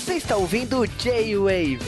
Você 0.00 0.14
está 0.14 0.34
ouvindo 0.34 0.86
J-Wave. 0.86 1.78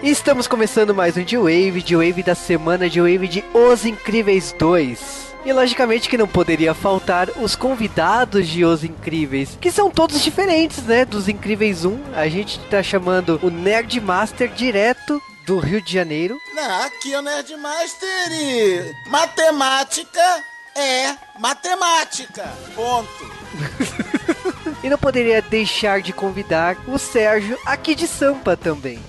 Estamos 0.00 0.46
começando 0.46 0.94
mais 0.94 1.16
um 1.16 1.24
J-Wave, 1.24 1.82
J-Wave 1.82 2.22
da 2.22 2.36
semana, 2.36 2.88
J-Wave 2.88 3.26
de 3.26 3.44
Os 3.52 3.84
Incríveis 3.84 4.54
2. 4.56 5.34
E 5.44 5.52
logicamente 5.52 6.08
que 6.08 6.16
não 6.16 6.28
poderia 6.28 6.72
faltar 6.72 7.30
os 7.30 7.56
convidados 7.56 8.46
de 8.46 8.64
Os 8.64 8.84
Incríveis, 8.84 9.58
que 9.60 9.72
são 9.72 9.90
todos 9.90 10.22
diferentes, 10.22 10.84
né? 10.84 11.04
Dos 11.04 11.28
Incríveis 11.28 11.84
1, 11.84 12.14
a 12.14 12.28
gente 12.28 12.60
tá 12.70 12.80
chamando 12.80 13.40
o 13.42 13.50
Nerd 13.50 14.00
Master 14.00 14.48
direto 14.50 15.20
do 15.44 15.58
Rio 15.58 15.82
de 15.82 15.92
Janeiro. 15.92 16.38
Não, 16.54 16.82
aqui 16.84 17.12
é 17.12 17.18
o 17.18 17.22
Nerd 17.22 17.56
Master 17.56 18.32
e 18.32 19.10
matemática 19.10 20.44
é 20.76 21.16
matemática. 21.38 22.52
Ponto. 22.74 23.32
e 24.84 24.90
não 24.90 24.98
poderia 24.98 25.40
deixar 25.40 26.02
de 26.02 26.12
convidar 26.12 26.76
o 26.86 26.98
Sérgio 26.98 27.58
aqui 27.64 27.94
de 27.94 28.06
Sampa 28.06 28.56
também 28.56 29.00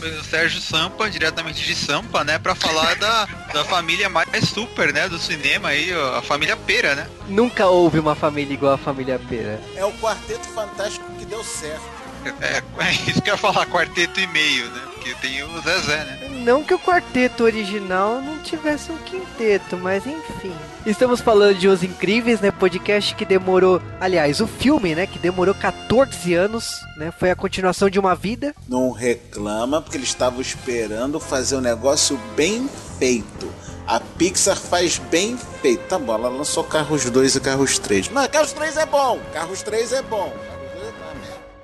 o 0.00 0.24
Sérgio 0.24 0.60
Sampa, 0.60 1.10
diretamente 1.10 1.62
de 1.62 1.74
Sampa, 1.74 2.24
né, 2.24 2.38
para 2.38 2.54
falar 2.54 2.96
da, 2.96 3.26
da 3.52 3.64
família 3.64 4.08
mais 4.08 4.48
super, 4.48 4.92
né, 4.92 5.08
do 5.08 5.18
cinema 5.18 5.68
aí, 5.68 5.92
a 6.16 6.22
família 6.22 6.56
Pera, 6.56 6.94
né? 6.94 7.06
Nunca 7.28 7.66
houve 7.66 7.98
uma 7.98 8.14
família 8.14 8.54
igual 8.54 8.72
a 8.72 8.78
família 8.78 9.20
Pera. 9.28 9.60
É 9.76 9.84
o 9.84 9.92
quarteto 9.92 10.48
fantástico 10.48 11.04
que 11.18 11.26
deu 11.26 11.44
certo. 11.44 11.99
É, 12.40 12.62
é 12.84 12.92
isso 13.08 13.22
que 13.22 13.30
eu 13.30 13.34
ia 13.34 13.38
falar, 13.38 13.66
quarteto 13.66 14.20
e 14.20 14.26
meio, 14.26 14.66
né? 14.70 14.80
Porque 14.94 15.14
tem 15.14 15.42
o 15.42 15.60
Zezé, 15.62 16.04
né? 16.04 16.28
Não 16.44 16.62
que 16.62 16.74
o 16.74 16.78
quarteto 16.78 17.44
original 17.44 18.20
não 18.20 18.38
tivesse 18.38 18.90
um 18.92 18.98
quinteto, 18.98 19.76
mas 19.76 20.06
enfim. 20.06 20.52
Estamos 20.84 21.20
falando 21.20 21.56
de 21.56 21.68
Os 21.68 21.82
Incríveis, 21.82 22.40
né? 22.40 22.50
Podcast 22.50 23.14
que 23.14 23.24
demorou, 23.24 23.80
aliás, 24.00 24.40
o 24.40 24.46
filme, 24.46 24.94
né? 24.94 25.06
Que 25.06 25.18
demorou 25.18 25.54
14 25.54 26.34
anos, 26.34 26.80
né? 26.96 27.12
Foi 27.18 27.30
a 27.30 27.36
continuação 27.36 27.88
de 27.88 27.98
uma 27.98 28.14
vida. 28.14 28.54
Não 28.68 28.90
reclama, 28.90 29.80
porque 29.80 29.96
eles 29.96 30.08
estavam 30.08 30.40
esperando 30.40 31.20
fazer 31.20 31.56
um 31.56 31.60
negócio 31.60 32.18
bem 32.36 32.68
feito. 32.98 33.50
A 33.86 33.98
Pixar 33.98 34.56
faz 34.56 34.98
bem 34.98 35.36
feito. 35.60 35.82
Tá 35.88 35.98
bom, 35.98 36.14
ela 36.14 36.28
lançou 36.28 36.62
Carros 36.62 37.08
2 37.08 37.36
e 37.36 37.40
Carros 37.40 37.78
3. 37.78 38.08
Mas 38.10 38.28
Carros 38.28 38.52
3 38.52 38.76
é 38.76 38.86
bom. 38.86 39.18
Carros 39.32 39.62
3 39.62 39.92
é 39.92 40.02
bom. 40.02 40.32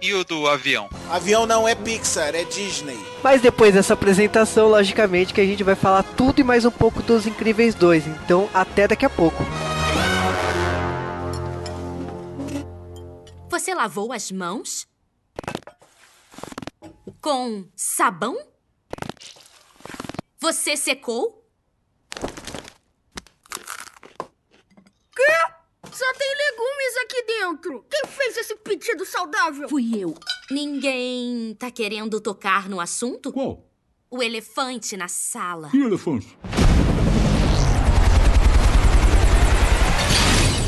E 0.00 0.12
o 0.12 0.25
do 0.25 0.47
avião? 0.47 0.91
Avião 1.08 1.47
não 1.47 1.66
é 1.66 1.75
Pixar, 1.75 2.34
é 2.34 2.44
Disney. 2.44 2.98
Mas 3.22 3.41
depois 3.41 3.72
dessa 3.72 3.94
apresentação, 3.94 4.69
logicamente 4.69 5.33
que 5.33 5.41
a 5.41 5.44
gente 5.44 5.64
vai 5.64 5.75
falar 5.75 6.03
tudo 6.03 6.38
e 6.41 6.44
mais 6.44 6.66
um 6.66 6.70
pouco 6.70 7.03
dos 7.03 7.27
Incríveis 7.27 7.75
2. 7.75 8.06
Então, 8.06 8.48
até 8.53 8.86
daqui 8.86 9.06
a 9.06 9.11
pouco. 9.11 9.42
Você 13.48 13.75
lavou 13.75 14.12
as 14.12 14.30
mãos? 14.30 14.86
Com 17.22 17.66
sabão? 17.75 18.36
Você 20.38 20.77
secou? 20.77 21.42
Quê? 25.16 25.55
Só 25.97 26.12
tem 26.12 26.28
legumes 26.28 26.97
aqui 27.05 27.22
dentro. 27.22 27.86
Quem 27.89 28.02
fez 28.06 28.36
esse 28.36 28.55
pedido 28.56 29.06
saudável? 29.06 29.66
Fui 29.66 29.92
eu. 29.98 30.14
Ninguém 30.50 31.56
tá 31.58 31.70
querendo 31.70 32.20
tocar 32.20 32.69
no 32.69 32.78
assunto? 32.78 33.33
Qual? 33.33 33.64
O 34.11 34.22
elefante 34.22 34.94
na 34.94 35.08
sala. 35.08 35.70
Que 35.70 35.78
elefante? 35.78 36.37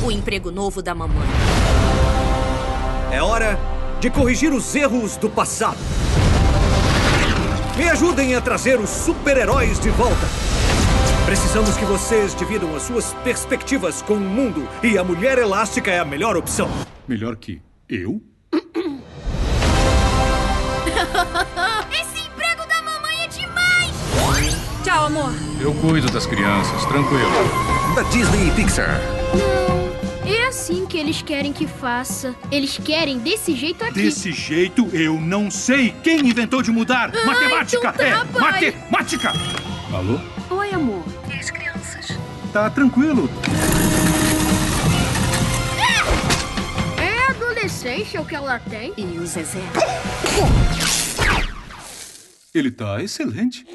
O 0.02 0.10
emprego 0.10 0.50
novo 0.50 0.80
da 0.80 0.94
mamãe. 0.94 1.28
É 3.12 3.22
hora 3.22 3.58
de 4.00 4.08
corrigir 4.08 4.50
os 4.50 4.74
erros 4.74 5.18
do 5.18 5.28
passado. 5.28 5.76
Me 7.76 7.86
ajudem 7.90 8.34
a 8.34 8.40
trazer 8.40 8.80
os 8.80 8.88
super-heróis 8.88 9.78
de 9.78 9.90
volta. 9.90 10.26
Precisamos 11.28 11.76
que 11.76 11.84
vocês 11.84 12.34
dividam 12.34 12.74
as 12.74 12.84
suas 12.84 13.12
perspectivas 13.22 14.00
com 14.00 14.14
o 14.14 14.20
mundo 14.20 14.66
e 14.82 14.96
a 14.96 15.04
mulher 15.04 15.36
elástica 15.36 15.90
é 15.90 15.98
a 15.98 16.04
melhor 16.04 16.38
opção. 16.38 16.70
Melhor 17.06 17.36
que 17.36 17.60
eu? 17.86 18.22
Esse 21.92 22.18
emprego 22.26 22.66
da 22.66 22.80
mamãe 22.80 23.24
é 23.24 23.28
demais! 23.28 23.92
Tchau, 24.82 25.04
amor. 25.04 25.30
Eu 25.60 25.74
cuido 25.74 26.10
das 26.10 26.24
crianças, 26.24 26.86
tranquilo. 26.86 27.30
Da 27.94 28.04
Disney 28.04 28.48
e 28.48 28.50
Pixar. 28.52 28.98
Não, 29.34 30.34
é 30.34 30.46
assim 30.46 30.86
que 30.86 30.96
eles 30.96 31.20
querem 31.20 31.52
que 31.52 31.66
faça. 31.66 32.34
Eles 32.50 32.78
querem 32.78 33.18
desse 33.18 33.54
jeito 33.54 33.84
aqui. 33.84 34.00
Desse 34.00 34.32
jeito 34.32 34.88
eu 34.94 35.20
não 35.20 35.50
sei. 35.50 35.94
Quem 36.02 36.20
inventou 36.20 36.62
de 36.62 36.70
mudar? 36.70 37.12
Ah, 37.14 37.26
matemática! 37.26 37.92
então 37.94 37.94
tá, 37.94 38.02
é 38.02 38.24
pai. 38.24 38.50
matemática! 38.50 39.32
Alô? 39.92 40.18
Oi, 40.50 40.72
amor. 40.72 41.17
Tá 42.52 42.70
tranquilo. 42.70 43.30
É 46.96 47.30
adolescência 47.30 48.20
o 48.20 48.24
que 48.24 48.34
ela 48.34 48.58
tem? 48.58 48.92
E 48.96 49.18
o 49.18 49.26
Zezé? 49.26 49.60
Ele 52.54 52.70
tá 52.70 53.02
excelente. 53.02 53.66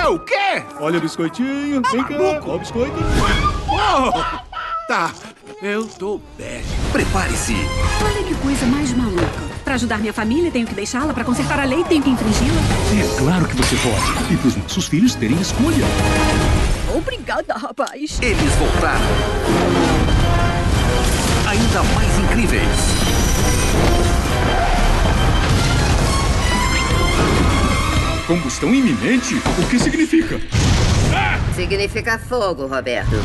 É 0.00 0.06
o 0.06 0.20
quê? 0.20 0.62
Olha 0.78 0.98
o 0.98 1.00
biscoitinho. 1.00 1.82
Vem 1.90 2.04
cá. 2.04 2.14
Olha 2.14 2.54
o 2.54 2.58
biscoito. 2.58 2.94
Oh, 3.68 4.12
tá, 4.86 5.12
eu 5.60 5.86
tô 5.86 6.20
bem. 6.38 6.62
Prepare-se. 6.92 7.56
Olha 8.04 8.24
que 8.24 8.34
coisa 8.36 8.64
mais 8.66 8.92
maluca. 8.92 9.50
Pra 9.64 9.74
ajudar 9.74 9.98
minha 9.98 10.12
família, 10.12 10.50
tenho 10.50 10.66
que 10.66 10.74
deixá-la. 10.74 11.12
Pra 11.12 11.24
consertar 11.24 11.58
a 11.60 11.64
lei, 11.64 11.84
tenho 11.84 12.02
que 12.02 12.10
infringi-la. 12.10 12.60
É 12.98 13.18
claro 13.18 13.46
que 13.46 13.56
você 13.56 13.76
pode. 13.76 14.32
E 14.32 14.36
pros 14.36 14.56
nossos 14.56 14.86
filhos 14.86 15.14
terem 15.16 15.38
escolha. 15.40 15.84
Obrigada, 17.00 17.54
rapaz. 17.54 18.18
Eles 18.20 18.52
voltaram. 18.56 19.00
Ainda 21.48 21.82
mais 21.94 22.18
incríveis. 22.18 22.68
Combustão 28.26 28.74
iminente? 28.74 29.34
O 29.36 29.68
que 29.68 29.78
significa? 29.78 30.38
Significa 31.54 32.18
fogo, 32.18 32.66
Roberto. 32.66 33.16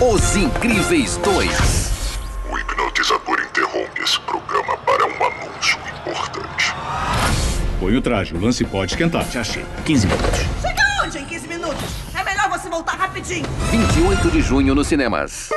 Os 0.00 0.36
Incríveis 0.36 1.16
2. 1.18 2.18
O 2.50 2.58
hipnotizador 2.58 3.40
interrompe 3.40 4.02
esse 4.02 4.18
programa 4.20 4.76
para 4.78 5.06
um 5.06 5.24
anúncio 5.24 5.78
importante. 6.02 6.74
Põe 7.78 7.96
o 7.96 8.02
traje, 8.02 8.34
o 8.34 8.40
lance 8.40 8.64
pode 8.64 8.92
esquentar. 8.92 9.30
Já 9.30 9.44
chega. 9.44 9.66
15 9.84 10.06
minutos. 10.08 10.73
Rapidinho. 13.24 13.46
28 13.70 14.30
de 14.30 14.40
junho 14.42 14.74
nos 14.74 14.86
cinemas. 14.86 15.48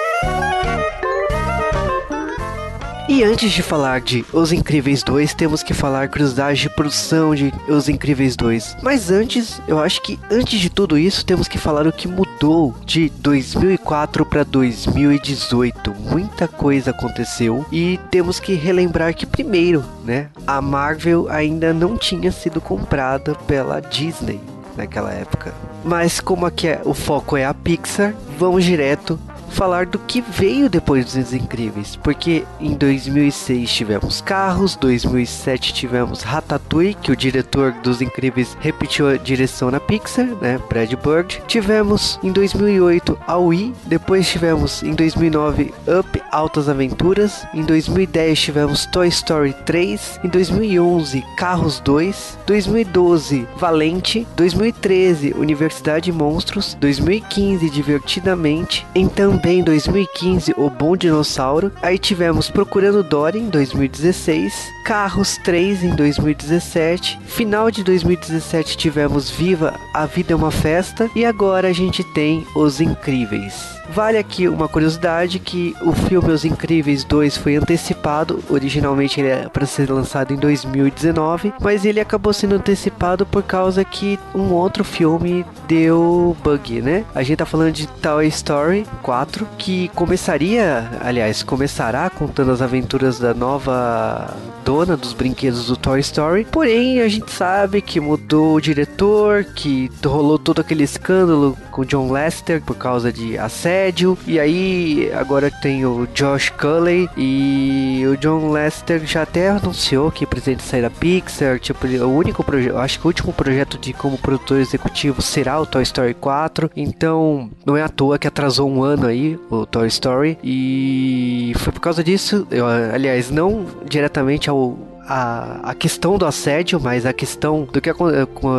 E 3.09 3.23
antes 3.23 3.53
de 3.53 3.63
falar 3.63 4.01
de 4.01 4.25
Os 4.33 4.51
Incríveis 4.51 5.01
2, 5.01 5.33
temos 5.33 5.63
que 5.63 5.73
falar 5.73 6.09
cruzagem 6.09 6.67
de 6.67 6.75
produção 6.75 7.33
de 7.33 7.53
Os 7.67 7.87
Incríveis 7.87 8.35
2. 8.35 8.77
Mas 8.83 9.09
antes, 9.09 9.61
eu 9.65 9.79
acho 9.79 10.01
que 10.01 10.19
antes 10.29 10.59
de 10.59 10.69
tudo 10.69 10.97
isso, 10.97 11.25
temos 11.25 11.47
que 11.47 11.57
falar 11.57 11.87
o 11.87 11.93
que 11.93 12.05
mudou 12.05 12.75
de 12.85 13.09
2004 13.09 14.25
para 14.25 14.43
2018. 14.43 15.95
Muita 15.95 16.49
coisa 16.49 16.91
aconteceu 16.91 17.65
e 17.71 17.97
temos 18.11 18.41
que 18.41 18.53
relembrar 18.55 19.15
que 19.15 19.25
primeiro, 19.25 19.85
né, 20.03 20.27
a 20.45 20.61
Marvel 20.61 21.27
ainda 21.29 21.73
não 21.73 21.97
tinha 21.97 22.31
sido 22.31 22.59
comprada 22.59 23.35
pela 23.47 23.79
Disney 23.79 24.41
naquela 24.77 25.11
época. 25.11 25.53
Mas 25.83 26.19
como 26.19 26.45
aqui 26.45 26.67
é, 26.67 26.81
o 26.85 26.93
foco 26.93 27.35
é 27.35 27.45
a 27.45 27.53
Pixar, 27.53 28.13
vamos 28.37 28.63
direto 28.63 29.19
falar 29.49 29.85
do 29.85 29.99
que 29.99 30.21
veio 30.21 30.69
depois 30.69 31.13
dos 31.13 31.33
Incríveis, 31.33 31.95
porque 31.95 32.45
em 32.59 32.75
2006 32.75 33.71
tivemos 33.71 34.21
Carros, 34.21 34.75
2007 34.75 35.73
tivemos 35.73 36.21
Ratatouille, 36.21 36.93
que 36.93 37.11
o 37.11 37.15
diretor 37.15 37.71
dos 37.83 38.01
Incríveis 38.01 38.57
repetiu 38.59 39.07
a 39.09 39.17
direção 39.17 39.71
na 39.71 39.79
Pixar, 39.79 40.27
né, 40.41 40.59
Brad 40.69 40.91
Bird. 40.93 41.41
Tivemos 41.47 42.19
em 42.23 42.31
2008 42.31 43.17
a 43.27 43.37
Wii, 43.37 43.73
depois 43.85 44.27
tivemos 44.27 44.83
em 44.83 44.93
2009 44.93 45.73
Up 45.99 46.21
Altas 46.31 46.69
Aventuras, 46.69 47.45
em 47.53 47.63
2010 47.63 48.39
tivemos 48.39 48.85
Toy 48.87 49.07
Story 49.07 49.53
3, 49.65 50.19
em 50.23 50.29
2011 50.29 51.23
Carros 51.35 51.79
2, 51.79 52.37
2012 52.45 53.47
Valente, 53.55 54.27
2013 54.35 55.33
Universidade 55.37 56.05
de 56.05 56.11
Monstros, 56.11 56.75
2015 56.79 57.69
Divertidamente, 57.69 58.85
então 58.93 59.36
também 59.37 59.59
em 59.59 59.63
2015 59.63 60.55
O 60.57 60.67
Bom 60.67 60.97
Dinossauro. 60.97 61.71
Aí 61.81 61.99
tivemos 61.99 62.49
Procurando 62.49 63.03
Dory 63.03 63.39
em 63.39 63.49
2016, 63.49 64.53
Carros 64.83 65.37
3 65.43 65.83
em 65.83 65.95
2017, 65.95 67.19
final 67.25 67.69
de 67.69 67.83
2017 67.83 68.75
tivemos 68.77 69.29
Viva 69.29 69.75
a 69.93 70.05
Vida 70.05 70.33
é 70.33 70.35
uma 70.35 70.49
Festa 70.49 71.09
e 71.15 71.23
agora 71.23 71.67
a 71.67 71.73
gente 71.73 72.03
tem 72.13 72.45
Os 72.55 72.81
Incríveis. 72.81 73.77
Vale 73.89 74.17
aqui 74.17 74.47
uma 74.47 74.67
curiosidade 74.67 75.39
que 75.39 75.75
o 75.81 75.93
filme 75.93 76.31
Os 76.31 76.43
Incríveis 76.43 77.03
2 77.03 77.37
foi 77.37 77.55
antecipado, 77.55 78.43
originalmente 78.49 79.19
ele 79.19 79.29
era 79.29 79.49
para 79.49 79.65
ser 79.65 79.89
lançado 79.89 80.33
em 80.33 80.37
2019, 80.37 81.53
mas 81.61 81.85
ele 81.85 81.99
acabou 81.99 82.33
sendo 82.33 82.55
antecipado 82.55 83.25
por 83.25 83.43
causa 83.43 83.83
que 83.85 84.19
um 84.35 84.51
outro 84.51 84.83
filme 84.83 85.45
deu 85.67 86.35
bug, 86.43 86.81
né? 86.81 87.05
A 87.15 87.23
gente 87.23 87.37
tá 87.37 87.45
falando 87.45 87.71
de 87.71 87.87
Toy 87.87 88.27
Story 88.27 88.85
4, 89.01 89.26
que 89.57 89.89
começaria, 89.89 90.89
aliás, 91.01 91.43
começará 91.43 92.09
contando 92.09 92.51
as 92.51 92.61
aventuras 92.61 93.19
da 93.19 93.33
nova 93.33 94.35
dona 94.63 94.97
dos 94.97 95.13
brinquedos 95.13 95.67
do 95.67 95.77
Toy 95.77 95.99
Story. 95.99 96.45
Porém, 96.51 97.01
a 97.01 97.07
gente 97.07 97.31
sabe 97.31 97.81
que 97.81 97.99
mudou 97.99 98.55
o 98.55 98.61
diretor, 98.61 99.43
que 99.43 99.89
rolou 100.05 100.37
todo 100.37 100.61
aquele 100.61 100.83
escândalo 100.83 101.57
com 101.71 101.85
John 101.85 102.11
Lester 102.11 102.61
por 102.61 102.75
causa 102.75 103.11
de 103.11 103.37
assédio. 103.37 104.17
E 104.27 104.39
aí 104.39 105.11
agora 105.13 105.49
tem 105.49 105.85
o 105.85 106.07
Josh 106.13 106.49
Culley 106.49 107.09
e 107.17 108.03
o 108.07 108.17
John 108.17 108.51
Lester 108.51 109.05
já 109.05 109.23
até 109.23 109.49
anunciou 109.49 110.11
que 110.11 110.25
pretende 110.25 110.63
sair 110.63 110.81
da 110.81 110.89
Pixar. 110.89 111.59
Tipo, 111.59 111.87
o 111.87 112.15
único 112.15 112.43
projeto, 112.43 112.77
acho 112.77 112.99
que 112.99 113.05
o 113.05 113.09
último 113.09 113.33
projeto 113.33 113.77
de 113.77 113.93
como 113.93 114.17
produtor 114.17 114.59
executivo 114.59 115.21
será 115.21 115.59
o 115.59 115.65
Toy 115.65 115.83
Story 115.83 116.13
4. 116.13 116.71
Então 116.75 117.49
não 117.65 117.75
é 117.77 117.83
à 117.83 117.89
toa 117.89 118.19
que 118.19 118.27
atrasou 118.27 118.69
um 118.69 118.83
ano 118.83 119.07
aí 119.07 119.16
o 119.49 119.65
Toy 119.65 119.87
Story. 119.87 120.37
E 120.43 121.53
foi 121.57 121.73
por 121.73 121.79
causa 121.79 122.03
disso, 122.03 122.47
eu, 122.51 122.65
aliás, 122.65 123.29
não 123.31 123.65
diretamente 123.85 124.49
ao 124.49 124.77
a, 125.07 125.71
a 125.71 125.73
questão 125.73 126.17
do 126.17 126.25
assédio, 126.25 126.79
mas 126.79 127.05
a 127.05 127.13
questão 127.13 127.67
do 127.71 127.79
que 127.79 127.93
com, 127.93 128.07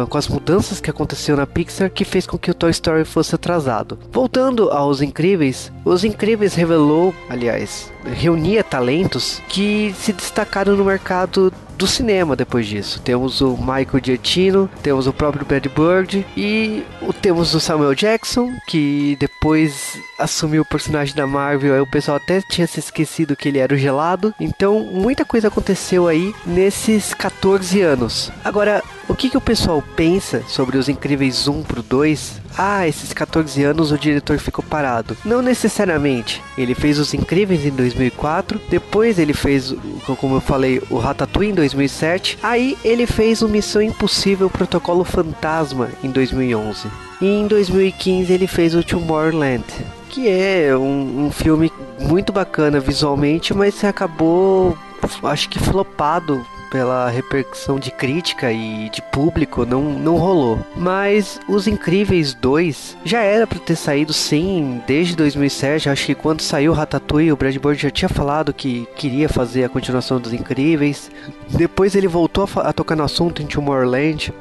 com 0.08 0.19
as 0.19 0.26
mudanças 0.26 0.81
que 0.81 0.88
aconteceu 0.88 1.37
na 1.37 1.46
Pixar 1.46 1.90
que 1.90 2.05
fez 2.05 2.26
com 2.26 2.38
que 2.38 2.50
o 2.50 2.55
Toy 2.55 2.70
Story 2.70 3.05
fosse 3.05 3.34
atrasado. 3.34 3.99
Voltando 4.10 4.70
aos 4.70 5.02
Incríveis, 5.02 5.70
os 5.84 6.05
Incríveis 6.05 6.55
revelou, 6.55 7.14
aliás, 7.28 7.93
reunia 8.04 8.64
talentos 8.64 9.43
que 9.49 9.94
se 9.99 10.12
destacaram 10.12 10.75
no 10.75 10.84
mercado 10.84 11.52
do 11.78 11.86
cinema 11.86 12.34
depois 12.34 12.66
disso. 12.66 13.00
Temos 13.00 13.40
o 13.40 13.56
Michael 13.56 14.02
Giacchino, 14.04 14.69
temos 14.82 15.06
o 15.06 15.12
próprio 15.12 15.46
Brad 15.46 15.64
Bird 15.66 16.26
e 16.36 16.84
temos 17.22 17.54
o 17.54 17.60
Samuel 17.60 17.94
Jackson, 17.94 18.52
que 18.66 19.16
depois 19.20 19.98
assumiu 20.19 20.62
o 20.62 20.69
personagem 20.69 21.14
da 21.14 21.26
Marvel, 21.26 21.75
aí 21.75 21.80
o 21.80 21.86
pessoal 21.86 22.16
até 22.16 22.42
tinha 22.42 22.66
se 22.66 22.80
esquecido 22.80 23.36
que 23.36 23.48
ele 23.48 23.58
era 23.58 23.72
o 23.72 23.78
gelado. 23.78 24.34
Então, 24.40 24.80
muita 24.80 25.25
coisa 25.25 25.46
aconteceu 25.46 26.08
aí 26.08 26.34
nesses 26.44 27.14
14 27.14 27.80
anos. 27.80 28.32
Agora, 28.44 28.82
o 29.08 29.14
que, 29.14 29.31
que 29.31 29.37
o 29.37 29.40
pessoal 29.40 29.82
pensa 29.96 30.43
sobre 30.46 30.76
os 30.76 30.88
Incríveis 30.88 31.49
1 31.49 31.62
pro 31.62 31.82
2 31.82 32.49
ah, 32.60 32.88
esses 32.88 33.12
14 33.12 33.62
anos 33.62 33.93
o 33.93 33.99
diretor 33.99 34.37
ficou 34.38 34.64
parado. 34.64 35.16
Não 35.25 35.40
necessariamente. 35.40 36.43
Ele 36.56 36.75
fez 36.75 36.99
Os 36.99 37.14
Incríveis 37.14 37.64
em 37.64 37.70
2004, 37.70 38.60
depois 38.69 39.16
ele 39.16 39.32
fez, 39.32 39.72
como 40.19 40.34
eu 40.34 40.40
falei, 40.40 40.82
o 40.90 40.99
Ratatouille 40.99 41.52
em 41.52 41.55
2007, 41.55 42.37
aí 42.43 42.76
ele 42.84 43.06
fez 43.06 43.43
o 43.43 43.49
Missão 43.49 43.81
Impossível 43.81 44.50
Protocolo 44.50 45.05
Fantasma 45.05 45.88
em 46.02 46.11
2011. 46.11 46.88
E 47.20 47.26
em 47.26 47.46
2015 47.46 48.32
ele 48.32 48.49
fez 48.49 48.75
o 48.75 48.82
Tomorrowland, 48.82 49.64
que 50.11 50.28
é 50.28 50.76
um, 50.76 51.26
um 51.26 51.31
filme 51.31 51.72
muito 52.00 52.32
bacana 52.32 52.81
visualmente, 52.81 53.54
mas 53.54 53.84
acabou, 53.84 54.76
acho 55.22 55.49
que 55.49 55.61
flopado 55.61 56.44
pela 56.70 57.08
repercussão 57.08 57.78
de 57.78 57.90
crítica 57.90 58.52
e 58.52 58.88
de 58.90 59.02
público, 59.02 59.64
não, 59.64 59.82
não 59.82 60.16
rolou. 60.16 60.58
Mas 60.76 61.40
Os 61.48 61.66
Incríveis 61.66 62.34
2 62.34 62.96
já 63.04 63.20
era 63.20 63.46
para 63.46 63.58
ter 63.58 63.76
saído 63.76 64.12
sim 64.12 64.82
desde 64.86 65.16
2007. 65.16 65.88
Acho 65.88 66.06
que 66.06 66.14
quando 66.14 66.40
saiu 66.40 66.72
Ratatouille, 66.72 67.32
o 67.32 67.36
Brad 67.36 67.56
Bird 67.56 67.82
já 67.82 67.90
tinha 67.90 68.08
falado 68.08 68.52
que 68.52 68.86
queria 68.96 69.28
fazer 69.28 69.64
a 69.64 69.68
continuação 69.68 70.20
dos 70.20 70.32
Incríveis. 70.32 71.10
Depois 71.50 71.94
ele 71.94 72.08
voltou 72.08 72.48
a, 72.56 72.60
a 72.68 72.72
tocar 72.72 72.96
no 72.96 73.04
assunto 73.04 73.42
em 73.42 73.46
Tomorrowland. 73.46 74.32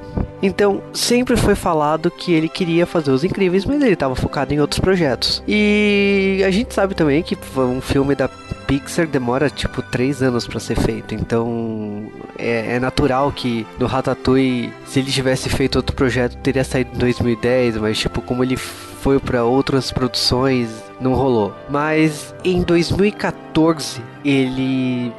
Então, 0.41 0.83
sempre 0.94 1.35
foi 1.35 1.56
falado 1.56 2.12
que 2.12 2.33
ele 2.33 2.47
queria 2.47 2.85
fazer 2.85 3.12
Os 3.12 3.24
Incríveis, 3.24 3.65
mas 3.65 3.81
ele 3.81 3.94
estava 3.94 4.15
focado 4.15 4.53
em 4.53 4.59
outros 4.59 4.79
projetos. 4.79 5.41
E 5.47 6.44
a 6.45 6.51
gente 6.51 6.74
sabe 6.74 6.94
também 6.94 7.24
que 7.24 7.38
um 7.57 7.81
filme 7.81 8.13
da 8.13 8.29
Pixar 8.68 9.08
demora 9.08 9.50
tipo 9.50 9.81
três 9.81 10.22
anos 10.22 10.46
para 10.46 10.60
ser 10.60 10.75
feito, 10.75 11.16
então 11.16 12.12
é, 12.38 12.75
é, 12.75 12.80
natural 12.80 13.31
que 13.31 13.66
no 13.80 13.86
Ratatouille, 13.86 14.74
se 14.86 15.00
ele 15.00 15.10
tivesse 15.10 15.50
feito 15.50 15.78
outro 15.78 15.96
projeto, 15.96 16.38
teria 16.38 16.64
saído 16.64 16.92
em 16.94 17.00
2010, 17.00 17.78
mas 17.78 17.98
tipo 17.98 18.22
como 18.22 18.44
ele 18.44 18.58
foi 18.58 19.19
para 19.19 19.46
outras 19.46 19.92
produções, 19.92 20.69
não 21.00 21.14
rolou. 21.14 21.56
Mas 21.69 22.36
em 22.44 22.62
2014 22.62 24.02
ele 24.25 25.13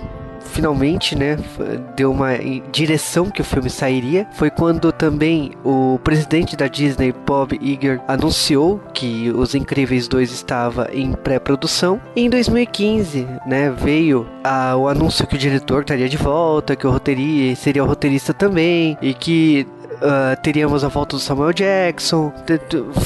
finalmente, 0.48 1.16
né, 1.16 1.36
deu 1.96 2.10
uma 2.10 2.32
direção 2.72 3.30
que 3.30 3.40
o 3.40 3.44
filme 3.44 3.70
sairia. 3.70 4.26
Foi 4.32 4.50
quando 4.50 4.92
também 4.92 5.52
o 5.64 5.98
presidente 6.02 6.56
da 6.56 6.66
Disney, 6.66 7.12
Bob 7.26 7.58
Iger, 7.60 8.00
anunciou 8.08 8.80
que 8.92 9.30
Os 9.30 9.54
Incríveis 9.54 10.08
2 10.08 10.32
estava 10.32 10.88
em 10.92 11.12
pré-produção. 11.12 12.00
Em 12.16 12.28
2015, 12.28 13.26
né, 13.46 13.70
veio 13.70 14.26
a, 14.42 14.76
o 14.76 14.88
anúncio 14.88 15.26
que 15.26 15.36
o 15.36 15.38
diretor 15.38 15.82
estaria 15.82 16.08
de 16.08 16.16
volta, 16.16 16.76
que 16.76 16.86
o 16.86 16.98
seria 17.56 17.84
o 17.84 17.86
roteirista 17.86 18.34
também 18.34 18.96
e 19.00 19.14
que 19.14 19.66
uh, 20.02 20.40
teríamos 20.42 20.84
a 20.84 20.88
volta 20.88 21.16
do 21.16 21.20
Samuel 21.20 21.52
Jackson. 21.52 22.32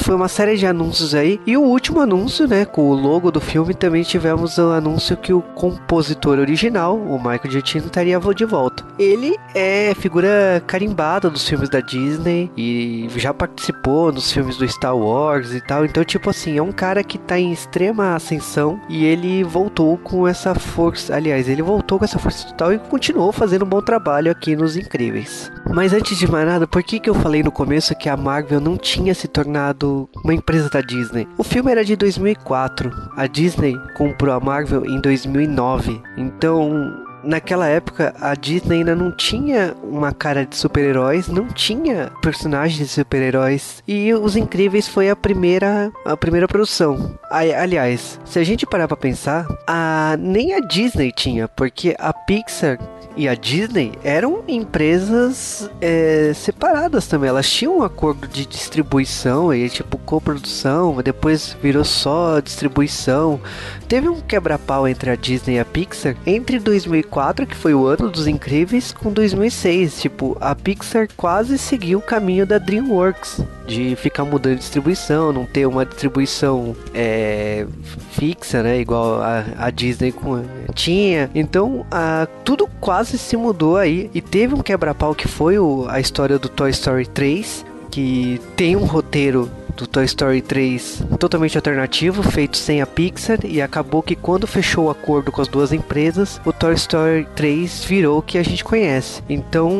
Foi 0.03 0.15
uma 0.15 0.27
série 0.27 0.55
de 0.57 0.65
anúncios 0.65 1.13
aí. 1.13 1.39
E 1.45 1.57
o 1.57 1.61
último 1.61 1.99
anúncio, 1.99 2.47
né, 2.47 2.65
com 2.65 2.89
o 2.89 2.93
logo 2.93 3.31
do 3.31 3.41
filme, 3.41 3.73
também 3.73 4.03
tivemos 4.03 4.57
o 4.57 4.71
anúncio 4.71 5.17
que 5.17 5.33
o 5.33 5.41
compositor 5.41 6.39
original, 6.39 6.97
o 6.97 7.17
Michael 7.17 7.51
Giacchino, 7.51 7.87
estaria 7.87 8.19
de 8.33 8.45
volta. 8.45 8.83
Ele 8.97 9.35
é 9.53 9.93
figura 9.95 10.63
carimbada 10.65 11.29
dos 11.29 11.47
filmes 11.47 11.69
da 11.69 11.79
Disney 11.79 12.51
e 12.55 13.07
já 13.15 13.33
participou 13.33 14.11
nos 14.11 14.31
filmes 14.31 14.57
do 14.57 14.67
Star 14.67 14.95
Wars 14.95 15.53
e 15.53 15.61
tal. 15.61 15.85
Então, 15.85 16.03
tipo 16.03 16.29
assim, 16.29 16.57
é 16.57 16.61
um 16.61 16.71
cara 16.71 17.03
que 17.03 17.17
tá 17.17 17.37
em 17.37 17.51
extrema 17.51 18.15
ascensão 18.15 18.79
e 18.87 19.03
ele 19.03 19.43
voltou 19.43 19.97
com 19.97 20.27
essa 20.27 20.55
força. 20.55 21.15
Aliás, 21.15 21.49
ele 21.49 21.61
voltou 21.61 21.99
com 21.99 22.05
essa 22.05 22.19
força 22.19 22.47
total 22.47 22.73
e 22.73 22.79
continuou 22.79 23.31
fazendo 23.31 23.65
um 23.65 23.69
bom 23.69 23.81
trabalho 23.81 24.31
aqui 24.31 24.55
nos 24.55 24.77
Incríveis. 24.77 25.51
Mas 25.73 25.93
antes 25.93 26.17
de 26.17 26.29
mais 26.29 26.45
nada, 26.45 26.67
por 26.67 26.82
que, 26.83 26.99
que 26.99 27.09
eu 27.09 27.13
falei 27.13 27.41
no 27.43 27.51
começo 27.51 27.95
que 27.95 28.09
a 28.09 28.17
Marvel 28.17 28.59
não 28.59 28.77
tinha 28.77 29.13
se 29.13 29.27
tornado 29.27 30.09
uma 30.23 30.33
empresa 30.33 30.69
da 30.69 30.81
Disney? 30.81 31.27
O 31.37 31.43
filme 31.43 31.71
era 31.71 31.83
de 31.83 31.95
2004, 31.95 32.91
a 33.15 33.27
Disney 33.27 33.75
comprou 33.95 34.33
a 34.33 34.39
Marvel 34.39 34.85
em 34.85 34.99
2009, 34.99 36.01
então 36.17 37.02
naquela 37.23 37.67
época 37.67 38.13
a 38.19 38.35
Disney 38.35 38.79
ainda 38.79 38.95
não 38.95 39.11
tinha 39.15 39.75
uma 39.83 40.11
cara 40.11 40.45
de 40.45 40.55
super-heróis, 40.55 41.27
não 41.27 41.47
tinha 41.47 42.11
personagens 42.21 42.77
de 42.77 42.87
super-heróis 42.87 43.83
e 43.87 44.13
Os 44.13 44.35
Incríveis 44.35 44.87
foi 44.87 45.09
a 45.09 45.15
primeira 45.15 45.91
a 46.05 46.17
primeira 46.17 46.47
produção. 46.47 47.17
Aliás, 47.29 48.19
se 48.25 48.39
a 48.39 48.43
gente 48.43 48.65
parar 48.65 48.87
para 48.87 48.97
pensar, 48.97 49.47
a 49.67 50.15
nem 50.19 50.53
a 50.53 50.59
Disney 50.59 51.11
tinha, 51.11 51.47
porque 51.47 51.95
a 51.97 52.13
Pixar 52.13 52.77
e 53.15 53.27
a 53.27 53.35
Disney 53.35 53.93
eram 54.03 54.43
empresas 54.47 55.69
é, 55.79 56.31
separadas 56.33 57.07
também. 57.07 57.29
Elas 57.29 57.49
tinham 57.49 57.77
um 57.77 57.83
acordo 57.83 58.27
de 58.27 58.45
distribuição 58.45 59.53
e 59.53 59.69
tipo 59.69 59.97
coprodução, 59.99 61.01
depois 61.03 61.55
virou 61.61 61.83
só 61.83 62.39
distribuição. 62.39 63.39
Teve 63.87 64.09
um 64.09 64.19
quebra-pau 64.19 64.87
entre 64.87 65.11
a 65.11 65.15
Disney 65.15 65.55
e 65.55 65.59
a 65.59 65.65
Pixar 65.65 66.15
entre 66.25 66.59
2004, 66.59 67.12
que 67.45 67.55
foi 67.55 67.75
o 67.75 67.85
ano 67.85 68.09
dos 68.09 68.25
incríveis, 68.25 68.91
com 68.91 69.11
2006. 69.11 70.01
Tipo, 70.01 70.35
a 70.41 70.55
Pixar 70.55 71.07
quase 71.15 71.59
seguiu 71.59 71.99
o 71.99 72.01
caminho 72.01 72.43
da 72.43 72.57
DreamWorks 72.57 73.43
de 73.67 73.95
ficar 73.95 74.25
mudando 74.25 74.55
de 74.55 74.61
distribuição, 74.61 75.31
não 75.31 75.45
ter 75.45 75.67
uma 75.67 75.85
distribuição 75.85 76.75
é, 76.93 77.67
fixa, 78.11 78.63
né? 78.63 78.79
Igual 78.79 79.21
a, 79.21 79.45
a 79.57 79.69
Disney 79.69 80.11
com, 80.11 80.43
tinha. 80.73 81.29
Então, 81.35 81.85
a, 81.91 82.27
tudo 82.43 82.67
quase 82.79 83.17
se 83.19 83.37
mudou 83.37 83.77
aí. 83.77 84.09
E 84.13 84.19
teve 84.19 84.55
um 84.55 84.61
quebra-pau 84.63 85.13
que 85.13 85.27
foi 85.27 85.59
o, 85.59 85.85
a 85.87 85.99
história 85.99 86.39
do 86.39 86.49
Toy 86.49 86.71
Story 86.71 87.05
3, 87.05 87.63
que 87.91 88.41
tem 88.55 88.75
um 88.75 88.85
roteiro 88.85 89.49
do 89.75 89.87
Toy 89.87 90.05
Story 90.05 90.41
3 90.41 91.03
totalmente 91.19 91.57
alternativo, 91.57 92.23
feito 92.23 92.57
sem 92.57 92.81
a 92.81 92.87
Pixar, 92.87 93.39
e 93.43 93.61
acabou 93.61 94.01
que 94.01 94.15
quando 94.15 94.47
fechou 94.47 94.85
o 94.85 94.89
acordo 94.89 95.31
com 95.31 95.41
as 95.41 95.47
duas 95.47 95.71
empresas, 95.71 96.39
o 96.45 96.51
Toy 96.51 96.73
Story 96.73 97.27
3 97.35 97.85
virou 97.85 98.19
o 98.19 98.21
que 98.21 98.37
a 98.37 98.43
gente 98.43 98.63
conhece. 98.63 99.21
Então, 99.29 99.71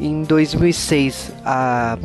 em 0.00 0.22
2006, 0.22 1.32
a 1.44 1.98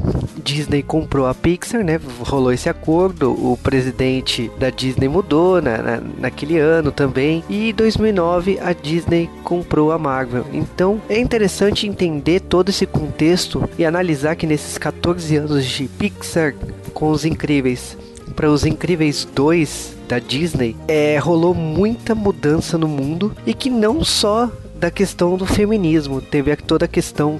Disney 0.43 0.83
comprou 0.83 1.27
a 1.27 1.33
Pixar, 1.33 1.83
né? 1.83 1.99
Rolou 2.19 2.51
esse 2.51 2.69
acordo, 2.69 3.31
o 3.31 3.57
presidente 3.57 4.51
da 4.59 4.69
Disney 4.69 5.07
mudou 5.07 5.61
na, 5.61 5.77
na, 5.77 6.01
naquele 6.17 6.57
ano 6.57 6.91
também, 6.91 7.43
e 7.49 7.69
em 7.69 7.73
2009 7.73 8.59
a 8.59 8.73
Disney 8.73 9.29
comprou 9.43 9.91
a 9.91 9.97
Marvel. 9.97 10.45
Então, 10.53 11.01
é 11.09 11.19
interessante 11.19 11.87
entender 11.87 12.39
todo 12.41 12.69
esse 12.69 12.85
contexto 12.85 13.67
e 13.77 13.85
analisar 13.85 14.35
que 14.35 14.47
nesses 14.47 14.77
14 14.77 15.35
anos 15.35 15.65
de 15.65 15.87
Pixar 15.87 16.53
com 16.93 17.08
os 17.09 17.25
incríveis 17.25 17.97
para 18.35 18.49
os 18.49 18.65
incríveis 18.65 19.27
2 19.35 19.97
da 20.07 20.19
Disney, 20.19 20.75
é, 20.87 21.17
rolou 21.17 21.53
muita 21.53 22.15
mudança 22.15 22.77
no 22.77 22.87
mundo 22.87 23.35
e 23.45 23.53
que 23.53 23.69
não 23.69 24.03
só 24.03 24.49
da 24.75 24.89
questão 24.89 25.35
do 25.35 25.45
feminismo, 25.45 26.21
teve 26.21 26.55
toda 26.55 26.85
a 26.85 26.87
questão 26.87 27.37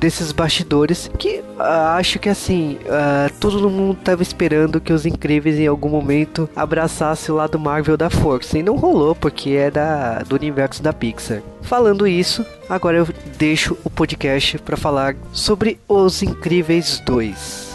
desses 0.00 0.32
bastidores 0.32 1.10
que 1.18 1.40
uh, 1.58 1.62
acho 1.96 2.18
que 2.18 2.28
assim 2.30 2.78
uh, 2.86 3.32
todo 3.38 3.68
mundo 3.68 3.98
estava 3.98 4.22
esperando 4.22 4.80
que 4.80 4.94
os 4.94 5.04
incríveis 5.04 5.58
em 5.58 5.66
algum 5.66 5.90
momento 5.90 6.48
abraçasse 6.56 7.30
o 7.30 7.34
lado 7.34 7.58
Marvel 7.58 7.98
da 7.98 8.08
força 8.08 8.58
e 8.58 8.62
não 8.62 8.76
rolou 8.76 9.14
porque 9.14 9.50
é 9.50 9.70
da 9.70 10.20
do 10.22 10.34
universo 10.34 10.82
da 10.82 10.92
Pixar. 10.92 11.42
Falando 11.60 12.06
isso, 12.06 12.44
agora 12.68 12.96
eu 12.96 13.08
deixo 13.36 13.76
o 13.84 13.90
podcast 13.90 14.58
para 14.58 14.76
falar 14.76 15.14
sobre 15.32 15.78
Os 15.86 16.22
Incríveis 16.22 17.00
2. 17.04 17.69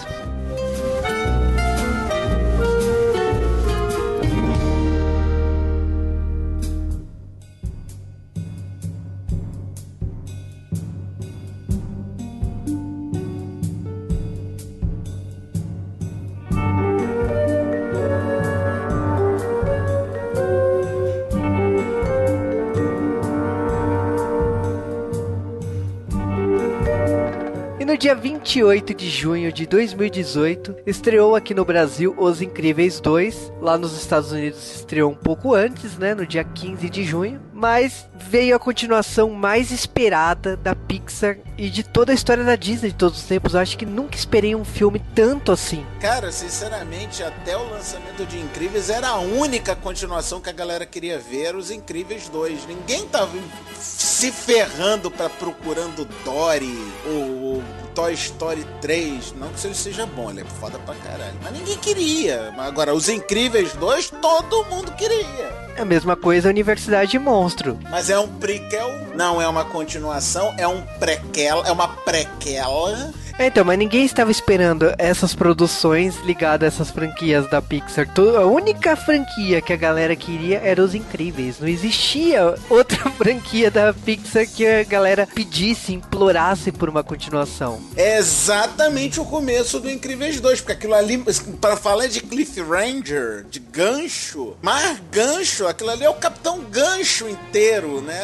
28 28.46 28.94
de 28.94 29.10
junho 29.10 29.52
de 29.52 29.66
2018, 29.66 30.75
estreou 30.86 31.36
aqui 31.36 31.52
no 31.52 31.66
Brasil 31.66 32.14
Os 32.16 32.44
Incríveis 32.44 33.00
2. 33.02 33.52
Lá 33.60 33.75
nos 33.75 33.98
Estados 33.98 34.32
Unidos 34.32 34.75
estreou 34.75 35.12
um 35.12 35.16
pouco 35.16 35.56
antes, 35.56 35.98
né? 35.98 36.14
No 36.14 36.28
dia 36.28 36.44
15 36.44 36.88
de 36.88 37.04
junho. 37.04 37.42
Mas 37.58 38.06
veio 38.14 38.54
a 38.54 38.60
continuação 38.60 39.30
mais 39.30 39.72
esperada 39.72 40.58
da 40.58 40.76
Pixar 40.76 41.38
e 41.58 41.70
de 41.70 41.84
toda 41.84 42.12
a 42.12 42.16
história 42.16 42.44
da 42.44 42.58
Disney 42.58 42.90
de 42.90 42.98
todos 42.98 43.20
os 43.20 43.24
tempos. 43.24 43.54
Eu 43.54 43.62
acho 43.62 43.78
que 43.78 43.86
nunca 43.86 44.18
esperei 44.18 44.54
um 44.54 44.66
filme 44.66 45.02
tanto 45.16 45.54
assim. 45.54 45.86
Cara, 46.02 46.34
sinceramente, 46.34 47.24
até 47.24 47.56
o 47.56 47.70
lançamento 47.70 48.26
de 48.26 48.38
Incríveis 48.38 48.90
era 48.90 49.08
a 49.08 49.20
única 49.20 49.74
continuação 49.74 50.42
que 50.42 50.50
a 50.50 50.54
galera 50.54 50.86
queria 50.86 51.18
ver, 51.18 51.56
Os 51.56 51.72
Incríveis 51.72 52.28
2. 52.28 52.68
Ninguém 52.68 53.08
tava 53.08 53.32
se 53.80 54.34
ferrando 54.34 55.10
para 55.10 55.30
procurando 55.30 56.04
Dory 56.26 56.78
ou 57.06 57.64
Toy 57.94 58.14
Story 58.16 58.68
3. 58.82 59.34
Não 59.38 59.48
que 59.54 59.66
ele 59.66 59.76
seja 59.76 60.06
bom, 60.06 60.30
ele 60.30 60.42
é 60.42 60.46
foda 60.60 60.78
pra 60.80 60.94
caralho. 60.96 61.38
Mas 61.42 61.54
ninguém 61.54 61.78
queria. 61.78 62.54
Agora, 62.58 62.94
Os 62.94 63.08
Incríveis 63.08 63.72
2, 63.76 64.10
todo 64.22 64.66
mundo 64.66 64.92
queria. 64.92 65.65
É 65.75 65.82
a 65.82 65.86
mesma 65.86 66.15
coisa 66.15 66.48
a 66.48 66.51
Universidade 66.51 67.20
Monstro. 67.20 67.77
Mas 67.89 68.10
é 68.10 68.17
um 68.17 68.27
prequel, 68.27 68.89
não 69.13 69.41
é 69.41 69.48
uma 69.48 69.65
continuação, 69.65 70.53
é 70.58 70.65
um 70.65 70.82
prequel, 71.00 71.63
é 71.65 71.72
uma 71.72 71.88
prequela 71.88 73.13
é, 73.38 73.48
então, 73.48 73.65
mas 73.65 73.77
ninguém 73.77 74.06
estava 74.06 74.32
esperando 74.32 74.94
essas 74.98 75.36
produções 75.36 76.15
ligadas 76.24 76.63
a 76.63 76.68
essas 76.68 76.89
franquias 76.89 77.50
da 77.50 77.62
Pixar. 77.62 78.08
A 78.38 78.46
única 78.46 78.96
franquia 78.96 79.62
que 79.62 79.74
a 79.74 79.75
galera 79.75 80.15
queria 80.15 80.60
era 80.60 80.82
Os 80.82 80.96
Incríveis. 80.96 81.60
Não 81.60 81.68
existia 81.68 82.56
outra 82.70 83.10
franquia 83.12 83.70
da 83.70 83.94
Pixar 83.94 84.48
que 84.48 84.65
a 84.65 84.84
galera 84.86 85.27
pedisse, 85.27 85.94
implorasse 85.94 86.72
por 86.72 86.88
uma 86.88 87.04
continuação. 87.04 87.82
É 87.98 88.18
exatamente 88.18 89.20
o 89.20 89.25
começo 89.25 89.82
do 89.82 89.89
Incríveis 89.89 90.39
2, 90.39 90.62
porque 90.62 90.74
aquilo 90.74 90.94
ali, 90.94 91.22
para 91.60 91.75
falar 91.75 92.08
de 92.08 92.22
Cliff 92.22 92.62
Ranger, 92.62 93.46
de 93.50 93.60
gancho, 93.60 94.56
mas 94.62 94.98
gancho, 95.12 95.68
aquilo 95.68 95.89
ali 95.89 96.06
é 96.06 96.10
o 96.10 96.15
Capitão 96.15 96.62
Gancho 96.72 97.27
inteiro, 97.27 98.00
né? 98.00 98.22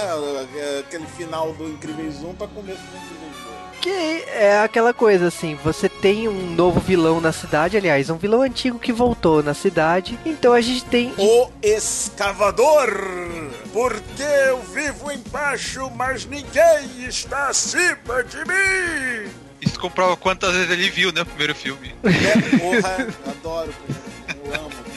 Aquele 0.80 1.06
final 1.06 1.52
do 1.54 1.68
Incríveis 1.68 2.24
1 2.24 2.34
para 2.36 2.48
começo 2.48 2.80
do 2.80 2.98
Incríveis 2.98 3.22
que 3.82 3.90
é 3.90 4.60
aquela 4.60 4.94
coisa 4.94 5.28
assim, 5.28 5.56
você 5.64 5.90
tem 5.90 6.28
um 6.28 6.52
novo 6.52 6.80
vilão 6.80 7.20
na 7.20 7.32
cidade, 7.32 7.76
aliás, 7.76 8.10
um 8.10 8.18
vilão 8.18 8.44
antigo 8.44 8.78
que 8.78 8.94
voltou 8.94 9.42
na 9.42 9.56
cidade, 9.56 10.20
então 10.24 10.54
a 10.54 10.62
gente 10.62 10.86
tem 10.86 11.12
o 11.18 11.50
escavador. 11.64 12.90
Porque 13.74 14.24
eu 14.48 14.62
vivo 14.62 15.12
embaixo, 15.12 15.90
mas 15.96 16.26
ninguém 16.26 17.08
está 17.08 17.48
acima 17.48 18.24
de 18.24 18.38
mim. 18.38 19.32
Isso 19.62 19.80
comprova 19.80 20.16
quantas 20.16 20.54
vezes 20.54 20.70
ele 20.70 20.90
viu, 20.90 21.12
né, 21.12 21.22
o 21.22 21.26
primeiro 21.26 21.56
filme. 21.56 21.96
É, 22.04 22.58
porra, 22.58 23.08
adoro, 23.28 23.74
eu 24.30 24.56
amo. 24.56 24.91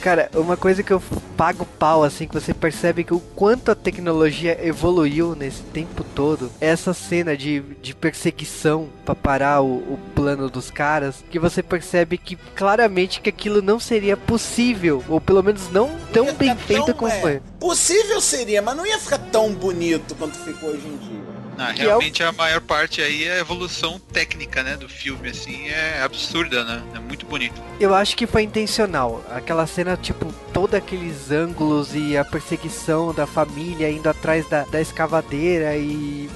Cara, 0.00 0.30
uma 0.34 0.56
coisa 0.56 0.82
que 0.82 0.92
eu 0.92 1.02
pago 1.36 1.66
pau, 1.78 2.02
assim, 2.02 2.26
que 2.26 2.34
você 2.34 2.54
percebe 2.54 3.04
que 3.04 3.14
o 3.14 3.20
quanto 3.20 3.70
a 3.70 3.74
tecnologia 3.74 4.58
evoluiu 4.64 5.34
nesse 5.34 5.62
tempo 5.62 6.04
todo, 6.14 6.50
é 6.60 6.68
essa 6.68 6.92
cena 6.94 7.36
de, 7.36 7.60
de 7.82 7.94
perseguição 7.94 8.88
para 9.04 9.14
parar 9.14 9.60
o, 9.60 9.76
o, 9.76 9.98
plano 10.14 10.48
dos 10.50 10.70
caras, 10.70 11.24
que 11.30 11.38
você 11.38 11.62
percebe 11.62 12.18
que 12.18 12.36
claramente 12.54 13.20
que 13.20 13.28
aquilo 13.28 13.62
não 13.62 13.78
seria 13.78 14.16
possível, 14.16 15.04
ou 15.08 15.20
pelo 15.20 15.42
menos 15.42 15.70
não 15.70 15.96
tão 16.12 16.32
bem 16.34 16.56
feito 16.56 16.94
como 16.94 17.12
é. 17.12 17.20
foi. 17.20 17.42
Possível 17.60 18.20
seria, 18.20 18.62
mas 18.62 18.76
não 18.76 18.86
ia 18.86 18.98
ficar 18.98 19.18
tão 19.18 19.52
bonito 19.52 20.14
quanto 20.14 20.36
ficou 20.38 20.70
hoje 20.70 20.86
em 20.86 20.96
dia. 20.96 21.47
Não, 21.58 21.74
realmente 21.74 22.22
é 22.22 22.26
o... 22.26 22.28
a 22.28 22.32
maior 22.32 22.60
parte 22.60 23.02
aí 23.02 23.24
é 23.24 23.32
a 23.32 23.38
evolução 23.40 23.98
técnica, 24.12 24.62
né, 24.62 24.76
do 24.76 24.88
filme, 24.88 25.28
assim, 25.28 25.66
é 25.66 26.00
absurda, 26.02 26.64
né? 26.64 26.80
É 26.94 27.00
muito 27.00 27.26
bonito. 27.26 27.60
Eu 27.80 27.92
acho 27.94 28.16
que 28.16 28.28
foi 28.28 28.44
intencional. 28.44 29.24
Aquela 29.28 29.66
cena, 29.66 29.96
tipo, 29.96 30.32
todos 30.52 30.74
aqueles 30.74 31.32
ângulos 31.32 31.96
e 31.96 32.16
a 32.16 32.24
perseguição 32.24 33.12
da 33.12 33.26
família 33.26 33.90
indo 33.90 34.08
atrás 34.08 34.48
da, 34.48 34.62
da 34.64 34.80
escavadeira 34.80 35.76
e 35.76 36.30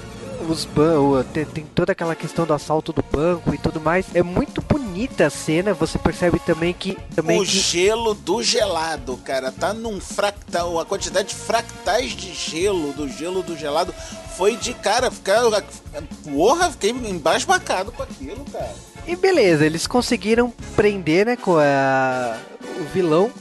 os 0.49 0.65
bancos, 0.65 1.25
tem, 1.31 1.45
tem, 1.45 1.65
toda 1.73 1.93
aquela 1.93 2.15
questão 2.15 2.45
do 2.45 2.53
assalto 2.53 2.91
do 2.91 3.01
banco 3.01 3.53
e 3.53 3.57
tudo 3.57 3.79
mais. 3.79 4.13
É 4.13 4.21
muito 4.21 4.61
bonita 4.93 5.25
a 5.25 5.29
cena, 5.29 5.73
você 5.73 5.97
percebe 5.97 6.37
também 6.39 6.71
que. 6.71 6.95
Também 7.15 7.41
o 7.41 7.43
que... 7.43 7.57
gelo 7.57 8.13
do 8.13 8.43
gelado, 8.43 9.17
cara, 9.17 9.51
tá 9.51 9.73
num 9.73 9.99
fractal. 9.99 10.79
A 10.79 10.85
quantidade 10.85 11.29
de 11.29 11.35
fractais 11.35 12.11
de 12.11 12.31
gelo, 12.31 12.93
do 12.93 13.09
gelo 13.09 13.41
do 13.41 13.57
gelado, 13.57 13.93
foi 14.37 14.55
de 14.55 14.73
cara, 14.75 15.09
ficar. 15.09 15.41
Porra, 16.23 16.69
fiquei 16.69 16.91
embasbacado 16.91 17.91
com 17.91 18.03
aquilo, 18.03 18.45
cara. 18.51 18.73
E 19.07 19.15
beleza, 19.15 19.65
eles 19.65 19.87
conseguiram 19.87 20.53
prender, 20.75 21.25
né, 21.25 21.35
com 21.35 21.57
a, 21.57 22.37
o 22.79 22.83
vilão 22.93 23.31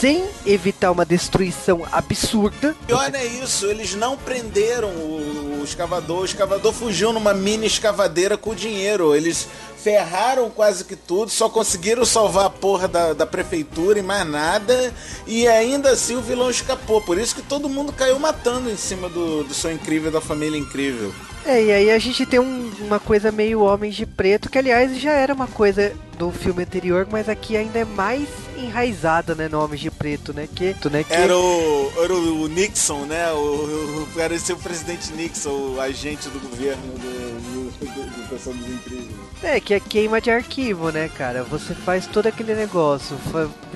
sem 0.00 0.24
evitar 0.46 0.92
uma 0.92 1.04
destruição 1.04 1.84
absurda. 1.90 2.76
Pior 2.86 3.12
é 3.12 3.26
isso, 3.26 3.66
eles 3.66 3.96
não 3.96 4.16
prenderam 4.16 4.90
o, 4.90 5.58
o 5.60 5.64
escavador. 5.64 6.20
O 6.20 6.24
escavador 6.24 6.72
fugiu 6.72 7.12
numa 7.12 7.34
mini 7.34 7.66
escavadeira 7.66 8.36
com 8.36 8.50
o 8.50 8.54
dinheiro. 8.54 9.14
Eles 9.14 9.48
ferraram 9.88 10.50
quase 10.50 10.84
que 10.84 10.94
tudo, 10.94 11.30
só 11.30 11.48
conseguiram 11.48 12.04
salvar 12.04 12.44
a 12.44 12.50
porra 12.50 12.86
da, 12.86 13.14
da 13.14 13.26
prefeitura 13.26 13.98
e 13.98 14.02
mais 14.02 14.28
nada. 14.28 14.92
E 15.26 15.48
ainda 15.48 15.90
assim 15.90 16.14
o 16.14 16.20
vilão 16.20 16.50
escapou. 16.50 17.00
Por 17.00 17.16
isso 17.16 17.34
que 17.34 17.40
todo 17.40 17.70
mundo 17.70 17.90
caiu 17.90 18.18
matando 18.18 18.68
em 18.68 18.76
cima 18.76 19.08
do, 19.08 19.44
do 19.44 19.54
seu 19.54 19.72
incrível, 19.72 20.10
da 20.10 20.20
família 20.20 20.58
incrível. 20.58 21.10
É, 21.46 21.64
e 21.64 21.72
aí 21.72 21.90
a 21.90 21.98
gente 21.98 22.26
tem 22.26 22.38
um, 22.38 22.70
uma 22.80 23.00
coisa 23.00 23.32
meio 23.32 23.62
Homens 23.62 23.94
de 23.94 24.04
Preto, 24.04 24.50
que 24.50 24.58
aliás 24.58 25.00
já 25.00 25.12
era 25.12 25.32
uma 25.32 25.46
coisa 25.46 25.94
do 26.18 26.30
filme 26.30 26.64
anterior, 26.64 27.08
mas 27.10 27.26
aqui 27.26 27.56
ainda 27.56 27.78
é 27.78 27.84
mais 27.86 28.28
enraizada, 28.58 29.34
né, 29.34 29.48
no 29.48 29.62
Homens 29.62 29.80
de 29.80 29.90
Preto, 29.90 30.34
né? 30.34 30.46
Que, 30.54 30.74
né, 30.90 31.02
que... 31.04 31.14
Era, 31.14 31.34
o, 31.34 31.92
era 32.02 32.14
o 32.14 32.46
Nixon, 32.48 33.06
né? 33.06 33.32
O, 33.32 34.02
o, 34.02 34.08
parecia 34.14 34.54
o 34.54 34.58
presidente 34.58 35.10
Nixon, 35.14 35.76
o 35.76 35.80
agente 35.80 36.28
do 36.28 36.40
governo 36.40 36.82
do, 36.98 37.57
do, 37.86 38.28
dos 38.28 38.46
incríveis. 38.46 39.28
É, 39.42 39.60
que 39.60 39.74
é 39.74 39.80
queima 39.80 40.20
de 40.20 40.30
arquivo, 40.30 40.90
né, 40.90 41.08
cara? 41.08 41.44
Você 41.44 41.74
faz 41.74 42.06
todo 42.06 42.26
aquele 42.26 42.54
negócio, 42.54 43.16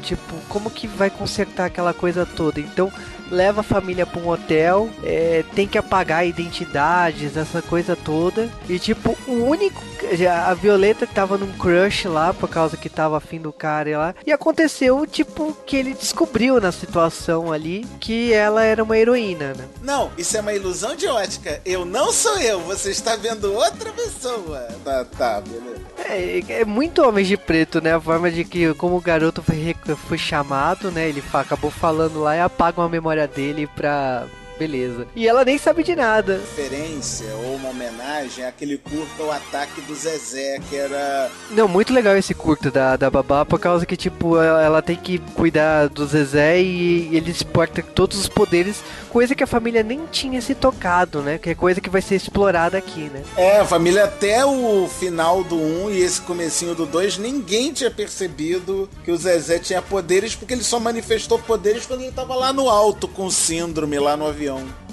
tipo, 0.00 0.35
como 0.49 0.71
que 0.71 0.87
vai 0.87 1.11
consertar 1.11 1.66
aquela 1.66 1.94
coisa 1.94 2.26
toda? 2.26 2.61
Então, 2.61 2.92
leva 3.33 3.61
a 3.61 3.65
família 3.65 4.05
pra 4.07 4.21
um 4.21 4.29
hotel, 4.29 4.91
é, 5.03 5.43
tem 5.55 5.67
que 5.67 5.79
apagar 5.79 6.27
identidades, 6.27 7.37
essa 7.37 7.62
coisa 7.62 7.97
toda. 7.97 8.49
E 8.69 8.79
tipo, 8.79 9.17
o 9.27 9.33
único. 9.33 9.83
A 10.29 10.53
Violeta 10.53 11.07
tava 11.07 11.39
num 11.39 11.53
crush 11.53 12.07
lá, 12.07 12.35
por 12.35 12.49
causa 12.49 12.77
que 12.77 12.89
tava 12.89 13.17
afim 13.17 13.41
do 13.41 13.53
cara 13.53 13.97
lá. 13.97 14.15
E 14.27 14.33
aconteceu, 14.33 15.07
tipo, 15.07 15.57
que 15.65 15.77
ele 15.77 15.95
descobriu 15.95 16.61
na 16.61 16.73
situação 16.73 17.53
ali 17.53 17.87
que 18.01 18.33
ela 18.33 18.65
era 18.65 18.83
uma 18.83 18.99
heroína, 18.99 19.55
né? 19.55 19.69
Não, 19.81 20.11
isso 20.19 20.37
é 20.37 20.41
uma 20.41 20.53
ilusão 20.53 20.95
de 20.97 21.07
ótica. 21.07 21.61
Eu 21.65 21.85
não 21.85 22.12
sou 22.12 22.37
eu, 22.41 22.61
você 22.61 22.91
está 22.91 23.17
vendo 23.17 23.55
outra 23.55 23.91
pessoa. 23.93 24.69
Tá, 24.85 25.05
tá, 25.05 25.41
beleza. 25.41 25.81
É, 26.05 26.61
é 26.61 26.65
muito 26.65 27.03
Homens 27.03 27.29
de 27.29 27.37
Preto, 27.37 27.81
né? 27.81 27.95
A 27.95 28.01
forma 28.01 28.31
de 28.31 28.45
que, 28.45 28.75
como 28.75 28.97
o 28.97 29.01
garoto 29.01 29.43
foi, 29.43 29.75
foi 30.09 30.19
chamado, 30.19 30.91
né? 30.91 31.09
Ele 31.09 31.23
acabou 31.33 31.71
falando 31.71 32.21
lá 32.21 32.37
e 32.37 32.41
apagam 32.41 32.85
a 32.85 32.89
memória 32.89 33.22
dele 33.26 33.67
pra, 33.67 34.26
beleza. 34.62 35.07
E 35.16 35.26
ela 35.26 35.45
nem 35.45 35.59
sabe 35.59 35.83
de 35.83 35.95
nada. 35.97 36.40
Referência 36.57 37.26
ou 37.45 37.57
uma 37.57 37.71
homenagem 37.71 38.45
àquele 38.45 38.78
curta 38.78 39.23
O 39.23 39.31
Ataque 39.31 39.81
do 39.83 39.95
Zezé, 39.95 40.61
que 40.69 40.76
era. 40.76 41.31
Não, 41.50 41.66
muito 41.66 41.92
legal 41.92 42.16
esse 42.16 42.35
curta 42.35 42.71
da, 42.71 42.97
da 42.97 43.11
babá, 43.11 43.45
por 43.45 43.59
causa 43.59 43.85
que, 43.85 43.97
tipo, 43.97 44.40
ela, 44.40 44.62
ela 44.62 44.83
tem 44.83 44.97
que 44.97 45.19
cuidar 45.35 45.88
do 45.88 46.07
Zezé 46.07 46.61
e, 46.61 47.09
e 47.11 47.16
ele 47.16 47.31
exporta 47.31 47.83
todos 47.83 48.19
os 48.19 48.28
poderes, 48.28 48.83
coisa 49.11 49.35
que 49.35 49.42
a 49.42 49.47
família 49.47 49.83
nem 49.83 50.07
tinha 50.11 50.40
se 50.40 50.54
tocado, 50.54 51.21
né? 51.21 51.38
Que 51.38 51.50
é 51.50 51.54
coisa 51.54 51.81
que 51.81 51.90
vai 51.90 52.02
ser 52.02 52.16
explorada 52.16 52.78
aqui, 52.78 53.11
né? 53.12 53.23
É, 53.37 53.59
a 53.59 53.64
família 53.64 54.04
até 54.04 54.45
o 54.45 54.88
final 54.88 55.42
do 55.42 55.57
1 55.57 55.90
e 55.90 56.00
esse 56.00 56.21
comecinho 56.21 56.75
do 56.75 56.87
2, 56.87 57.19
ninguém 57.19 57.73
tinha 57.73 57.90
percebido 57.90 58.88
que 59.04 59.11
o 59.11 59.16
Zezé 59.16 59.59
tinha 59.59 59.83
poderes, 59.83 60.35
porque 60.35 60.54
ele 60.54 60.64
só 60.64 60.78
manifestou 60.78 61.38
poderes 61.38 61.87
quando 61.87 62.02
ele 62.02 62.12
tava 62.12 62.35
lá 62.35 62.52
no 62.52 62.69
alto 62.69 63.09
com 63.09 63.31
síndrome, 63.31 63.99
lá 63.99 64.16
no 64.16 64.26
avião. 64.26 64.51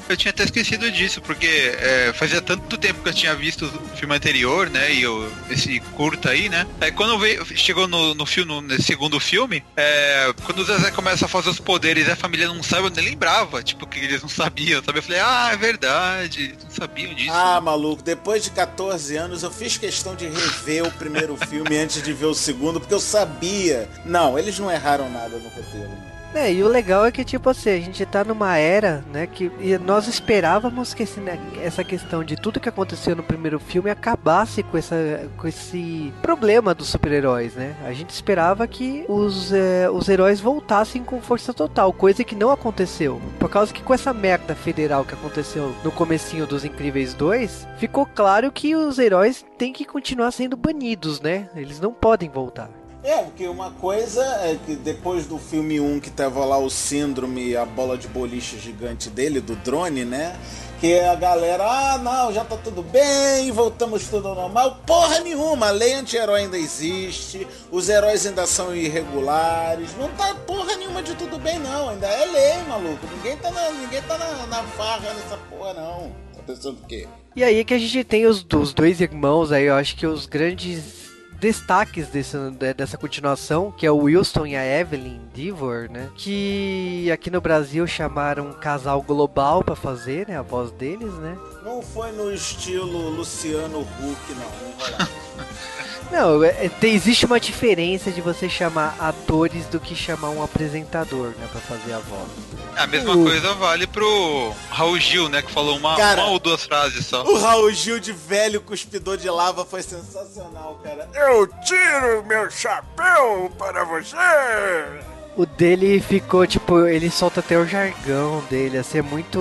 Eu 0.10 0.18
tinha 0.18 0.32
até 0.32 0.44
esquecido 0.44 0.92
disso, 0.92 1.22
porque 1.22 1.46
é, 1.78 2.12
fazia 2.14 2.42
tanto 2.42 2.78
tempo 2.78 3.04
que 3.04 3.10
eu 3.10 3.14
tinha 3.14 3.36
visto 3.36 3.66
o 3.66 3.98
filme 3.98 4.16
anterior, 4.16 4.68
né? 4.68 4.92
E 4.92 5.04
eu, 5.04 5.32
esse 5.52 5.80
curta 5.96 6.32
aí, 6.32 6.50
né? 6.50 6.66
Aí 6.82 6.92
quando 6.92 7.20
veio, 7.20 7.46
chegou 7.56 7.88
no, 7.88 8.16
no 8.16 8.26
filme, 8.26 8.60
no 8.60 8.82
segundo 8.82 9.20
filme, 9.20 9.64
é, 9.78 10.34
quando 10.46 10.60
o 10.60 10.66
Zezé 10.66 10.90
começa 10.90 11.26
a 11.26 11.28
fazer 11.28 11.50
os 11.50 11.60
poderes 11.60 12.08
e 12.08 12.12
a 12.12 12.16
família 12.16 12.48
não 12.48 12.64
sabe, 12.64 12.88
eu 12.88 12.90
nem 12.90 13.06
lembrava, 13.06 13.62
tipo, 13.62 13.86
que 13.86 14.00
eles 14.00 14.22
não 14.22 14.30
sabiam, 14.30 14.84
sabe? 14.84 14.98
Eu 14.98 15.04
falei, 15.04 15.20
ah, 15.20 15.50
é 15.54 15.58
verdade, 15.58 16.56
não 16.64 16.72
sabiam 16.72 17.14
disso. 17.14 17.32
Ah, 17.32 17.62
maluco, 17.62 18.02
depois 18.02 18.44
de 18.44 18.50
14 18.50 19.16
anos 19.16 19.44
eu 19.44 19.52
fiz 19.52 19.78
questão 19.78 20.16
de 20.16 20.28
rever 20.28 20.88
o 20.88 20.92
primeiro 20.92 21.38
filme 21.38 21.78
antes 21.78 22.02
de 22.02 22.14
ver 22.14 22.26
o 22.26 22.34
segundo, 22.34 22.80
porque 22.80 22.96
eu 22.96 23.00
sabia. 23.00 23.88
Não, 24.04 24.40
eles 24.40 24.58
não 24.58 24.72
erraram 24.72 25.08
nada 25.12 25.38
no 25.38 25.50
roteiro. 25.50 26.09
É, 26.34 26.54
e 26.54 26.64
o 26.64 26.68
legal 26.68 27.06
é 27.06 27.12
que, 27.12 27.24
tipo 27.24 27.50
assim, 27.50 27.72
a 27.72 27.80
gente 27.80 28.06
tá 28.06 28.24
numa 28.24 28.56
era, 28.58 29.04
né, 29.12 29.26
que 29.26 29.52
nós 29.80 30.08
esperávamos 30.08 30.94
que 30.94 31.04
esse, 31.04 31.20
né, 31.20 31.40
essa 31.62 31.84
questão 31.84 32.24
de 32.24 32.36
tudo 32.36 32.60
que 32.60 32.70
aconteceu 32.70 33.16
no 33.16 33.24
primeiro 33.24 33.60
filme 33.60 33.90
acabasse 33.90 34.62
com, 34.62 34.78
essa, 34.78 35.28
com 35.38 35.48
esse 35.48 36.14
problema 36.22 36.74
dos 36.74 36.90
super-heróis, 36.90 37.56
né? 37.56 37.76
A 37.86 37.94
gente 37.94 38.12
esperava 38.12 38.68
que 38.68 39.06
os, 39.08 39.52
é, 39.52 39.90
os 39.90 40.08
heróis 40.08 40.40
voltassem 40.40 41.04
com 41.04 41.20
força 41.22 41.54
total, 41.54 41.92
coisa 41.92 42.24
que 42.24 42.36
não 42.36 42.52
aconteceu. 42.52 43.20
Por 43.40 43.50
causa 43.50 43.74
que 43.74 43.82
com 43.82 43.94
essa 43.94 44.14
merda 44.14 44.56
federal 44.56 45.04
que 45.04 45.14
aconteceu 45.14 45.74
no 45.84 45.92
comecinho 45.92 46.46
dos 46.46 46.64
Incríveis 46.64 47.14
2, 47.14 47.68
ficou 47.78 48.06
claro 48.06 48.52
que 48.52 48.76
os 48.76 49.00
heróis 49.00 49.44
têm 49.58 49.74
que 49.74 49.86
continuar 49.86 50.32
sendo 50.32 50.56
banidos, 50.56 51.20
né? 51.20 51.50
Eles 51.56 51.80
não 51.80 51.94
podem 51.94 52.30
voltar. 52.30 52.79
É, 53.02 53.24
porque 53.24 53.48
uma 53.48 53.72
coisa 53.72 54.22
é 54.44 54.58
que 54.66 54.76
depois 54.76 55.26
do 55.26 55.38
filme 55.38 55.80
1 55.80 56.02
que 56.02 56.10
tava 56.10 56.44
lá 56.44 56.58
o 56.58 56.70
síndrome, 56.70 57.56
a 57.56 57.66
bola 57.66 57.98
de 57.98 58.10
boliche 58.10 58.60
gigante 58.60 59.10
dele, 59.10 59.40
do 59.40 59.56
drone, 59.56 60.04
né? 60.04 60.38
Que 60.82 61.00
a 61.00 61.16
galera, 61.16 61.64
ah, 61.66 61.98
não, 61.98 62.32
já 62.34 62.44
tá 62.44 62.58
tudo 62.58 62.82
bem, 62.84 63.52
voltamos 63.52 64.08
tudo 64.08 64.28
ao 64.28 64.36
normal. 64.36 64.80
Porra 64.86 65.20
nenhuma, 65.20 65.68
a 65.68 65.72
lei 65.72 65.94
anti-herói 65.94 66.42
ainda 66.42 66.58
existe, 66.58 67.48
os 67.72 67.88
heróis 67.88 68.26
ainda 68.26 68.46
são 68.46 68.76
irregulares, 68.76 69.96
não 69.98 70.10
tá 70.10 70.36
porra 70.36 70.76
nenhuma 70.76 71.02
de 71.02 71.16
tudo 71.16 71.40
bem, 71.40 71.58
não. 71.60 71.90
Ainda 71.90 72.08
é 72.08 72.26
lei, 72.26 72.64
maluco. 72.68 73.08
Ninguém 73.16 73.38
tá 73.38 73.50
na, 73.50 73.72
ninguém 73.72 74.02
tá 74.02 74.18
na, 74.18 74.48
na 74.48 74.64
farra 74.64 75.14
nessa 75.14 75.38
porra, 75.50 75.74
não. 75.74 76.12
Tá 76.36 76.44
pensando 76.46 76.78
o 76.82 76.86
quê? 76.86 77.08
E 77.34 77.44
aí 77.44 77.64
que 77.64 77.74
a 77.74 77.80
gente 77.80 78.04
tem 78.04 78.26
os, 78.26 78.46
os 78.54 78.74
dois 78.74 79.00
irmãos 79.00 79.54
aí, 79.54 79.66
eu 79.66 79.76
acho 79.76 79.96
que 79.96 80.06
os 80.06 80.26
grandes 80.26 81.09
destaques 81.40 82.08
desse, 82.08 82.38
dessa 82.76 82.98
continuação, 82.98 83.72
que 83.72 83.86
é 83.86 83.92
o 83.92 83.98
Wilson 83.98 84.46
e 84.46 84.56
a 84.56 84.66
Evelyn 84.66 85.22
Divor, 85.34 85.90
né? 85.90 86.10
Que 86.16 87.10
aqui 87.12 87.30
no 87.30 87.40
Brasil 87.40 87.88
chamaram 87.88 88.48
um 88.48 88.54
casal 88.54 89.02
global 89.02 89.64
para 89.64 89.76
fazer, 89.76 90.28
né? 90.28 90.38
A 90.38 90.42
voz 90.42 90.72
deles, 90.72 91.14
né? 91.16 91.38
Não 91.64 91.82
foi 91.82 92.12
no 92.12 92.34
estilo 92.34 93.10
Luciano 93.10 93.82
Huck, 93.82 94.34
não. 94.34 94.50
Não 95.40 95.79
Não, 96.12 96.44
é, 96.44 96.66
é, 96.66 96.70
tem, 96.70 96.96
existe 96.96 97.26
uma 97.26 97.40
diferença 97.40 98.12
de 98.12 98.20
você 98.20 98.50
chamar 98.50 98.96
atores 99.00 99.66
do 99.68 99.80
que 99.80 99.96
chamar 99.96 100.30
um 100.30 100.44
apresentador, 100.44 101.28
né, 101.38 101.48
pra 101.52 101.62
fazer 101.62 101.94
a 101.94 102.00
voz. 102.00 102.30
A 102.76 102.88
mesma 102.88 103.16
uh. 103.16 103.24
coisa 103.24 103.54
vale 103.54 103.86
pro 103.86 104.54
Raul 104.70 105.00
Gil, 105.00 105.30
né, 105.30 105.42
que 105.42 105.52
falou 105.52 105.78
uma, 105.78 105.96
cara, 105.96 106.24
uma 106.24 106.32
ou 106.32 106.40
duas 106.40 106.64
frases 106.64 107.06
só. 107.06 107.24
O 107.24 107.38
Raul 107.38 107.72
Gil 107.72 108.00
de 108.00 108.12
velho 108.12 108.62
cuspidor 108.62 109.18
de 109.18 109.30
lava 109.30 109.64
foi 109.64 109.84
sensacional, 109.84 110.80
cara. 110.84 111.08
Eu 111.14 111.48
tiro 111.64 112.26
meu 112.26 112.50
chapéu 112.50 113.52
para 113.58 113.84
você! 113.84 114.16
O 115.38 115.46
dele 115.46 116.02
ficou, 116.02 116.46
tipo, 116.46 116.86
ele 116.86 117.10
solta 117.10 117.40
até 117.40 117.58
o 117.58 117.66
jargão 117.66 118.44
dele, 118.50 118.78
assim, 118.78 118.98
é 118.98 119.02
muito 119.02 119.40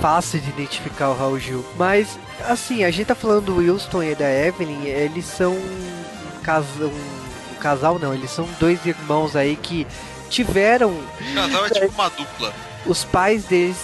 fácil 0.00 0.38
de 0.40 0.50
identificar 0.50 1.08
o 1.08 1.16
Raul 1.16 1.38
Gil. 1.38 1.64
Mas 1.76 2.18
assim, 2.44 2.84
a 2.84 2.90
gente 2.90 3.06
tá 3.06 3.14
falando 3.14 3.46
do 3.46 3.56
Wilson 3.56 4.02
e 4.02 4.14
da 4.14 4.30
Evelyn, 4.30 4.84
eles 4.84 5.24
são 5.24 5.52
um 5.54 6.40
casal, 6.42 6.88
um 6.88 7.54
casal 7.60 7.98
não, 7.98 8.14
eles 8.14 8.30
são 8.30 8.48
dois 8.60 8.84
irmãos 8.84 9.34
aí 9.36 9.56
que 9.56 9.86
tiveram. 10.28 10.90
O 10.90 11.34
casal 11.34 11.66
é 11.66 11.70
tipo 11.70 11.88
uma 11.88 12.08
dupla. 12.10 12.52
Os 12.84 13.04
pais 13.04 13.44
deles, 13.44 13.78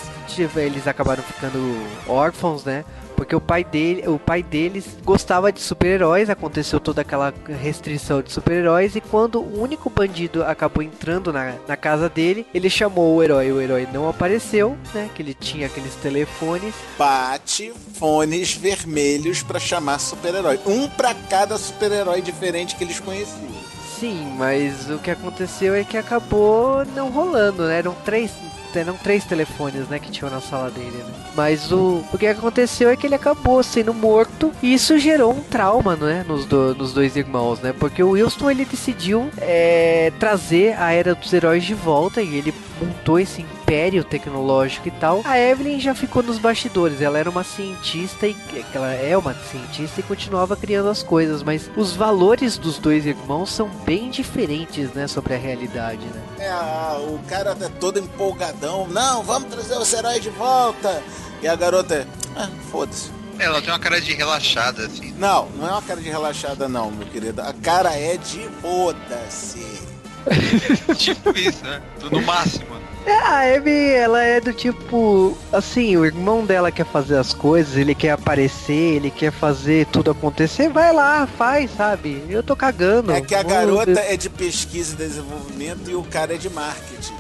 eles 0.57 0.87
acabaram 0.87 1.23
ficando 1.23 1.59
órfãos, 2.07 2.65
né? 2.65 2.85
Porque 3.23 3.37
o 3.37 3.41
pai 3.41 3.63
dele, 3.63 4.03
o 4.09 4.19
pai 4.19 4.43
deles 4.43 4.97
gostava 5.05 5.53
de 5.53 5.61
super-heróis, 5.61 6.29
aconteceu 6.29 6.81
toda 6.81 7.03
aquela 7.03 7.33
restrição 7.63 8.21
de 8.21 8.33
super-heróis 8.33 8.97
e 8.97 9.01
quando 9.01 9.39
o 9.39 9.63
único 9.63 9.89
bandido 9.89 10.43
acabou 10.43 10.83
entrando 10.83 11.33
na, 11.33 11.55
na 11.69 11.77
casa 11.77 12.09
dele, 12.09 12.45
ele 12.53 12.69
chamou 12.69 13.15
o 13.15 13.23
herói, 13.23 13.53
o 13.53 13.61
herói 13.61 13.87
não 13.93 14.09
apareceu, 14.09 14.77
né? 14.93 15.09
Que 15.15 15.23
ele 15.23 15.35
tinha 15.35 15.69
aqueles 15.69 15.95
telefones. 15.95 16.75
Bate 16.99 17.73
fones 17.95 18.57
vermelhos 18.57 19.41
para 19.41 19.61
chamar 19.61 20.01
super-herói, 20.01 20.59
um 20.67 20.89
para 20.89 21.15
cada 21.15 21.57
super-herói 21.57 22.21
diferente 22.23 22.75
que 22.75 22.83
eles 22.83 22.99
conheciam. 22.99 23.53
Sim, 24.01 24.35
mas 24.37 24.91
o 24.91 24.99
que 24.99 25.13
aconteceu 25.13 25.77
é 25.77 25.85
que 25.85 25.97
acabou 25.97 26.85
não 26.87 27.09
rolando, 27.09 27.69
né? 27.69 27.79
Eram 27.79 27.95
três, 28.05 28.33
eram 28.79 28.95
três 28.95 29.25
telefones, 29.25 29.89
né, 29.89 29.99
que 29.99 30.11
tinham 30.11 30.31
na 30.31 30.41
sala 30.41 30.71
dele, 30.71 30.97
né? 30.97 31.13
Mas 31.35 31.73
o, 31.73 32.05
o 32.13 32.19
que 32.19 32.27
aconteceu 32.27 32.89
é 32.89 32.97
que 32.97 33.07
ele 33.07 33.15
acabou 33.15 33.63
sendo 33.63 33.95
morto 33.95 34.53
e 34.63 34.75
isso 34.75 34.99
gerou 34.99 35.33
um 35.33 35.41
trauma, 35.41 35.97
né, 35.97 36.25
nos, 36.27 36.45
do, 36.45 36.75
nos 36.75 36.93
dois 36.93 37.17
irmãos, 37.17 37.61
né? 37.61 37.73
Porque 37.73 38.03
o 38.03 38.11
Wilson, 38.11 38.51
ele 38.51 38.65
decidiu 38.65 39.29
é, 39.39 40.13
trazer 40.19 40.79
a 40.79 40.93
Era 40.93 41.15
dos 41.15 41.33
Heróis 41.33 41.65
de 41.65 41.75
volta 41.75 42.21
e 42.21 42.37
ele 42.37 42.55
montou 42.81 43.19
esse 43.19 43.43
império 43.73 44.05
tecnológico 44.05 44.89
e 44.89 44.91
tal. 44.91 45.23
A 45.25 45.39
Evelyn 45.39 45.81
já 45.81 45.95
ficou 45.95 46.23
nos 46.23 46.39
bastidores, 46.39 47.01
ela 47.01 47.19
era 47.19 47.31
uma 47.31 47.43
cientista 47.43 48.27
e 48.27 48.37
ela 48.75 48.93
é 48.93 49.17
uma 49.17 49.35
cientista 49.35 50.01
e 50.01 50.03
continuava 50.03 50.55
criando 50.55 50.91
as 50.91 51.03
coisas, 51.03 51.43
mas 51.43 51.71
os 51.75 51.97
valores 51.97 52.59
dos 52.59 52.79
dois 52.79 53.07
irmãos 53.07 53.51
são 53.51 53.69
bem 53.69 54.11
diferentes, 54.11 54.93
né, 54.93 55.07
sobre 55.07 55.35
a 55.35 55.39
realidade, 55.39 56.05
né? 56.05 56.23
É, 56.39 56.99
o 56.99 57.19
cara 57.27 57.55
tá 57.55 57.71
todo 57.81 57.99
empolgadão. 57.99 58.87
Não, 58.89 59.23
vamos 59.23 59.49
trazer 59.49 59.77
o 59.77 59.99
heróis 59.99 60.23
de 60.23 60.31
volta. 60.31 61.03
E 61.41 61.49
a 61.49 61.57
garota 61.57 61.95
é, 61.95 62.07
ah, 62.37 62.51
foda-se. 62.71 63.11
Ela 63.39 63.63
tem 63.63 63.73
uma 63.73 63.79
cara 63.79 64.01
de 64.01 64.13
relaxada, 64.13 64.85
assim. 64.85 65.15
Não, 65.17 65.49
não 65.57 65.67
é 65.67 65.73
uma 65.73 65.83
cara 65.83 66.01
de 66.01 66.11
relaxada, 66.11 66.69
não, 66.69 66.91
meu 66.91 67.07
querido. 67.09 67.41
A 67.41 67.55
cara 67.55 67.97
é 67.97 68.19
de 68.19 68.49
foda-se. 68.61 69.81
tipo 70.97 71.37
isso, 71.37 71.65
né? 71.65 71.83
No 72.11 72.21
máximo. 72.21 72.82
É, 73.05 73.13
a 73.13 73.57
Abby, 73.57 73.91
ela 73.91 74.23
é 74.23 74.41
do 74.41 74.53
tipo. 74.53 75.37
Assim, 75.53 75.97
o 75.97 76.05
irmão 76.05 76.45
dela 76.45 76.71
quer 76.71 76.87
fazer 76.87 77.17
as 77.17 77.33
coisas, 77.33 77.77
ele 77.77 77.95
quer 77.95 78.13
aparecer, 78.13 78.95
ele 78.97 79.11
quer 79.11 79.33
fazer 79.33 79.87
tudo 79.87 80.11
acontecer, 80.11 80.69
vai 80.69 80.93
lá, 80.93 81.27
faz, 81.27 81.71
sabe? 81.77 82.23
Eu 82.29 82.43
tô 82.43 82.55
cagando. 82.55 83.13
É 83.13 83.21
que 83.21 83.35
a 83.35 83.43
garota 83.43 83.99
é 84.01 84.17
de 84.17 84.31
pesquisa 84.31 84.95
e 84.95 84.97
desenvolvimento 84.97 85.91
e 85.91 85.95
o 85.95 86.03
cara 86.05 86.35
é 86.35 86.39
de 86.39 86.49
marketing. 86.49 87.15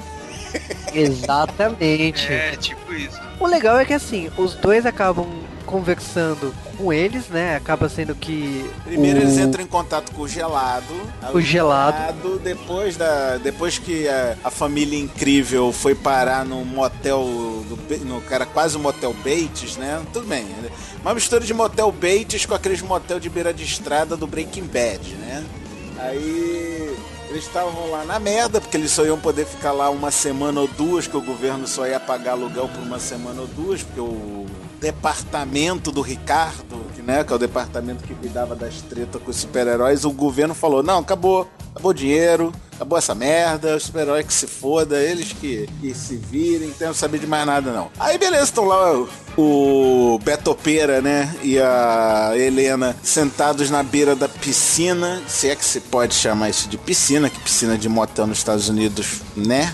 Exatamente. 0.94 2.32
É, 2.32 2.56
tipo 2.56 2.92
isso. 2.92 3.20
O 3.40 3.46
legal 3.46 3.78
é 3.78 3.84
que 3.84 3.94
assim, 3.94 4.30
os 4.36 4.54
dois 4.54 4.86
acabam 4.86 5.26
conversando 5.62 6.54
com 6.76 6.92
eles, 6.92 7.28
né? 7.28 7.56
Acaba 7.56 7.88
sendo 7.88 8.14
que. 8.14 8.68
Primeiro 8.84 9.18
o... 9.18 9.22
eles 9.22 9.38
entram 9.38 9.62
em 9.62 9.66
contato 9.66 10.12
com 10.12 10.22
o 10.22 10.28
gelado. 10.28 10.94
O 11.32 11.40
gelado. 11.40 12.38
Depois, 12.38 12.96
da, 12.96 13.38
depois 13.38 13.78
que 13.78 14.08
a, 14.08 14.36
a 14.44 14.50
família 14.50 14.98
incrível 14.98 15.72
foi 15.72 15.94
parar 15.94 16.44
no 16.44 16.64
motel. 16.64 17.22
Do, 17.68 18.04
no 18.04 18.20
cara 18.22 18.44
quase 18.44 18.76
um 18.76 18.80
motel 18.80 19.14
Bates, 19.14 19.76
né? 19.76 20.02
Tudo 20.12 20.26
bem. 20.26 20.46
Uma 21.00 21.14
mistura 21.14 21.44
de 21.44 21.54
motel 21.54 21.90
Bates 21.92 22.46
com 22.46 22.54
aqueles 22.54 22.82
motel 22.82 23.18
de 23.18 23.28
beira 23.28 23.52
de 23.52 23.64
estrada 23.64 24.16
do 24.16 24.26
Breaking 24.26 24.64
Bad, 24.64 25.14
né? 25.14 25.44
Aí 25.98 26.96
eles 27.32 27.46
estavam 27.46 27.90
lá 27.90 28.04
na 28.04 28.18
merda, 28.18 28.60
porque 28.60 28.76
eles 28.76 28.90
só 28.90 29.06
iam 29.06 29.18
poder 29.18 29.46
ficar 29.46 29.72
lá 29.72 29.88
uma 29.88 30.10
semana 30.10 30.60
ou 30.60 30.68
duas, 30.68 31.06
que 31.06 31.16
o 31.16 31.20
governo 31.22 31.66
só 31.66 31.86
ia 31.86 31.98
pagar 31.98 32.32
aluguel 32.32 32.68
por 32.68 32.82
uma 32.82 32.98
semana 32.98 33.40
ou 33.40 33.46
duas, 33.46 33.82
porque 33.82 34.00
o 34.00 34.46
departamento 34.82 35.92
do 35.92 36.02
Ricardo, 36.02 36.84
que, 36.94 37.00
né, 37.00 37.22
que 37.22 37.32
é 37.32 37.36
o 37.36 37.38
departamento 37.38 38.02
que 38.02 38.12
cuidava 38.14 38.56
das 38.56 38.82
tretas 38.82 39.22
com 39.22 39.30
os 39.30 39.36
super-heróis, 39.36 40.04
o 40.04 40.10
governo 40.10 40.54
falou: 40.54 40.82
não, 40.82 40.98
acabou, 40.98 41.48
acabou 41.70 41.92
o 41.92 41.94
dinheiro, 41.94 42.52
acabou 42.74 42.98
essa 42.98 43.14
merda, 43.14 43.76
os 43.76 43.84
super-heróis 43.84 44.26
que 44.26 44.34
se 44.34 44.48
foda, 44.48 45.00
eles 45.00 45.32
que, 45.32 45.68
que 45.80 45.94
se 45.94 46.16
virem, 46.16 46.68
não 46.68 46.74
quero 46.74 46.94
saber 46.94 47.20
de 47.20 47.28
mais 47.28 47.46
nada 47.46 47.70
não. 47.72 47.92
Aí 47.98 48.18
beleza, 48.18 48.42
estão 48.42 48.64
lá 48.64 49.06
o, 49.38 50.18
Beto 50.24 50.52
Pera, 50.52 51.00
né, 51.00 51.32
e 51.44 51.60
a 51.60 52.32
Helena 52.34 52.96
sentados 53.04 53.70
na 53.70 53.84
beira 53.84 54.16
da 54.16 54.28
piscina, 54.28 55.22
se 55.28 55.48
é 55.48 55.54
que 55.54 55.64
se 55.64 55.78
pode 55.78 56.12
chamar 56.14 56.50
isso 56.50 56.68
de 56.68 56.76
piscina, 56.76 57.30
que 57.30 57.38
piscina 57.38 57.78
de 57.78 57.88
motel 57.88 58.26
nos 58.26 58.38
Estados 58.38 58.68
Unidos, 58.68 59.20
né? 59.36 59.72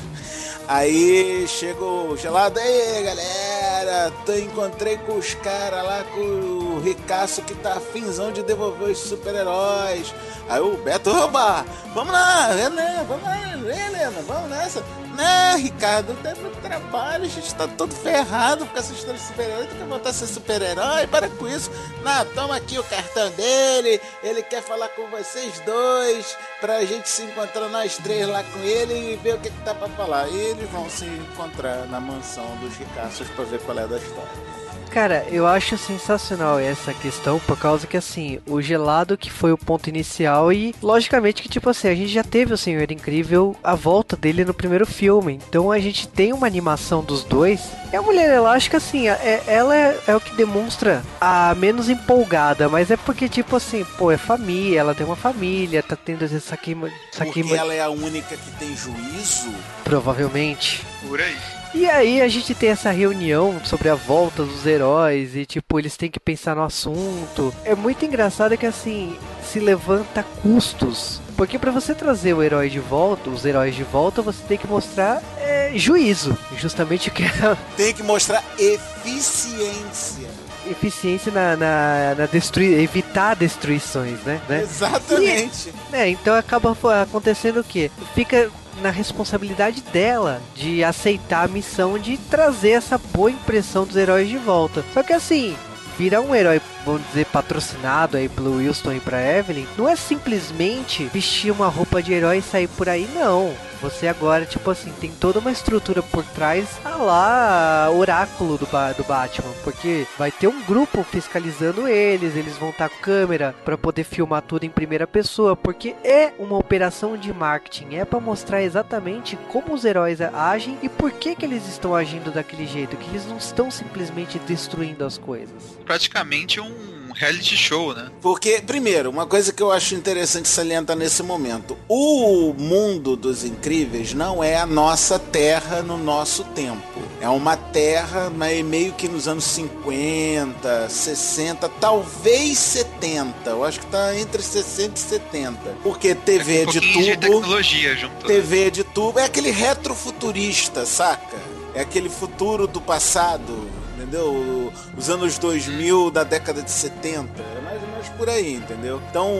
Aí 0.68 1.48
chega 1.48 1.82
o 1.82 2.14
gelado, 2.14 2.60
aí 2.60 3.02
galera, 3.02 4.12
tô, 4.26 4.34
encontrei 4.34 4.98
com 4.98 5.16
os 5.16 5.32
caras 5.32 5.82
lá, 5.82 6.04
com 6.04 6.20
o 6.20 6.78
Ricaço 6.80 7.40
que 7.40 7.54
tá 7.54 7.78
afinzão 7.78 8.30
de 8.30 8.42
devolver 8.42 8.90
os 8.90 8.98
super-heróis. 8.98 10.14
Aí 10.48 10.60
o 10.60 10.76
Beto, 10.78 11.10
oba, 11.10 11.64
vamos 11.94 12.12
lá, 12.12 12.50
Helena, 12.52 13.04
vamos 13.04 13.22
lá, 13.22 13.38
Helena, 13.52 14.22
vamos 14.26 14.50
nessa. 14.50 14.82
Né, 15.18 15.56
Ricardo, 15.56 16.14
tem 16.22 16.32
muito 16.36 16.62
trabalho, 16.62 17.24
a 17.24 17.28
gente 17.28 17.52
tá 17.52 17.66
todo 17.66 17.92
ferrado 17.92 18.64
com 18.64 18.78
essa 18.78 18.92
história 18.92 19.18
de 19.18 19.26
super-herói, 19.26 19.66
tem 19.66 19.78
que 19.78 19.84
voltar 19.84 20.10
a 20.10 20.12
ser 20.12 20.28
super-herói, 20.28 21.08
para 21.08 21.28
com 21.28 21.48
isso. 21.48 21.72
Não, 22.04 22.24
toma 22.34 22.54
aqui 22.54 22.78
o 22.78 22.84
cartão 22.84 23.28
dele, 23.32 24.00
ele 24.22 24.44
quer 24.44 24.62
falar 24.62 24.88
com 24.90 25.08
vocês 25.08 25.58
dois, 25.66 26.36
pra 26.60 26.84
gente 26.84 27.08
se 27.08 27.24
encontrar 27.24 27.68
nós 27.68 27.96
três 27.96 28.28
lá 28.28 28.44
com 28.44 28.60
ele 28.60 29.14
e 29.14 29.16
ver 29.16 29.34
o 29.34 29.38
que, 29.38 29.50
que 29.50 29.60
tá 29.62 29.74
pra 29.74 29.88
falar. 29.88 30.28
E 30.28 30.36
eles 30.36 30.70
vão 30.70 30.88
se 30.88 31.06
encontrar 31.06 31.88
na 31.88 31.98
mansão 31.98 32.56
dos 32.58 32.76
ricaços 32.76 33.28
pra 33.30 33.44
ver 33.44 33.60
qual 33.62 33.76
é 33.76 33.88
da 33.88 33.96
história. 33.96 34.67
Cara, 34.90 35.24
eu 35.30 35.46
acho 35.46 35.76
sensacional 35.76 36.58
essa 36.58 36.92
questão, 36.92 37.38
por 37.40 37.58
causa 37.58 37.86
que, 37.86 37.96
assim, 37.96 38.40
o 38.46 38.60
gelado 38.60 39.16
que 39.16 39.30
foi 39.30 39.52
o 39.52 39.58
ponto 39.58 39.88
inicial 39.88 40.52
e, 40.52 40.74
logicamente, 40.82 41.42
que, 41.42 41.48
tipo 41.48 41.70
assim, 41.70 41.88
a 41.88 41.94
gente 41.94 42.08
já 42.08 42.24
teve 42.24 42.52
o 42.52 42.58
Senhor 42.58 42.90
Incrível, 42.90 43.54
a 43.62 43.74
volta 43.74 44.16
dele 44.16 44.44
no 44.44 44.54
primeiro 44.54 44.86
filme. 44.86 45.40
Então 45.48 45.70
a 45.70 45.78
gente 45.78 46.08
tem 46.08 46.32
uma 46.32 46.46
animação 46.46 47.02
dos 47.02 47.22
dois. 47.22 47.60
E 47.92 47.96
a 47.96 48.02
Mulher 48.02 48.34
Elástica, 48.34 48.78
assim, 48.78 49.08
é, 49.08 49.42
ela 49.46 49.76
é, 49.76 49.98
é 50.06 50.16
o 50.16 50.20
que 50.20 50.34
demonstra 50.34 51.02
a 51.20 51.54
menos 51.54 51.88
empolgada, 51.88 52.68
mas 52.68 52.90
é 52.90 52.96
porque, 52.96 53.28
tipo 53.28 53.56
assim, 53.56 53.84
pô, 53.96 54.10
é 54.10 54.16
família, 54.16 54.80
ela 54.80 54.94
tem 54.94 55.06
uma 55.06 55.16
família, 55.16 55.82
tá 55.82 55.96
tendo 55.96 56.24
essa 56.24 56.56
queima. 56.56 56.88
Essa 57.12 57.24
Porque 57.24 57.42
queima... 57.42 57.56
ela 57.56 57.74
é 57.74 57.80
a 57.80 57.90
única 57.90 58.36
que 58.36 58.50
tem 58.58 58.76
juízo? 58.76 59.52
Provavelmente. 59.84 60.84
Por 61.06 61.20
aí. 61.20 61.57
E 61.74 61.86
aí 61.86 62.20
a 62.20 62.28
gente 62.28 62.54
tem 62.54 62.70
essa 62.70 62.90
reunião 62.90 63.60
sobre 63.64 63.88
a 63.88 63.94
volta 63.94 64.42
dos 64.42 64.66
heróis 64.66 65.36
e 65.36 65.44
tipo, 65.44 65.78
eles 65.78 65.96
têm 65.96 66.10
que 66.10 66.18
pensar 66.18 66.56
no 66.56 66.62
assunto. 66.62 67.54
É 67.64 67.74
muito 67.74 68.04
engraçado 68.04 68.56
que 68.56 68.66
assim, 68.66 69.16
se 69.42 69.60
levanta 69.60 70.24
custos. 70.42 71.20
Porque 71.36 71.58
para 71.58 71.70
você 71.70 71.94
trazer 71.94 72.34
o 72.34 72.42
herói 72.42 72.68
de 72.68 72.80
volta, 72.80 73.30
os 73.30 73.44
heróis 73.44 73.74
de 73.74 73.84
volta, 73.84 74.22
você 74.22 74.42
tem 74.46 74.58
que 74.58 74.66
mostrar 74.66 75.22
é, 75.38 75.72
juízo. 75.76 76.36
Justamente 76.56 77.08
o 77.08 77.12
que 77.12 77.22
é 77.22 77.56
Tem 77.76 77.94
que 77.94 78.02
mostrar 78.02 78.42
eficiência. 78.58 80.28
eficiência 80.66 81.30
na, 81.30 81.56
na, 81.56 82.14
na 82.16 82.26
destrui 82.26 82.74
evitar 82.74 83.36
destruições, 83.36 84.20
né? 84.24 84.40
né? 84.48 84.62
Exatamente. 84.62 85.72
E, 85.92 85.96
é, 85.96 86.08
então 86.08 86.34
acaba 86.34 86.76
acontecendo 87.02 87.60
o 87.60 87.64
quê? 87.64 87.90
Fica 88.14 88.50
na 88.80 88.90
responsabilidade 88.90 89.80
dela 89.80 90.40
de 90.54 90.82
aceitar 90.84 91.44
a 91.44 91.48
missão 91.48 91.98
de 91.98 92.16
trazer 92.16 92.70
essa 92.70 92.98
boa 92.98 93.30
impressão 93.30 93.84
dos 93.84 93.96
heróis 93.96 94.28
de 94.28 94.38
volta. 94.38 94.84
Só 94.92 95.02
que 95.02 95.12
assim, 95.12 95.56
virar 95.98 96.20
um 96.20 96.34
herói, 96.34 96.60
vamos 96.92 97.06
dizer, 97.08 97.26
patrocinado 97.26 98.16
aí 98.16 98.28
pelo 98.28 98.56
Wilson 98.56 98.92
e 98.94 99.00
pra 99.00 99.20
Evelyn, 99.22 99.66
não 99.76 99.88
é 99.88 99.94
simplesmente 99.96 101.04
vestir 101.06 101.50
uma 101.50 101.68
roupa 101.68 102.02
de 102.02 102.12
herói 102.12 102.38
e 102.38 102.42
sair 102.42 102.68
por 102.68 102.88
aí, 102.88 103.08
não. 103.14 103.54
Você 103.80 104.08
agora, 104.08 104.44
tipo 104.44 104.68
assim, 104.72 104.92
tem 105.00 105.12
toda 105.12 105.38
uma 105.38 105.52
estrutura 105.52 106.02
por 106.02 106.24
trás, 106.24 106.66
a 106.84 106.96
lá, 106.96 107.88
oráculo 107.92 108.58
do, 108.58 108.66
Ba- 108.66 108.90
do 108.90 109.04
Batman. 109.04 109.52
Porque 109.62 110.04
vai 110.18 110.32
ter 110.32 110.48
um 110.48 110.60
grupo 110.64 111.04
fiscalizando 111.04 111.86
eles, 111.86 112.34
eles 112.34 112.56
vão 112.56 112.70
estar 112.70 112.88
com 112.88 112.96
câmera 113.00 113.54
pra 113.64 113.78
poder 113.78 114.02
filmar 114.02 114.42
tudo 114.42 114.64
em 114.64 114.68
primeira 114.68 115.06
pessoa. 115.06 115.54
Porque 115.54 115.94
é 116.02 116.32
uma 116.40 116.58
operação 116.58 117.16
de 117.16 117.32
marketing, 117.32 117.94
é 117.94 118.04
pra 118.04 118.18
mostrar 118.18 118.64
exatamente 118.64 119.36
como 119.52 119.72
os 119.72 119.84
heróis 119.84 120.20
agem 120.20 120.76
e 120.82 120.88
por 120.88 121.12
que, 121.12 121.36
que 121.36 121.44
eles 121.44 121.68
estão 121.68 121.94
agindo 121.94 122.32
daquele 122.32 122.66
jeito. 122.66 122.96
Que 122.96 123.08
eles 123.10 123.26
não 123.28 123.36
estão 123.36 123.70
simplesmente 123.70 124.40
destruindo 124.40 125.04
as 125.04 125.16
coisas. 125.18 125.78
Praticamente 125.84 126.60
um 126.60 126.74
reality 127.18 127.56
show, 127.56 127.94
né? 127.94 128.10
Porque, 128.22 128.62
primeiro, 128.64 129.10
uma 129.10 129.26
coisa 129.26 129.52
que 129.52 129.62
eu 129.62 129.72
acho 129.72 129.94
interessante 129.94 130.48
salientar 130.48 130.96
nesse 130.96 131.22
momento: 131.22 131.76
o 131.88 132.54
mundo 132.56 133.16
dos 133.16 133.44
incríveis 133.44 134.14
não 134.14 134.42
é 134.42 134.56
a 134.56 134.66
nossa 134.66 135.18
terra 135.18 135.82
no 135.82 135.98
nosso 135.98 136.44
tempo. 136.44 137.02
É 137.20 137.28
uma 137.28 137.56
terra 137.56 138.30
mas 138.30 138.64
meio 138.64 138.92
que 138.92 139.08
nos 139.08 139.26
anos 139.26 139.44
50, 139.44 140.88
60, 140.88 141.68
talvez 141.80 142.58
70. 142.58 143.50
Eu 143.50 143.64
acho 143.64 143.80
que 143.80 143.86
tá 143.86 144.16
entre 144.16 144.40
60 144.40 144.94
e 144.94 145.00
70. 145.00 145.58
Porque 145.82 146.14
TV 146.14 146.62
um 146.62 146.70
de 146.70 146.80
pouquinho 146.80 147.16
de 147.16 147.26
tubo. 147.26 147.40
tecnologia 147.40 147.96
junto. 147.96 148.26
TV 148.26 148.70
de 148.70 148.84
tubo 148.84 149.18
é 149.18 149.24
aquele 149.24 149.50
retrofuturista, 149.50 150.86
saca? 150.86 151.36
É 151.74 151.82
aquele 151.82 152.08
futuro 152.08 152.66
do 152.66 152.80
passado, 152.80 153.68
entendeu? 154.08 154.72
Os 154.96 155.10
anos 155.10 155.38
2000 155.38 156.10
da 156.10 156.24
década 156.24 156.62
de 156.62 156.70
70. 156.70 157.28
É 157.40 157.60
mais 157.60 157.82
ou 157.82 157.88
menos 157.88 158.08
por 158.16 158.28
aí, 158.28 158.54
entendeu? 158.54 159.00
Então, 159.10 159.30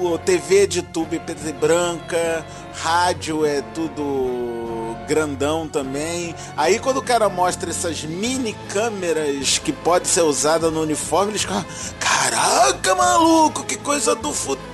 o 0.00 0.18
TV 0.18 0.66
de 0.66 0.82
tubo 0.82 1.18
preta 1.20 1.48
e 1.48 1.52
branca, 1.52 2.46
rádio 2.74 3.44
é 3.44 3.60
tudo 3.74 4.63
grandão 5.04 5.68
também. 5.68 6.34
Aí 6.56 6.78
quando 6.78 6.98
o 6.98 7.02
cara 7.02 7.28
mostra 7.28 7.70
essas 7.70 8.02
mini 8.02 8.54
câmeras 8.68 9.58
que 9.58 9.72
pode 9.72 10.08
ser 10.08 10.22
usada 10.22 10.70
no 10.70 10.82
uniforme, 10.82 11.32
eles 11.32 11.42
ficam, 11.42 11.64
caraca, 11.98 12.94
maluco, 12.94 13.64
que 13.64 13.76
coisa 13.76 14.14
do 14.14 14.32
futuro! 14.32 14.64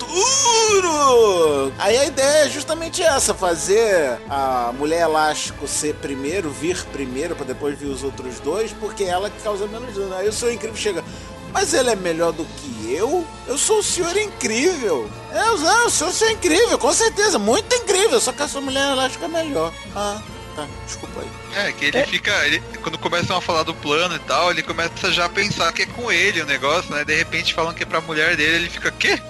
Aí 1.78 1.96
a 1.96 2.04
ideia 2.04 2.46
é 2.46 2.48
justamente 2.48 3.02
essa, 3.02 3.34
fazer 3.34 4.18
a 4.28 4.72
mulher 4.76 5.02
elástico 5.02 5.66
ser 5.66 5.94
primeiro, 5.96 6.50
vir 6.50 6.84
primeiro, 6.86 7.34
para 7.34 7.46
depois 7.46 7.78
vir 7.78 7.86
os 7.86 8.02
outros 8.02 8.38
dois, 8.40 8.72
porque 8.72 9.04
é 9.04 9.08
ela 9.08 9.30
que 9.30 9.42
causa 9.42 9.66
menos 9.66 9.94
dano. 9.94 10.14
Aí 10.14 10.28
o 10.28 10.32
senhor 10.32 10.52
incrível 10.52 10.76
chega. 10.76 11.04
Mas 11.52 11.74
ele 11.74 11.90
é 11.90 11.96
melhor 11.96 12.32
do 12.32 12.44
que 12.44 12.79
eu? 12.92 13.26
Eu 13.46 13.56
sou 13.58 13.78
o 13.78 13.82
senhor 13.82 14.16
incrível. 14.16 15.10
É, 15.32 15.40
eu, 15.48 15.58
não, 15.58 15.82
eu 15.82 15.90
sou 15.90 16.08
o 16.08 16.12
senhor 16.12 16.32
incrível, 16.32 16.78
com 16.78 16.92
certeza, 16.92 17.38
muito 17.38 17.74
incrível. 17.74 18.20
Só 18.20 18.32
que 18.32 18.42
a 18.42 18.48
sua 18.48 18.60
mulher 18.60 18.90
elástica 18.92 19.24
é 19.26 19.28
melhor. 19.28 19.72
Ah, 19.94 20.20
tá, 20.56 20.66
desculpa 20.86 21.20
aí. 21.20 21.66
É, 21.66 21.72
que 21.72 21.84
ele 21.86 22.04
fica. 22.04 22.32
ele- 22.46 22.62
quando 22.82 22.98
começam 22.98 23.36
a 23.36 23.40
falar 23.40 23.62
do 23.62 23.74
plano 23.74 24.14
e 24.16 24.20
tal, 24.20 24.50
ele 24.50 24.62
começa 24.62 25.10
já 25.12 25.26
a 25.26 25.28
pensar 25.28 25.72
que 25.72 25.82
é 25.82 25.86
com 25.86 26.10
ele 26.10 26.40
o 26.42 26.46
negócio, 26.46 26.94
né? 26.94 27.04
De 27.04 27.14
repente 27.14 27.54
falam 27.54 27.72
que 27.74 27.82
é 27.82 27.86
pra 27.86 28.00
mulher 28.00 28.36
dele, 28.36 28.56
ele 28.56 28.70
fica, 28.70 28.90
quê? 28.90 29.20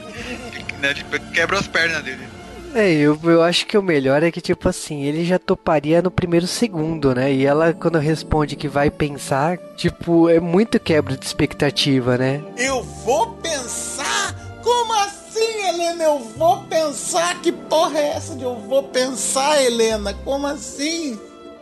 Né, 0.81 0.91
Ele 0.91 1.05
quebra 1.35 1.59
as 1.59 1.67
pernas 1.67 2.03
dele. 2.03 2.27
É, 2.75 2.93
eu, 2.93 3.19
eu 3.25 3.43
acho 3.43 3.67
que 3.67 3.77
o 3.77 3.83
melhor 3.83 4.23
é 4.23 4.31
que, 4.31 4.41
tipo 4.41 4.69
assim, 4.69 5.03
ele 5.03 5.25
já 5.25 5.39
toparia 5.41 6.01
no 6.01 6.11
primeiro 6.11 6.47
segundo, 6.47 7.13
né? 7.15 7.33
E 7.33 7.45
ela, 7.45 7.73
quando 7.73 7.99
responde 7.99 8.55
que 8.55 8.69
vai 8.69 8.91
pensar, 8.91 9.59
tipo, 9.77 10.29
é 10.29 10.39
muito 10.39 10.79
quebra 10.79 11.17
de 11.17 11.27
expectativa, 11.27 12.17
né? 12.17 12.41
Eu 12.57 12.83
vou 12.83 13.33
pensar? 13.43 14.35
Como 14.63 14.93
assim, 14.95 15.67
Helena? 15.69 16.05
Eu 16.05 16.19
vou 16.37 16.63
pensar? 16.65 17.41
Que 17.41 17.51
porra 17.51 17.99
é 17.99 18.09
essa 18.11 18.37
de 18.37 18.45
eu 18.45 18.55
vou 18.55 18.85
pensar, 18.85 19.61
Helena? 19.61 20.15
Como 20.25 20.47
assim? 20.47 21.19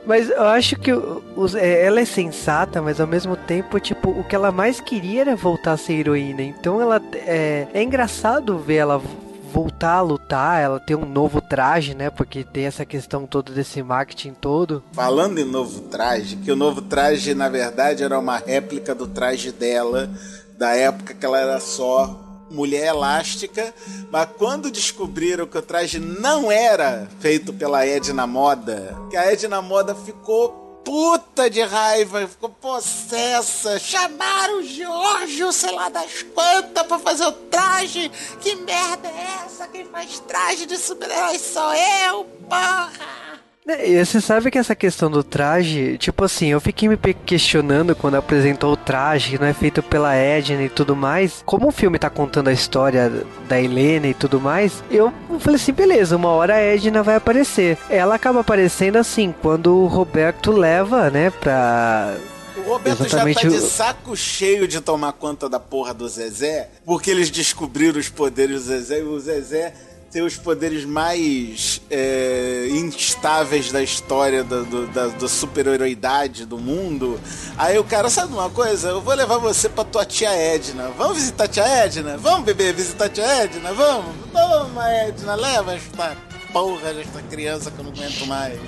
Mas 0.06 0.28
eu 0.28 0.44
acho 0.44 0.76
que 0.76 0.92
os- 0.92 1.54
é, 1.54 1.84
ela 1.86 2.00
é 2.00 2.04
sensata, 2.04 2.82
mas 2.82 3.00
ao 3.00 3.06
mesmo 3.06 3.34
tempo, 3.34 3.80
tipo, 3.80 4.10
o 4.10 4.24
que 4.24 4.34
ela 4.34 4.52
mais 4.52 4.78
queria 4.80 5.22
era 5.22 5.36
voltar 5.36 5.72
a 5.72 5.76
ser 5.78 5.94
heroína. 5.94 6.42
Então 6.42 6.80
ela 6.82 7.00
é, 7.14 7.66
é 7.72 7.82
engraçado 7.82 8.58
ver 8.58 8.76
ela 8.76 9.00
voltar 9.48 9.94
a 9.94 10.00
lutar, 10.00 10.62
ela 10.62 10.78
ter 10.78 10.94
um 10.94 11.04
novo 11.04 11.40
traje, 11.40 11.94
né? 11.94 12.10
Porque 12.10 12.44
tem 12.44 12.66
essa 12.66 12.84
questão 12.84 13.26
toda 13.26 13.52
desse 13.52 13.82
marketing 13.82 14.34
todo. 14.34 14.82
Falando 14.92 15.38
em 15.38 15.44
novo 15.44 15.80
traje, 15.82 16.36
que 16.36 16.52
o 16.52 16.56
novo 16.56 16.82
traje, 16.82 17.34
na 17.34 17.48
verdade, 17.48 18.04
era 18.04 18.18
uma 18.18 18.36
réplica 18.36 18.94
do 18.94 19.06
traje 19.06 19.50
dela, 19.50 20.10
da 20.56 20.74
época 20.74 21.14
que 21.14 21.24
ela 21.24 21.38
era 21.38 21.60
só 21.60 22.24
mulher 22.50 22.86
elástica, 22.88 23.74
mas 24.10 24.28
quando 24.38 24.70
descobriram 24.70 25.46
que 25.46 25.58
o 25.58 25.62
traje 25.62 25.98
não 25.98 26.50
era 26.50 27.06
feito 27.20 27.52
pela 27.52 27.86
Edna 27.86 28.26
Moda, 28.26 28.96
que 29.10 29.16
a 29.16 29.30
Edna 29.30 29.60
Moda 29.60 29.94
ficou 29.94 30.67
puta 30.84 31.50
de 31.50 31.62
raiva, 31.62 32.26
ficou 32.26 32.48
possessa. 32.48 33.78
Chamaram 33.78 34.58
o 34.58 34.62
Giorgio, 34.62 35.52
sei 35.52 35.72
lá 35.72 35.88
das 35.88 36.22
quantas, 36.22 36.86
pra 36.86 36.98
fazer 36.98 37.26
o 37.26 37.32
traje. 37.32 38.10
Que 38.40 38.54
merda 38.56 39.08
é 39.08 39.44
essa? 39.44 39.66
Quem 39.68 39.84
faz 39.86 40.20
traje 40.20 40.66
de 40.66 40.76
super-herói 40.76 41.38
sou 41.38 41.74
eu, 41.74 42.24
porra! 42.48 43.27
E 43.68 44.02
você 44.02 44.18
sabe 44.18 44.50
que 44.50 44.56
essa 44.56 44.74
questão 44.74 45.10
do 45.10 45.22
traje, 45.22 45.98
tipo 45.98 46.24
assim, 46.24 46.46
eu 46.46 46.60
fiquei 46.60 46.88
me 46.88 46.96
questionando 46.96 47.94
quando 47.94 48.14
apresentou 48.14 48.72
o 48.72 48.76
traje, 48.76 49.32
que 49.32 49.38
não 49.38 49.46
é 49.46 49.52
feito 49.52 49.82
pela 49.82 50.14
Edna 50.14 50.62
e 50.62 50.70
tudo 50.70 50.96
mais. 50.96 51.42
Como 51.44 51.68
o 51.68 51.72
filme 51.72 51.98
tá 51.98 52.08
contando 52.08 52.48
a 52.48 52.52
história 52.52 53.12
da 53.46 53.60
Helena 53.60 54.06
e 54.06 54.14
tudo 54.14 54.40
mais, 54.40 54.82
eu 54.90 55.12
falei 55.38 55.56
assim, 55.56 55.72
beleza, 55.72 56.16
uma 56.16 56.30
hora 56.30 56.54
a 56.54 56.60
Edna 56.60 57.02
vai 57.02 57.16
aparecer. 57.16 57.76
Ela 57.90 58.14
acaba 58.14 58.40
aparecendo 58.40 58.96
assim, 58.96 59.34
quando 59.42 59.76
o 59.76 59.86
Roberto 59.86 60.50
leva, 60.50 61.10
né, 61.10 61.30
pra 61.30 62.16
o 62.56 62.70
Roberto 62.70 63.04
Exatamente 63.04 63.42
já 63.42 63.50
tá 63.50 63.56
de 63.56 63.60
saco 63.60 64.16
cheio 64.16 64.66
de 64.66 64.80
tomar 64.80 65.12
conta 65.12 65.48
da 65.48 65.60
porra 65.60 65.94
do 65.94 66.08
Zezé, 66.08 66.68
porque 66.84 67.10
eles 67.10 67.30
descobriram 67.30 68.00
os 68.00 68.08
poderes 68.08 68.62
do 68.62 68.66
Zezé 68.68 69.00
e 69.00 69.02
o 69.02 69.18
Zezé 69.20 69.74
ter 70.10 70.22
os 70.22 70.36
poderes 70.36 70.84
mais 70.84 71.80
é, 71.90 72.66
instáveis 72.70 73.70
da 73.70 73.82
história 73.82 74.42
do, 74.42 74.64
do, 74.64 74.86
da, 74.88 75.08
da 75.08 75.28
super-heroidade 75.28 76.46
do 76.46 76.58
mundo. 76.58 77.20
Aí 77.56 77.78
o 77.78 77.84
cara, 77.84 78.08
sabe 78.08 78.32
uma 78.32 78.48
coisa? 78.50 78.88
Eu 78.88 79.00
vou 79.00 79.14
levar 79.14 79.38
você 79.38 79.68
pra 79.68 79.84
tua 79.84 80.04
tia 80.04 80.30
Edna. 80.30 80.90
Vamos 80.96 81.18
visitar 81.18 81.48
tia 81.48 81.66
Edna? 81.66 82.16
Vamos, 82.16 82.44
bebê, 82.44 82.72
visitar 82.72 83.06
a 83.06 83.08
tia 83.08 83.24
Edna? 83.24 83.72
Vamos? 83.72 84.14
Toma, 84.32 84.90
Edna, 84.90 85.34
leva 85.34 85.74
esta 85.74 86.16
porra 86.52 86.94
desta 86.94 87.22
criança 87.22 87.70
que 87.70 87.78
eu 87.78 87.84
não 87.84 87.92
aguento 87.92 88.26
mais. 88.26 88.58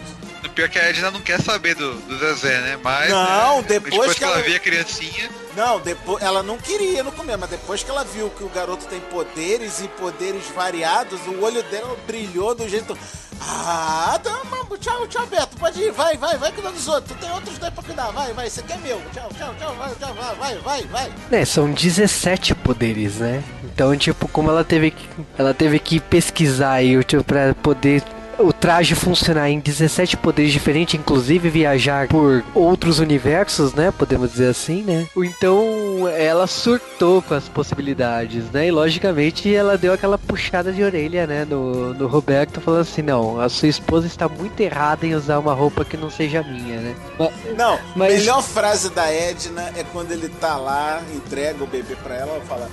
Pior 0.48 0.64
é 0.64 0.68
que 0.68 0.78
a 0.78 0.88
Edna 0.88 1.10
não 1.10 1.20
quer 1.20 1.40
saber 1.40 1.74
do, 1.74 1.94
do 1.94 2.18
Zezé, 2.18 2.60
né? 2.60 2.78
Mas. 2.82 3.10
Não, 3.10 3.60
né, 3.60 3.68
depois, 3.68 3.90
depois 3.92 4.12
que, 4.12 4.18
que 4.18 4.24
ela, 4.24 4.34
ela 4.34 4.42
via 4.42 4.56
a 4.56 4.60
criancinha. 4.60 5.30
Não, 5.56 5.80
depois 5.80 6.22
ela 6.22 6.42
não 6.42 6.56
queria 6.56 7.02
no 7.02 7.12
começo, 7.12 7.38
mas 7.38 7.50
depois 7.50 7.82
que 7.82 7.90
ela 7.90 8.04
viu 8.04 8.30
que 8.30 8.44
o 8.44 8.48
garoto 8.48 8.86
tem 8.86 9.00
poderes 9.00 9.80
e 9.80 9.88
poderes 9.88 10.44
variados, 10.54 11.20
o 11.26 11.42
olho 11.42 11.62
dela 11.64 11.96
brilhou 12.06 12.54
do 12.54 12.68
jeito. 12.68 12.96
Ah, 13.40 14.20
tá, 14.22 14.40
tchau, 14.80 15.06
tchau, 15.06 15.26
Beto. 15.26 15.56
Pode 15.56 15.80
ir, 15.80 15.92
vai, 15.92 16.16
vai, 16.16 16.36
vai 16.36 16.50
cuidar 16.52 16.70
dos 16.70 16.88
outros. 16.88 17.18
Tem 17.18 17.30
outros 17.30 17.58
dois 17.58 17.72
pra 17.72 17.82
cuidar, 17.82 18.10
vai, 18.10 18.32
vai, 18.32 18.50
você 18.50 18.62
quer 18.62 18.78
meu. 18.78 19.00
Tchau, 19.12 19.30
tchau, 19.36 19.54
tchau, 19.58 19.74
vai, 19.74 19.94
tchau, 19.94 20.14
vai, 20.14 20.58
vai, 20.58 20.82
vai. 20.84 21.12
É, 21.30 21.44
são 21.44 21.70
17 21.70 22.54
poderes, 22.56 23.16
né? 23.16 23.42
Então, 23.64 23.96
tipo, 23.96 24.26
como 24.28 24.50
ela 24.50 24.64
teve 24.64 24.90
que, 24.90 25.08
ela 25.38 25.54
teve 25.54 25.78
que 25.78 26.00
pesquisar 26.00 26.72
aí, 26.72 27.02
tipo, 27.04 27.22
pra 27.22 27.54
poder 27.54 28.02
o 28.40 28.52
traje 28.52 28.94
funcionar 28.94 29.50
em 29.50 29.60
17 29.60 30.16
poderes 30.16 30.52
diferentes, 30.52 30.98
inclusive 30.98 31.48
viajar 31.48 32.08
por 32.08 32.44
outros 32.54 32.98
universos, 32.98 33.74
né? 33.74 33.90
Podemos 33.90 34.32
dizer 34.32 34.48
assim, 34.48 34.82
né? 34.82 35.06
Então 35.16 36.08
ela 36.08 36.46
surtou 36.46 37.22
com 37.22 37.34
as 37.34 37.48
possibilidades, 37.48 38.44
né? 38.50 38.68
E 38.68 38.70
logicamente 38.70 39.52
ela 39.54 39.76
deu 39.76 39.92
aquela 39.92 40.18
puxada 40.18 40.72
de 40.72 40.82
orelha, 40.82 41.26
né? 41.26 41.44
No, 41.44 41.94
no 41.94 42.06
Roberto, 42.06 42.60
falando 42.60 42.82
assim: 42.82 43.02
não, 43.02 43.40
a 43.40 43.48
sua 43.48 43.68
esposa 43.68 44.06
está 44.06 44.28
muito 44.28 44.58
errada 44.60 45.06
em 45.06 45.14
usar 45.14 45.38
uma 45.38 45.54
roupa 45.54 45.84
que 45.84 45.96
não 45.96 46.10
seja 46.10 46.42
minha, 46.42 46.80
né? 46.80 46.94
Mas, 47.18 47.56
não, 47.56 47.78
mas... 47.94 48.14
melhor 48.14 48.42
frase 48.42 48.90
da 48.90 49.10
Edna 49.10 49.70
é 49.76 49.84
quando 49.92 50.12
ele 50.12 50.28
tá 50.28 50.56
lá, 50.56 51.00
entrega 51.14 51.62
o 51.62 51.66
bebê 51.66 51.96
pra 51.96 52.14
ela, 52.14 52.32
ela 52.32 52.44
fala 52.44 52.70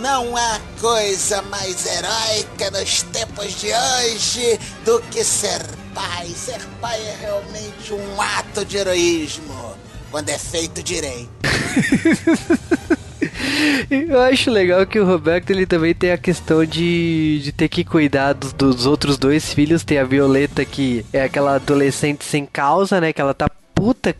não 0.00 0.34
há 0.36 0.58
coisa 0.80 1.42
mais 1.42 1.84
heróica 1.86 2.70
nos 2.70 3.02
tempos 3.02 3.60
de 3.60 3.68
hoje 3.68 4.58
do 4.84 5.00
que 5.10 5.22
ser 5.22 5.60
pai. 5.94 6.26
Ser 6.28 6.60
pai 6.80 6.98
é 7.00 7.16
realmente 7.20 7.92
um 7.92 8.20
ato 8.20 8.64
de 8.64 8.78
heroísmo, 8.78 9.76
quando 10.10 10.30
é 10.30 10.38
feito 10.38 10.82
direito. 10.82 11.30
Eu 13.90 14.20
acho 14.20 14.50
legal 14.50 14.86
que 14.86 14.98
o 14.98 15.04
Roberto 15.04 15.50
ele 15.50 15.66
também 15.66 15.94
tem 15.94 16.12
a 16.12 16.18
questão 16.18 16.64
de, 16.64 17.40
de 17.42 17.52
ter 17.52 17.68
que 17.68 17.84
cuidar 17.84 18.32
dos, 18.32 18.54
dos 18.54 18.86
outros 18.86 19.18
dois 19.18 19.52
filhos. 19.52 19.84
Tem 19.84 19.98
a 19.98 20.04
Violeta 20.04 20.64
que 20.64 21.04
é 21.12 21.24
aquela 21.24 21.56
adolescente 21.56 22.24
sem 22.24 22.46
causa, 22.46 23.00
né? 23.00 23.12
Que 23.12 23.20
ela 23.20 23.34
tá 23.34 23.50
puta 23.80 24.14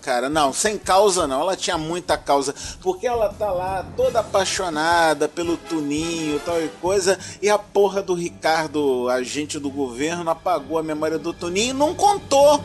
Cara, 0.00 0.30
não, 0.30 0.54
sem 0.54 0.78
causa 0.78 1.26
não. 1.26 1.42
Ela 1.42 1.54
tinha 1.54 1.76
muita 1.76 2.16
causa. 2.16 2.54
Porque 2.80 3.06
ela 3.06 3.28
tá 3.28 3.50
lá 3.50 3.84
toda 3.94 4.20
apaixonada 4.20 5.28
pelo 5.28 5.58
Tuninho 5.58 6.40
tal 6.40 6.60
e 6.62 6.68
coisa. 6.80 7.18
E 7.42 7.50
a 7.50 7.58
porra 7.58 8.02
do 8.02 8.14
Ricardo, 8.14 9.08
agente 9.10 9.58
do 9.58 9.68
governo, 9.68 10.30
apagou 10.30 10.78
a 10.78 10.82
memória 10.82 11.18
do 11.18 11.32
Tuninho 11.34 11.70
e 11.70 11.74
não 11.74 11.94
contou 11.94 12.60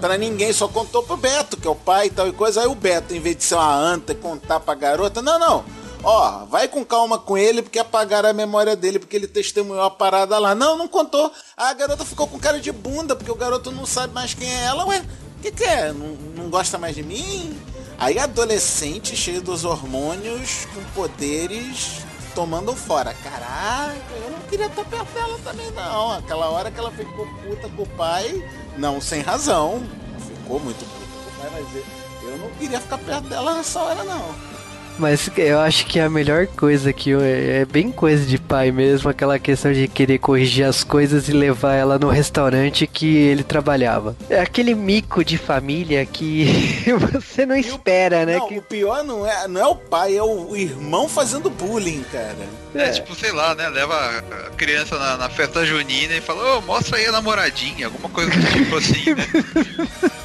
para 0.00 0.16
ninguém, 0.16 0.52
só 0.52 0.68
contou 0.68 1.02
pro 1.02 1.16
Beto, 1.16 1.56
que 1.56 1.66
é 1.66 1.70
o 1.70 1.74
pai 1.74 2.06
e 2.06 2.10
tal 2.10 2.26
e 2.26 2.32
coisa. 2.32 2.62
Aí 2.62 2.66
o 2.66 2.74
Beto, 2.74 3.14
em 3.14 3.20
vez 3.20 3.36
de 3.36 3.44
ser 3.44 3.54
uma 3.56 3.74
anta 3.74 4.12
e 4.12 4.16
contar 4.16 4.60
pra 4.60 4.74
garota, 4.74 5.20
não, 5.20 5.38
não. 5.38 5.64
Ó, 6.02 6.44
vai 6.46 6.68
com 6.68 6.84
calma 6.84 7.18
com 7.18 7.36
ele, 7.36 7.62
porque 7.62 7.78
apagaram 7.78 8.28
a 8.28 8.32
memória 8.32 8.76
dele, 8.76 8.98
porque 8.98 9.16
ele 9.16 9.26
testemunhou 9.26 9.84
a 9.84 9.90
parada 9.90 10.38
lá. 10.38 10.54
Não, 10.54 10.76
não 10.76 10.86
contou. 10.86 11.32
A 11.56 11.72
garota 11.72 12.04
ficou 12.04 12.26
com 12.26 12.38
cara 12.38 12.60
de 12.60 12.70
bunda, 12.70 13.16
porque 13.16 13.30
o 13.30 13.34
garoto 13.34 13.72
não 13.72 13.84
sabe 13.84 14.14
mais 14.14 14.32
quem 14.32 14.48
é 14.48 14.64
ela. 14.66 14.86
Ué, 14.86 15.04
que, 15.46 15.52
que 15.52 15.64
é? 15.64 15.92
Não, 15.92 16.08
não 16.36 16.50
gosta 16.50 16.78
mais 16.78 16.94
de 16.94 17.02
mim? 17.02 17.56
Aí 17.98 18.18
adolescente 18.18 19.16
cheio 19.16 19.40
dos 19.40 19.64
hormônios, 19.64 20.66
com 20.74 20.82
poderes, 20.94 22.04
tomando 22.34 22.74
fora. 22.74 23.14
Caraca, 23.14 23.96
eu 24.22 24.30
não 24.30 24.40
queria 24.40 24.66
estar 24.66 24.84
perto 24.84 25.12
dela 25.12 25.38
também, 25.44 25.70
não. 25.72 26.12
Aquela 26.12 26.50
hora 26.50 26.70
que 26.70 26.78
ela 26.78 26.90
ficou 26.90 27.26
puta 27.42 27.68
com 27.68 27.82
o 27.82 27.86
pai, 27.86 28.44
não 28.76 29.00
sem 29.00 29.22
razão. 29.22 29.82
Ficou 30.18 30.60
muito 30.60 30.84
puta 30.84 31.06
com 31.12 31.30
o 31.30 31.50
pai, 31.50 31.62
mas 31.62 31.84
eu 32.24 32.38
não 32.38 32.50
queria 32.58 32.80
ficar 32.80 32.98
perto 32.98 33.28
dela 33.28 33.54
nessa 33.54 33.80
hora, 33.80 34.04
não. 34.04 34.55
Mas 34.98 35.30
eu 35.36 35.60
acho 35.60 35.86
que 35.86 36.00
a 36.00 36.08
melhor 36.08 36.46
coisa 36.46 36.92
que 36.92 37.10
eu, 37.10 37.20
é 37.20 37.64
bem 37.64 37.90
coisa 37.90 38.24
de 38.24 38.38
pai 38.38 38.70
mesmo, 38.70 39.10
aquela 39.10 39.38
questão 39.38 39.72
de 39.72 39.86
querer 39.88 40.18
corrigir 40.18 40.64
as 40.64 40.82
coisas 40.82 41.28
e 41.28 41.32
levar 41.32 41.74
ela 41.74 41.98
no 41.98 42.08
restaurante 42.08 42.86
que 42.86 43.16
ele 43.16 43.42
trabalhava. 43.42 44.16
É 44.30 44.40
aquele 44.40 44.74
mico 44.74 45.24
de 45.24 45.36
família 45.36 46.04
que 46.06 46.46
você 47.12 47.44
não 47.44 47.56
espera, 47.56 48.22
o, 48.22 48.26
né? 48.26 48.36
Não, 48.38 48.48
que... 48.48 48.58
o 48.58 48.62
pior 48.62 49.04
não 49.04 49.26
é, 49.26 49.46
não 49.48 49.60
é 49.60 49.66
o 49.66 49.76
pai, 49.76 50.16
é 50.16 50.22
o 50.22 50.56
irmão 50.56 51.08
fazendo 51.08 51.50
bullying, 51.50 52.04
cara. 52.10 52.36
É, 52.74 52.84
é 52.84 52.90
tipo, 52.90 53.14
sei 53.14 53.32
lá, 53.32 53.54
né? 53.54 53.68
Leva 53.68 53.94
a 53.94 54.50
criança 54.50 54.98
na, 54.98 55.16
na 55.16 55.28
festa 55.28 55.64
junina 55.64 56.14
e 56.14 56.20
fala, 56.20 56.42
ô, 56.42 56.58
oh, 56.58 56.60
mostra 56.62 56.96
aí 56.96 57.06
a 57.06 57.12
namoradinha, 57.12 57.86
alguma 57.86 58.08
coisa 58.08 58.30
do 58.30 58.46
tipo 58.52 58.76
assim, 58.76 59.14
né? 59.14 59.26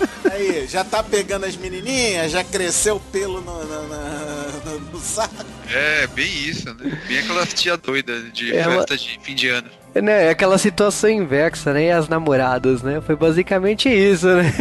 Aí, 0.31 0.65
já 0.65 0.83
tá 0.83 1.03
pegando 1.03 1.45
as 1.45 1.57
menininhas, 1.57 2.31
já 2.31 2.41
cresceu 2.41 2.95
o 2.95 2.99
pelo 2.99 3.41
no, 3.41 3.65
no, 3.65 3.83
no, 3.83 4.79
no 4.91 4.99
saco. 4.99 5.43
É, 5.69 6.07
bem 6.07 6.25
isso, 6.25 6.73
né? 6.73 6.97
Bem 7.05 7.19
aquela 7.19 7.45
tia 7.45 7.75
doida 7.75 8.17
de 8.31 8.55
Ela... 8.55 8.75
festa 8.75 8.97
de 8.97 9.19
fim 9.21 9.35
de 9.35 9.49
ano. 9.49 9.69
É, 9.93 10.01
né, 10.01 10.29
aquela 10.29 10.57
situação 10.57 11.09
inversa, 11.09 11.73
né? 11.73 11.91
As 11.91 12.07
namoradas, 12.07 12.81
né? 12.81 13.01
Foi 13.01 13.13
basicamente 13.13 13.89
isso, 13.89 14.25
né? 14.27 14.53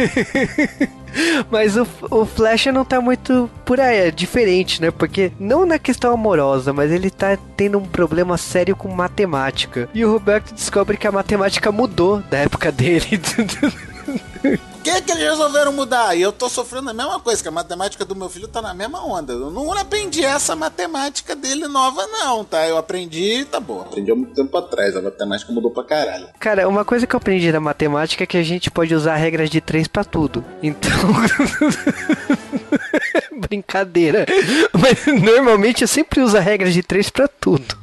Mas 1.49 1.77
o, 1.77 1.87
o 2.09 2.25
Flash 2.25 2.65
não 2.65 2.83
tá 2.83 2.99
muito 2.99 3.49
por 3.63 3.79
aí, 3.79 4.07
é 4.07 4.11
diferente, 4.11 4.81
né? 4.81 4.91
Porque 4.91 5.31
não 5.39 5.65
na 5.65 5.79
questão 5.79 6.13
amorosa, 6.13 6.71
mas 6.71 6.89
ele 6.89 7.09
tá 7.09 7.37
tendo 7.57 7.77
um 7.77 7.85
problema 7.85 8.37
sério 8.37 8.77
com 8.77 8.87
matemática. 8.87 9.89
E 9.93 10.05
o 10.05 10.11
Roberto 10.11 10.53
descobre 10.53 10.95
que 10.95 11.05
a 11.05 11.11
matemática 11.11 11.69
mudou 11.69 12.19
da 12.29 12.37
época 12.37 12.71
dele. 12.71 13.19
que 14.81 15.01
que 15.01 15.11
eles 15.11 15.23
resolveram 15.23 15.71
mudar? 15.71 16.15
E 16.15 16.21
eu 16.21 16.31
tô 16.31 16.49
sofrendo 16.49 16.89
a 16.89 16.93
mesma 16.93 17.19
coisa, 17.19 17.41
que 17.41 17.47
a 17.47 17.51
matemática 17.51 18.03
do 18.03 18.15
meu 18.15 18.29
filho 18.29 18.47
tá 18.47 18.61
na 18.61 18.73
mesma 18.73 19.05
onda. 19.05 19.33
Eu 19.33 19.51
não 19.51 19.71
aprendi 19.73 20.25
essa 20.25 20.55
matemática 20.55 21.35
dele 21.35 21.67
nova, 21.67 22.05
não, 22.07 22.43
tá? 22.43 22.67
Eu 22.67 22.77
aprendi, 22.77 23.45
tá 23.45 23.59
bom. 23.59 23.81
Aprendi 23.81 24.11
há 24.11 24.15
muito 24.15 24.33
tempo 24.33 24.55
atrás, 24.57 24.95
a 24.95 25.01
matemática 25.01 25.51
mudou 25.51 25.71
pra 25.71 25.83
caralho. 25.83 26.27
Cara, 26.39 26.67
uma 26.67 26.83
coisa 26.83 27.05
que 27.05 27.15
eu 27.15 27.17
aprendi 27.17 27.51
da 27.51 27.59
matemática 27.59 28.23
é 28.23 28.27
que 28.27 28.37
a 28.37 28.43
gente 28.43 28.71
pode 28.71 28.93
usar 28.93 29.15
regras 29.15 29.49
de 29.49 29.61
três 29.61 29.87
para 29.87 30.03
tudo. 30.03 30.43
Então. 30.61 30.91
Brincadeira. 33.31 34.25
Mas 34.73 35.21
normalmente 35.21 35.81
eu 35.81 35.87
sempre 35.87 36.21
uso 36.21 36.37
a 36.37 36.41
regra 36.41 36.69
de 36.69 36.83
três 36.83 37.09
para 37.09 37.27
tudo. 37.27 37.80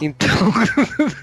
Então, 0.00 0.52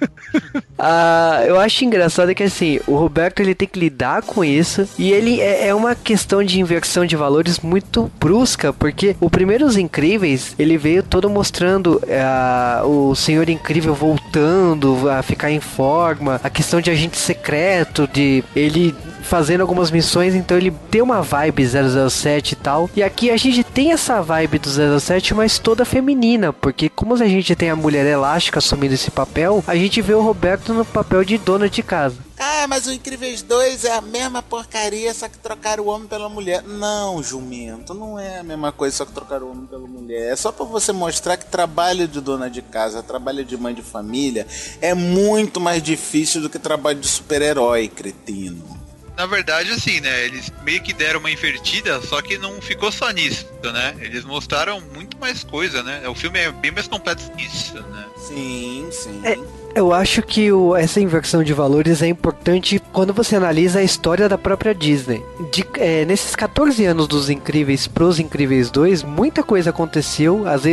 ah, 0.78 1.44
eu 1.46 1.60
acho 1.60 1.86
engraçado 1.86 2.34
que 2.36 2.44
assim, 2.44 2.80
o 2.88 2.96
Roberto 2.96 3.40
ele 3.40 3.56
tem 3.56 3.68
que 3.68 3.80
lidar 3.80 4.22
com 4.22 4.44
isso 4.44 4.88
e 4.98 5.12
ele 5.12 5.40
é, 5.40 5.68
é 5.68 5.76
uma 5.76 5.96
questão 5.96 6.44
de 6.44 6.60
inversão 6.60 7.06
de 7.06 7.16
valores 7.16 7.60
muito 7.60 8.12
brusca, 8.20 8.74
porque 8.74 9.16
o 9.20 9.30
primeiro 9.30 9.66
Os 9.66 9.78
Incríveis 9.78 10.56
ele 10.60 10.78
veio 10.78 11.04
todo 11.04 11.30
mostrando 11.30 12.02
ah, 12.10 12.82
o 12.86 13.16
Senhor 13.16 13.50
Incrível 13.50 13.94
voltando 13.94 15.10
a 15.10 15.22
ficar 15.22 15.52
em 15.52 15.60
forma, 15.60 16.40
a 16.44 16.50
questão 16.50 16.82
de 16.82 16.90
agente 16.90 17.18
secreto, 17.18 18.08
de 18.08 18.44
ele 18.56 18.94
fazendo 19.26 19.62
algumas 19.62 19.92
missões, 19.92 20.36
então 20.36 20.56
ele 20.56 20.72
tem 20.90 21.02
uma 21.02 21.22
vibe 21.22 21.66
007 21.66 22.52
e 22.52 22.56
tal. 22.56 22.90
E 22.96 23.04
aqui 23.04 23.32
a 23.32 23.38
gente 23.38 23.64
tem 23.64 23.92
essa 23.92 24.22
vibe 24.22 24.60
do 24.60 25.00
007, 25.00 25.34
mas 25.34 25.58
toda 25.58 25.84
feminina, 25.84 26.54
porque 26.54 26.88
como 26.88 27.16
a 27.16 27.28
gente 27.28 27.56
tem 27.56 27.70
a 27.70 27.76
mulher 27.76 28.06
elástica 28.06 28.62
assumindo 28.66 28.96
esse 28.96 29.12
papel, 29.12 29.64
a 29.68 29.76
gente 29.76 30.02
vê 30.02 30.14
o 30.14 30.22
Roberto 30.22 30.74
no 30.74 30.84
papel 30.84 31.24
de 31.24 31.38
dona 31.38 31.70
de 31.70 31.84
casa. 31.84 32.18
Ah, 32.38 32.66
mas 32.68 32.88
o 32.88 32.92
Incríveis 32.92 33.44
2 33.44 33.86
é 33.86 33.94
a 33.94 34.02
mesma 34.02 34.42
porcaria, 34.42 35.14
só 35.14 35.30
que 35.30 35.38
trocaram 35.38 35.84
o 35.84 35.88
homem 35.88 36.08
pela 36.08 36.28
mulher. 36.28 36.64
Não, 36.64 37.22
jumento, 37.22 37.94
não 37.94 38.20
é 38.20 38.40
a 38.40 38.44
mesma 38.44 38.72
coisa, 38.72 38.98
só 38.98 39.06
que 39.06 39.14
trocaram 39.14 39.48
o 39.48 39.52
homem 39.52 39.68
pela 39.68 39.88
mulher. 39.88 40.34
É 40.34 40.36
só 40.36 40.52
para 40.52 40.66
você 40.66 40.92
mostrar 40.92 41.38
que 41.38 41.46
trabalho 41.46 42.08
de 42.08 42.20
dona 42.20 42.50
de 42.50 42.62
casa, 42.62 43.04
trabalho 43.04 43.46
de 43.46 43.56
mãe 43.56 43.74
de 43.74 43.84
família 43.84 44.48
é 44.82 44.94
muito 44.94 45.62
mais 45.62 45.82
difícil 45.82 46.42
do 46.42 46.50
que 46.50 46.58
trabalho 46.58 47.00
de 47.00 47.08
super-herói, 47.08 47.88
cretino 47.88 48.85
na 49.16 49.26
verdade, 49.26 49.72
assim, 49.72 50.00
né? 50.00 50.26
Eles 50.26 50.52
meio 50.64 50.82
que 50.82 50.94
deram 50.94 51.20
uma 51.20 51.32
invertida, 51.32 52.02
só 52.02 52.22
que 52.22 52.38
não 52.38 52.62
ficou 52.62 52.92
só 52.92 53.10
nisso, 53.12 53.48
né? 53.64 53.96
Eles 54.00 54.24
mostraram 54.24 54.82
muito 54.82 55.18
mais 55.18 55.44
coisa, 55.44 55.82
né? 55.84 56.08
O 56.08 56.16
filme 56.16 56.40
é 56.40 56.52
bem 56.52 56.72
mais 56.72 56.88
completo 56.88 57.32
que 57.32 57.46
isso, 57.46 57.82
né? 57.82 58.06
Sim, 58.18 58.90
sim. 58.92 59.22
É, 59.24 59.36
eu 59.76 59.92
acho 59.92 60.22
que 60.22 60.50
o, 60.54 60.74
essa 60.74 61.02
inversão 61.02 61.44
de 61.44 61.54
valores 61.54 62.02
é 62.02 62.08
importante 62.08 62.82
quando 62.94 63.14
você 63.14 63.36
analisa 63.36 63.80
a 63.80 63.84
história 63.84 64.30
da 64.30 64.38
própria 64.38 64.74
Disney. 64.74 65.22
De, 65.52 65.66
é, 65.78 66.06
nesses 66.06 66.34
14 66.34 66.86
anos 66.86 67.08
dos 67.10 67.30
Incríveis 67.30 67.86
pros 67.86 68.18
Incríveis 68.18 68.72
2, 68.72 69.04
muita 69.04 69.44
coisa 69.44 69.72
aconteceu. 69.72 70.48
As, 70.48 70.64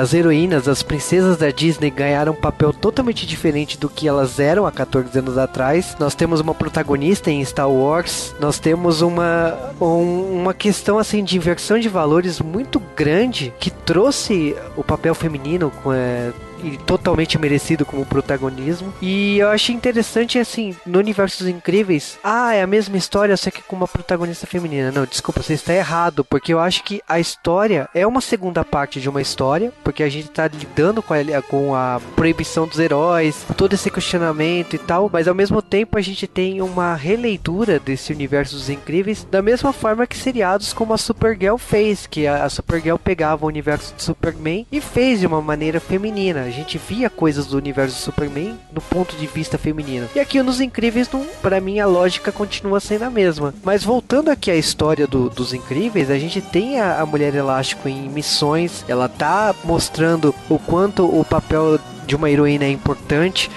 as 0.00 0.14
heroínas, 0.14 0.66
as 0.66 0.82
princesas 0.82 1.36
da 1.36 1.50
Disney 1.50 1.90
ganharam 1.90 2.32
um 2.32 2.36
papel 2.36 2.72
totalmente 2.72 3.26
diferente 3.26 3.78
do 3.78 3.90
que 3.90 4.08
elas 4.08 4.40
eram 4.40 4.66
há 4.66 4.72
14 4.72 5.18
anos 5.18 5.36
atrás. 5.36 5.94
Nós 6.00 6.14
temos 6.14 6.40
uma 6.40 6.54
protagonista 6.54 7.30
em 7.30 7.44
Star 7.44 7.70
Wars, 7.70 8.34
nós 8.40 8.58
temos 8.58 9.02
uma, 9.02 9.54
um, 9.78 10.40
uma 10.40 10.54
questão 10.54 10.98
assim 10.98 11.22
de 11.22 11.36
inversão 11.36 11.78
de 11.78 11.90
valores 11.90 12.40
muito 12.40 12.80
grande 12.96 13.52
que 13.60 13.70
trouxe 13.70 14.56
o 14.74 14.82
papel 14.82 15.14
feminino 15.14 15.70
com. 15.82 15.92
É, 15.92 16.32
e 16.66 16.76
totalmente 16.78 17.38
merecido 17.38 17.86
como 17.86 18.04
protagonismo. 18.04 18.92
E 19.00 19.38
eu 19.38 19.48
achei 19.48 19.74
interessante, 19.74 20.38
assim, 20.38 20.74
no 20.84 20.98
Universo 20.98 21.38
dos 21.38 21.48
Incríveis, 21.48 22.18
ah, 22.22 22.54
é 22.54 22.62
a 22.62 22.66
mesma 22.66 22.96
história, 22.96 23.36
só 23.36 23.50
que 23.50 23.62
com 23.62 23.76
uma 23.76 23.88
protagonista 23.88 24.46
feminina. 24.46 24.90
Não, 24.90 25.04
desculpa, 25.04 25.42
você 25.42 25.54
está 25.54 25.72
errado, 25.72 26.24
porque 26.24 26.52
eu 26.52 26.58
acho 26.58 26.82
que 26.82 27.00
a 27.08 27.20
história 27.20 27.88
é 27.94 28.06
uma 28.06 28.20
segunda 28.20 28.64
parte 28.64 29.00
de 29.00 29.08
uma 29.08 29.22
história, 29.22 29.72
porque 29.84 30.02
a 30.02 30.08
gente 30.08 30.28
está 30.28 30.48
lidando 30.48 31.02
com 31.02 31.14
a, 31.14 31.42
com 31.42 31.74
a 31.74 32.00
proibição 32.16 32.66
dos 32.66 32.78
heróis, 32.78 33.44
todo 33.56 33.74
esse 33.74 33.90
questionamento 33.90 34.74
e 34.74 34.78
tal, 34.78 35.08
mas 35.12 35.28
ao 35.28 35.34
mesmo 35.34 35.62
tempo 35.62 35.96
a 35.96 36.02
gente 36.02 36.26
tem 36.26 36.60
uma 36.60 36.94
releitura 36.94 37.78
desse 37.78 38.12
Universo 38.12 38.56
dos 38.56 38.68
Incríveis, 38.68 39.26
da 39.30 39.42
mesma 39.42 39.72
forma 39.72 40.06
que 40.06 40.16
seriados 40.16 40.72
como 40.72 40.92
a 40.92 40.98
Supergirl 40.98 41.56
fez, 41.56 42.06
que 42.06 42.26
a, 42.26 42.44
a 42.44 42.50
Supergirl 42.50 42.96
pegava 42.96 43.44
o 43.44 43.48
universo 43.48 43.94
de 43.94 44.02
Superman 44.02 44.66
e 44.72 44.80
fez 44.80 45.20
de 45.20 45.26
uma 45.26 45.40
maneira 45.40 45.78
feminina 45.78 46.50
gente 46.56 46.78
via 46.78 47.08
coisas 47.08 47.46
do 47.46 47.56
universo 47.56 47.96
do 47.96 48.00
Superman 48.00 48.58
no 48.72 48.80
ponto 48.80 49.16
de 49.16 49.26
vista 49.26 49.58
feminino. 49.58 50.08
E 50.14 50.20
aqui 50.20 50.42
nos 50.42 50.60
Incríveis, 50.60 51.08
não, 51.10 51.24
para 51.42 51.60
mim, 51.60 51.78
a 51.78 51.86
lógica 51.86 52.32
continua 52.32 52.80
sendo 52.80 53.04
a 53.04 53.10
mesma. 53.10 53.54
Mas 53.62 53.84
voltando 53.84 54.30
aqui 54.30 54.50
à 54.50 54.56
história 54.56 55.06
do, 55.06 55.28
dos 55.28 55.52
Incríveis, 55.52 56.10
a 56.10 56.18
gente 56.18 56.40
tem 56.40 56.80
a, 56.80 57.00
a 57.00 57.06
Mulher 57.06 57.34
Elástico 57.34 57.88
em 57.88 58.08
missões, 58.08 58.84
ela 58.88 59.08
tá 59.08 59.54
mostrando 59.64 60.34
o 60.48 60.58
quanto 60.58 61.04
o 61.04 61.24
papel 61.24 61.78
de 62.06 62.16
uma 62.16 62.30
heroína 62.30 62.64
é 62.64 62.70
importante. 62.70 63.50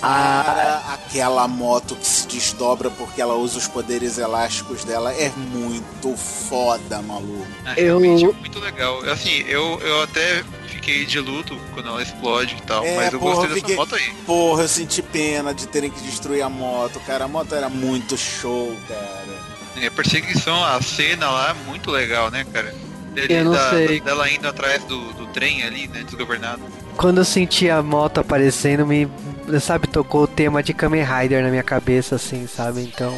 Cara, 0.00 0.82
aquela 0.92 1.46
moto 1.46 1.94
que 1.94 2.04
se 2.04 2.26
desdobra 2.26 2.90
porque 2.90 3.22
ela 3.22 3.34
usa 3.34 3.56
os 3.58 3.68
poderes 3.68 4.18
elásticos 4.18 4.82
dela 4.82 5.12
é 5.12 5.30
muito 5.36 6.16
foda, 6.16 7.00
maluco. 7.02 7.46
É, 7.76 7.84
realmente 7.84 8.24
eu... 8.24 8.30
é 8.30 8.34
muito 8.34 8.58
legal. 8.58 9.00
Assim, 9.08 9.44
eu, 9.46 9.78
eu 9.80 10.02
até 10.02 10.42
fiquei 10.82 11.06
de 11.06 11.20
luto 11.20 11.56
quando 11.72 11.88
ela 11.88 12.02
explode 12.02 12.56
e 12.56 12.62
tal. 12.62 12.84
É, 12.84 12.96
mas 12.96 13.12
eu 13.12 13.20
porra, 13.20 13.34
gostei 13.34 13.48
dessa 13.50 13.60
fiquei... 13.60 13.76
moto 13.76 13.94
aí. 13.94 14.12
Porra, 14.26 14.62
eu 14.62 14.68
senti 14.68 15.00
pena 15.00 15.54
de 15.54 15.68
terem 15.68 15.88
que 15.88 16.00
destruir 16.00 16.42
a 16.42 16.48
moto, 16.48 16.98
cara. 17.06 17.24
A 17.24 17.28
moto 17.28 17.54
era 17.54 17.68
muito 17.68 18.16
show, 18.18 18.76
cara. 18.88 19.22
É, 19.80 19.86
a 19.86 19.90
perseguição, 19.90 20.62
a 20.62 20.82
cena 20.82 21.30
lá 21.30 21.50
é 21.50 21.70
muito 21.70 21.90
legal, 21.90 22.30
né, 22.30 22.44
cara? 22.52 22.74
Dele, 23.14 23.34
eu 23.34 23.44
não 23.44 23.52
da, 23.52 23.70
sei. 23.70 24.00
Dela 24.00 24.28
indo 24.28 24.48
atrás 24.48 24.82
do, 24.84 25.12
do 25.12 25.26
trem 25.28 25.62
ali, 25.62 25.86
né, 25.86 26.02
desgovernado. 26.02 26.62
Quando 26.96 27.18
eu 27.18 27.24
senti 27.24 27.70
a 27.70 27.82
moto 27.82 28.18
aparecendo, 28.18 28.86
me, 28.86 29.08
sabe, 29.60 29.86
tocou 29.86 30.24
o 30.24 30.26
tema 30.26 30.62
de 30.62 30.74
Kamen 30.74 31.04
Rider 31.04 31.42
na 31.42 31.50
minha 31.50 31.62
cabeça, 31.62 32.16
assim, 32.16 32.46
sabe? 32.46 32.82
Então... 32.82 33.12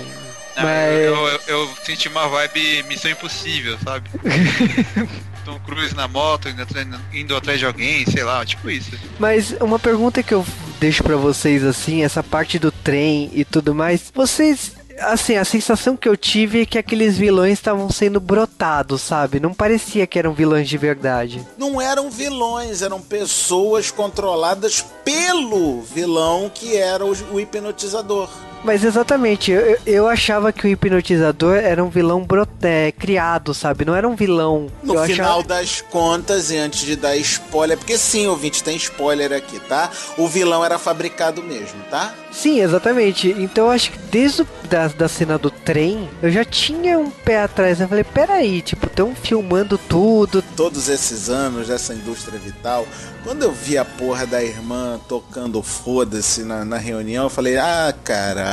Não, 0.57 0.63
mas... 0.63 0.93
eu, 0.93 1.15
eu, 1.27 1.41
eu, 1.49 1.71
senti 1.85 2.09
uma 2.09 2.29
vibe 2.29 2.85
Missão 2.85 3.11
Impossível, 3.11 3.77
sabe? 3.85 4.09
Tom 5.45 5.59
Cruise 5.61 5.95
na 5.95 6.09
moto, 6.09 6.49
indo 6.49 6.63
atrás, 6.63 6.89
indo 7.13 7.37
atrás 7.37 7.59
de 7.59 7.67
alguém, 7.67 8.05
sei 8.07 8.25
lá, 8.25 8.45
tipo 8.45 8.71
isso. 8.71 8.91
Mas 9.19 9.55
uma 9.61 9.79
pergunta 9.79 10.23
que 10.23 10.35
eu 10.35 10.45
deixo 10.81 11.03
para 11.03 11.17
vocês 11.17 11.63
assim, 11.65 12.03
essa 12.03 12.23
parte 12.23 12.59
do 12.59 12.73
trem 12.73 13.31
e 13.33 13.45
tudo 13.45 13.75
mais, 13.75 14.11
vocês 14.15 14.73
assim, 15.01 15.37
a 15.37 15.45
sensação 15.45 15.97
que 15.97 16.09
eu 16.09 16.17
tive 16.17 16.63
é 16.63 16.67
que 16.67 16.79
aqueles 16.79 17.17
vilões 17.17 17.55
estavam 17.55 17.91
sendo 17.91 18.21
brotados, 18.21 19.03
sabe? 19.03 19.41
Não 19.41 19.53
parecia 19.53 20.07
que 20.07 20.19
eram 20.19 20.33
vilões 20.33 20.69
de 20.69 20.79
verdade. 20.79 21.45
Não 21.59 21.81
eram 21.81 22.11
vilões, 22.11 22.83
eram 22.83 23.01
pessoas 23.01 23.91
controladas 23.91 24.85
pelo 25.05 25.83
vilão 25.83 26.51
que 26.53 26.77
era 26.77 27.05
o, 27.05 27.13
o 27.33 27.41
hipnotizador. 27.41 28.29
Mas 28.65 28.83
exatamente, 28.83 29.53
eu, 29.53 29.79
eu 29.85 30.09
achava 30.09 30.51
que 30.51 30.67
o 30.67 30.69
hipnotizador 30.69 31.57
era 31.57 31.85
um 31.85 31.91
vilão 31.91 32.25
broté, 32.25 32.91
criado, 32.93 33.53
sabe? 33.53 33.85
Não 33.85 33.95
era 33.95 34.09
um 34.09 34.17
vilão. 34.17 34.69
No 34.83 34.95
eu 34.95 35.05
final 35.05 35.41
achava... 35.41 35.49
das 35.49 35.83
contas, 35.83 36.51
e 36.51 36.57
antes 36.57 36.81
de 36.81 36.97
dar 36.97 37.15
spoiler, 37.19 37.77
porque 37.77 37.99
sim, 37.99 38.27
ouvinte, 38.27 38.65
tem 38.65 38.75
spoiler 38.77 39.33
aqui, 39.33 39.61
tá? 39.61 39.91
O 40.17 40.27
vilão 40.27 40.65
era 40.65 40.79
fabricado 40.79 41.43
mesmo, 41.43 41.79
tá? 41.91 42.15
Sim, 42.33 42.61
exatamente. 42.61 43.29
Então 43.39 43.67
eu 43.67 43.71
acho 43.71 43.93
que 43.93 43.99
desde 44.11 44.43
o, 44.43 44.49
da, 44.69 44.89
da 44.89 45.09
cena 45.09 45.39
do 45.39 45.51
trem, 45.51 46.09
eu 46.23 46.31
já 46.31 46.45
tinha 46.45 46.99
um 46.99 47.11
pé 47.11 47.43
atrás. 47.43 47.81
Eu 47.81 47.89
falei, 47.89 48.03
peraí, 48.03 48.63
tipo, 48.63 48.87
estão 48.87 49.15
filmando 49.15 49.79
tudo. 49.79 50.43
Todos 50.57 50.89
esses 50.89 51.29
anos 51.29 51.69
dessa 51.69 51.95
indústria 51.95 52.39
vital, 52.39 52.87
quando 53.23 53.43
eu 53.43 53.53
vi 53.53 53.79
a 53.79 53.85
porra 53.85 54.27
da 54.27 54.43
irmã 54.43 55.01
tocando 55.09 55.63
foda-se 55.63 56.43
na, 56.43 56.65
na, 56.65 56.77
reunião, 56.77 57.25
eu 57.25 57.31
falei: 57.31 57.57
ah, 57.57 57.95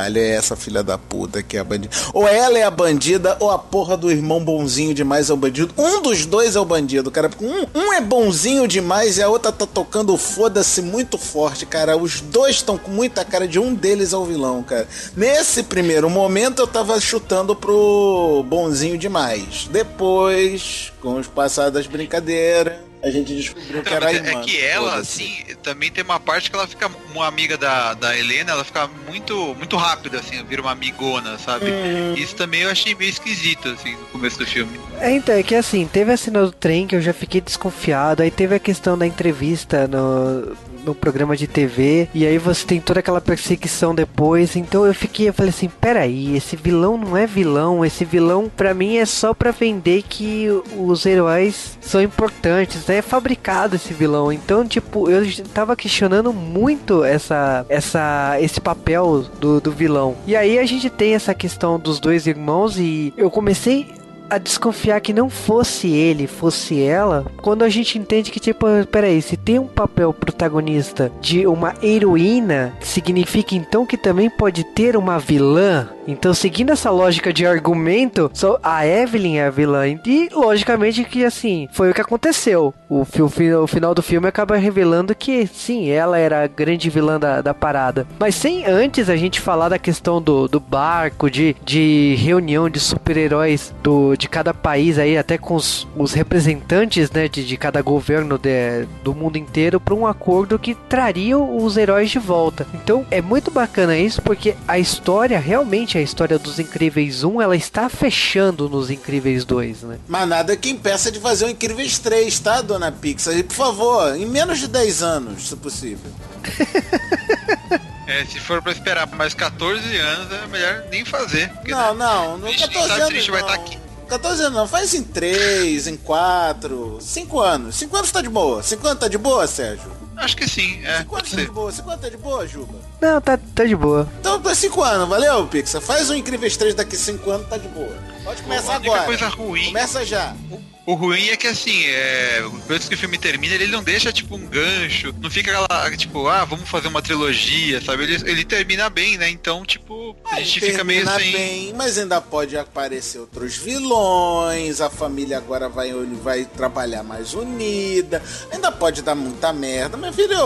caralho, 0.02 0.18
é 0.18 0.30
essa 0.30 0.56
filha 0.56 0.82
da 0.82 0.98
puta 0.98 1.42
que 1.42 1.56
é 1.56 1.60
a 1.60 1.64
bandida. 1.64 1.94
Ou 2.12 2.26
ela 2.26 2.58
é 2.58 2.62
a 2.62 2.70
bandida, 2.70 3.36
ou 3.40 3.50
a 3.50 3.58
porra 3.58 3.96
do 3.96 4.10
irmão 4.10 4.42
bonzinho 4.42 4.94
demais 4.94 5.30
é 5.30 5.32
o 5.32 5.36
bandido. 5.36 5.72
Um 5.76 6.02
dos 6.02 6.26
dois 6.26 6.56
é 6.56 6.60
o 6.60 6.64
bandido, 6.64 7.10
cara. 7.10 7.30
Um, 7.40 7.66
um 7.78 7.92
é 7.92 8.00
bonzinho 8.00 8.66
demais 8.66 9.18
e 9.18 9.22
a 9.22 9.28
outra 9.28 9.52
tá 9.52 9.66
tocando 9.66 10.16
foda-se 10.16 10.82
muito 10.82 11.16
forte, 11.18 11.66
cara. 11.66 11.96
Os 11.96 12.20
dois 12.20 12.56
estão 12.56 12.76
com 12.76 12.90
muita 12.90 13.24
cara 13.24 13.46
de 13.46 13.58
um 13.58 13.74
deles 13.74 14.12
é 14.12 14.16
o 14.16 14.24
vilão, 14.24 14.62
cara. 14.62 14.88
Nesse 15.16 15.62
primeiro 15.62 16.08
momento 16.10 16.60
eu 16.60 16.66
tava 16.66 17.00
chutando 17.00 17.54
pro 17.54 18.44
bonzinho 18.48 18.98
demais. 18.98 19.68
Depois, 19.70 20.92
com 21.00 21.18
os 21.18 21.26
passados 21.26 21.72
das 21.72 21.86
brincadeiras 21.86 22.91
a 23.02 23.10
gente 23.10 23.34
descobriu 23.34 23.80
então, 23.80 23.82
que 23.82 23.94
era 23.94 24.06
a 24.06 24.12
irmã. 24.12 24.40
É 24.40 24.44
que 24.44 24.60
ela, 24.60 24.94
assim, 24.96 25.44
também 25.62 25.90
tem 25.90 26.04
uma 26.04 26.20
parte 26.20 26.48
que 26.48 26.56
ela 26.56 26.68
fica 26.68 26.88
uma 27.12 27.26
amiga 27.26 27.58
da, 27.58 27.94
da 27.94 28.16
Helena, 28.16 28.52
ela 28.52 28.64
fica 28.64 28.88
muito 29.08 29.54
muito 29.56 29.76
rápida, 29.76 30.20
assim, 30.20 30.42
vira 30.44 30.62
uma 30.62 30.70
amigona, 30.70 31.36
sabe? 31.38 31.66
Uhum. 31.66 32.14
Isso 32.14 32.36
também 32.36 32.60
eu 32.60 32.70
achei 32.70 32.94
meio 32.94 33.10
esquisito, 33.10 33.68
assim, 33.68 33.92
no 33.92 34.06
começo 34.06 34.38
do 34.38 34.46
filme. 34.46 34.78
É, 35.00 35.10
então, 35.10 35.34
é 35.34 35.42
que 35.42 35.54
assim, 35.54 35.86
teve 35.86 36.12
a 36.12 36.16
cena 36.16 36.44
do 36.44 36.52
trem 36.52 36.86
que 36.86 36.94
eu 36.94 37.02
já 37.02 37.12
fiquei 37.12 37.40
desconfiado, 37.40 38.22
aí 38.22 38.30
teve 38.30 38.54
a 38.54 38.60
questão 38.60 38.96
da 38.96 39.06
entrevista 39.06 39.88
no, 39.88 40.56
no 40.84 40.94
programa 40.94 41.36
de 41.36 41.46
TV, 41.46 42.08
e 42.14 42.26
aí 42.26 42.38
você 42.38 42.66
tem 42.66 42.80
toda 42.80 43.00
aquela 43.00 43.20
perseguição 43.20 43.94
depois, 43.94 44.56
então 44.56 44.86
eu 44.86 44.94
fiquei, 44.94 45.28
eu 45.28 45.34
falei 45.34 45.50
assim, 45.50 45.68
peraí, 45.80 46.36
esse 46.36 46.56
vilão 46.56 46.96
não 46.96 47.16
é 47.16 47.26
vilão, 47.26 47.84
esse 47.84 48.04
vilão 48.04 48.50
para 48.54 48.74
mim 48.74 48.96
é 48.96 49.06
só 49.06 49.32
para 49.34 49.50
vender 49.50 50.02
que 50.02 50.48
os 50.76 51.06
heróis 51.06 51.78
são 51.80 52.02
importantes, 52.02 52.86
né? 52.86 52.96
É 52.96 53.02
fabricado 53.02 53.76
esse 53.76 53.92
vilão, 53.92 54.32
então 54.32 54.66
tipo, 54.66 55.10
eu 55.10 55.22
tava 55.54 55.76
questionando 55.76 56.32
muito 56.32 57.04
essa, 57.04 57.64
essa, 57.68 58.36
esse 58.40 58.60
papel 58.60 59.24
do, 59.40 59.60
do 59.60 59.72
vilão. 59.72 60.16
E 60.26 60.36
aí 60.36 60.58
a 60.58 60.64
gente 60.66 60.90
tem 60.90 61.14
essa 61.14 61.34
questão 61.34 61.78
dos 61.78 62.00
dois 62.00 62.26
irmãos 62.26 62.78
e 62.78 63.12
eu 63.16 63.30
comecei 63.30 64.01
a 64.32 64.38
desconfiar 64.38 64.98
que 65.02 65.12
não 65.12 65.28
fosse 65.28 65.88
ele, 65.88 66.26
fosse 66.26 66.82
ela, 66.82 67.26
quando 67.42 67.62
a 67.64 67.68
gente 67.68 67.98
entende 67.98 68.30
que, 68.30 68.40
tipo, 68.40 68.66
peraí, 68.90 69.20
se 69.20 69.36
ter 69.36 69.60
um 69.60 69.66
papel 69.66 70.10
protagonista 70.14 71.12
de 71.20 71.46
uma 71.46 71.74
heroína, 71.82 72.72
significa 72.80 73.54
então 73.54 73.84
que 73.84 73.98
também 73.98 74.30
pode 74.30 74.64
ter 74.64 74.96
uma 74.96 75.18
vilã? 75.18 75.90
Então, 76.06 76.34
seguindo 76.34 76.72
essa 76.72 76.90
lógica 76.90 77.32
de 77.32 77.46
argumento, 77.46 78.30
só 78.34 78.58
a 78.62 78.86
Evelyn 78.86 79.36
é 79.36 79.46
a 79.46 79.50
vilã. 79.50 79.86
E, 79.86 80.28
logicamente, 80.32 81.04
que 81.04 81.24
assim, 81.24 81.68
foi 81.72 81.90
o 81.90 81.94
que 81.94 82.00
aconteceu. 82.00 82.74
O, 82.88 83.02
o 83.02 83.66
final 83.66 83.94
do 83.94 84.02
filme 84.02 84.26
acaba 84.26 84.56
revelando 84.56 85.14
que, 85.14 85.46
sim, 85.46 85.90
ela 85.90 86.18
era 86.18 86.42
a 86.42 86.46
grande 86.46 86.90
vilã 86.90 87.20
da, 87.20 87.40
da 87.40 87.54
parada. 87.54 88.06
Mas 88.18 88.34
sem 88.34 88.66
antes 88.66 89.08
a 89.08 89.16
gente 89.16 89.40
falar 89.40 89.68
da 89.68 89.78
questão 89.78 90.20
do, 90.20 90.48
do 90.48 90.58
barco, 90.58 91.30
de, 91.30 91.54
de 91.64 92.16
reunião 92.18 92.68
de 92.68 92.80
super-heróis 92.80 93.74
do, 93.82 94.16
de 94.22 94.28
cada 94.28 94.54
país 94.54 94.98
aí, 94.98 95.18
até 95.18 95.36
com 95.36 95.56
os, 95.56 95.86
os 95.96 96.12
representantes, 96.12 97.10
né, 97.10 97.26
de, 97.26 97.44
de 97.44 97.56
cada 97.56 97.82
governo 97.82 98.38
de, 98.38 98.86
do 99.02 99.12
mundo 99.12 99.36
inteiro, 99.36 99.80
para 99.80 99.94
um 99.94 100.06
acordo 100.06 100.58
que 100.58 100.74
traria 100.74 101.36
os 101.36 101.76
heróis 101.76 102.08
de 102.10 102.20
volta. 102.20 102.64
Então, 102.72 103.04
é 103.10 103.20
muito 103.20 103.50
bacana 103.50 103.98
isso, 103.98 104.22
porque 104.22 104.54
a 104.66 104.78
história, 104.78 105.38
realmente, 105.40 105.98
a 105.98 106.00
história 106.00 106.38
dos 106.38 106.60
Incríveis 106.60 107.24
1, 107.24 107.42
ela 107.42 107.56
está 107.56 107.88
fechando 107.88 108.68
nos 108.68 108.90
Incríveis 108.90 109.44
2, 109.44 109.82
né? 109.82 109.98
Mas 110.06 110.28
nada 110.28 110.56
que 110.56 110.70
impeça 110.70 111.10
de 111.10 111.18
fazer 111.18 111.46
o 111.46 111.50
Incríveis 111.50 111.98
3, 111.98 112.38
tá, 112.38 112.62
dona 112.62 112.92
Pixar? 112.92 113.36
E, 113.36 113.42
por 113.42 113.56
favor, 113.56 114.16
em 114.16 114.26
menos 114.26 114.60
de 114.60 114.68
10 114.68 115.02
anos, 115.02 115.48
se 115.48 115.56
possível. 115.56 116.10
É, 118.04 118.24
se 118.26 118.40
for 118.40 118.60
pra 118.60 118.72
esperar 118.72 119.06
mais 119.12 119.32
14 119.32 119.96
anos, 119.96 120.32
é 120.32 120.46
melhor 120.48 120.84
nem 120.90 121.04
fazer. 121.04 121.50
Não, 121.66 121.94
não, 121.94 122.36
no 122.36 122.46
a 122.46 122.50
gente 122.50 122.68
nem 122.68 122.76
14 122.76 122.88
sabe 122.88 122.98
se 122.98 123.02
a 123.02 123.06
anos 123.06 123.26
vai 123.28 123.40
não. 123.40 123.48
estar 123.48 123.62
aqui. 123.62 123.78
14 124.12 124.42
anos 124.42 124.58
não, 124.58 124.68
faz 124.68 124.92
em 124.92 125.02
3, 125.02 125.86
em 125.86 125.96
4, 125.96 126.98
5 127.00 127.40
anos. 127.40 127.76
5 127.76 127.96
anos 127.96 128.12
tá 128.12 128.20
de 128.20 128.28
boa. 128.28 128.62
5 128.62 128.86
anos 128.86 129.00
tá 129.00 129.08
de 129.08 129.16
boa, 129.16 129.46
Sérgio? 129.46 129.90
Acho 130.18 130.36
que 130.36 130.46
sim, 130.46 130.80
é. 130.84 130.98
5 130.98 131.08
Pode 131.10 131.22
anos 131.28 131.30
tá 131.30 131.36
de 131.42 131.50
boa. 131.50 131.72
5 131.72 131.88
anos 131.90 132.02
tá 132.02 132.08
de 132.10 132.16
boa, 132.18 132.46
Juba? 132.46 132.74
Não, 133.00 133.20
tá, 133.22 133.38
tá 133.54 133.64
de 133.64 133.74
boa. 133.74 134.06
Então, 134.20 134.38
tá 134.38 134.54
5 134.54 134.82
anos, 134.82 135.08
valeu, 135.08 135.46
Pixar? 135.46 135.80
Faz 135.80 136.10
o 136.10 136.14
Incríveis 136.14 136.56
3 136.58 136.74
daqui 136.74 136.94
5 136.94 137.30
anos, 137.30 137.48
tá 137.48 137.56
de 137.56 137.68
boa. 137.68 137.96
Pode 138.22 138.42
começar 138.42 138.74
agora. 138.76 139.04
coisa 139.04 139.28
ruim- 139.28 139.66
Começa 139.68 140.04
já. 140.04 140.34
O 140.50 140.60
ruim 140.86 141.28
é 141.28 141.36
que 141.36 141.46
assim, 141.46 141.84
é, 141.86 142.42
depois 142.42 142.88
que 142.88 142.94
o 142.94 142.98
filme 142.98 143.16
termina, 143.16 143.54
ele 143.54 143.68
não 143.68 143.82
deixa 143.84 144.12
tipo 144.12 144.34
um 144.34 144.46
gancho, 144.46 145.14
não 145.20 145.30
fica 145.30 145.50
aquela, 145.56 145.96
tipo, 145.96 146.26
ah, 146.26 146.44
vamos 146.44 146.68
fazer 146.68 146.88
uma 146.88 147.00
trilogia, 147.00 147.80
sabe? 147.80 148.02
Ele, 148.02 148.14
ele 148.30 148.44
termina 148.44 148.90
bem, 148.90 149.16
né? 149.16 149.30
Então, 149.30 149.64
tipo, 149.64 150.16
a 150.24 150.40
gente 150.40 150.58
fica 150.60 150.82
meio 150.82 151.04
Termina 151.04 151.20
sem. 151.20 151.32
bem, 151.32 151.72
mas 151.74 151.96
ainda 151.98 152.20
pode 152.20 152.56
aparecer 152.56 153.18
outros 153.20 153.56
vilões, 153.56 154.80
a 154.80 154.90
família 154.90 155.38
agora 155.38 155.68
vai, 155.68 155.92
vai 156.22 156.44
trabalhar 156.44 157.04
mais 157.04 157.32
unida, 157.32 158.20
ainda 158.50 158.72
pode 158.72 159.02
dar 159.02 159.14
muita 159.14 159.52
merda, 159.52 159.96
mas 159.96 160.14
filho, 160.16 160.36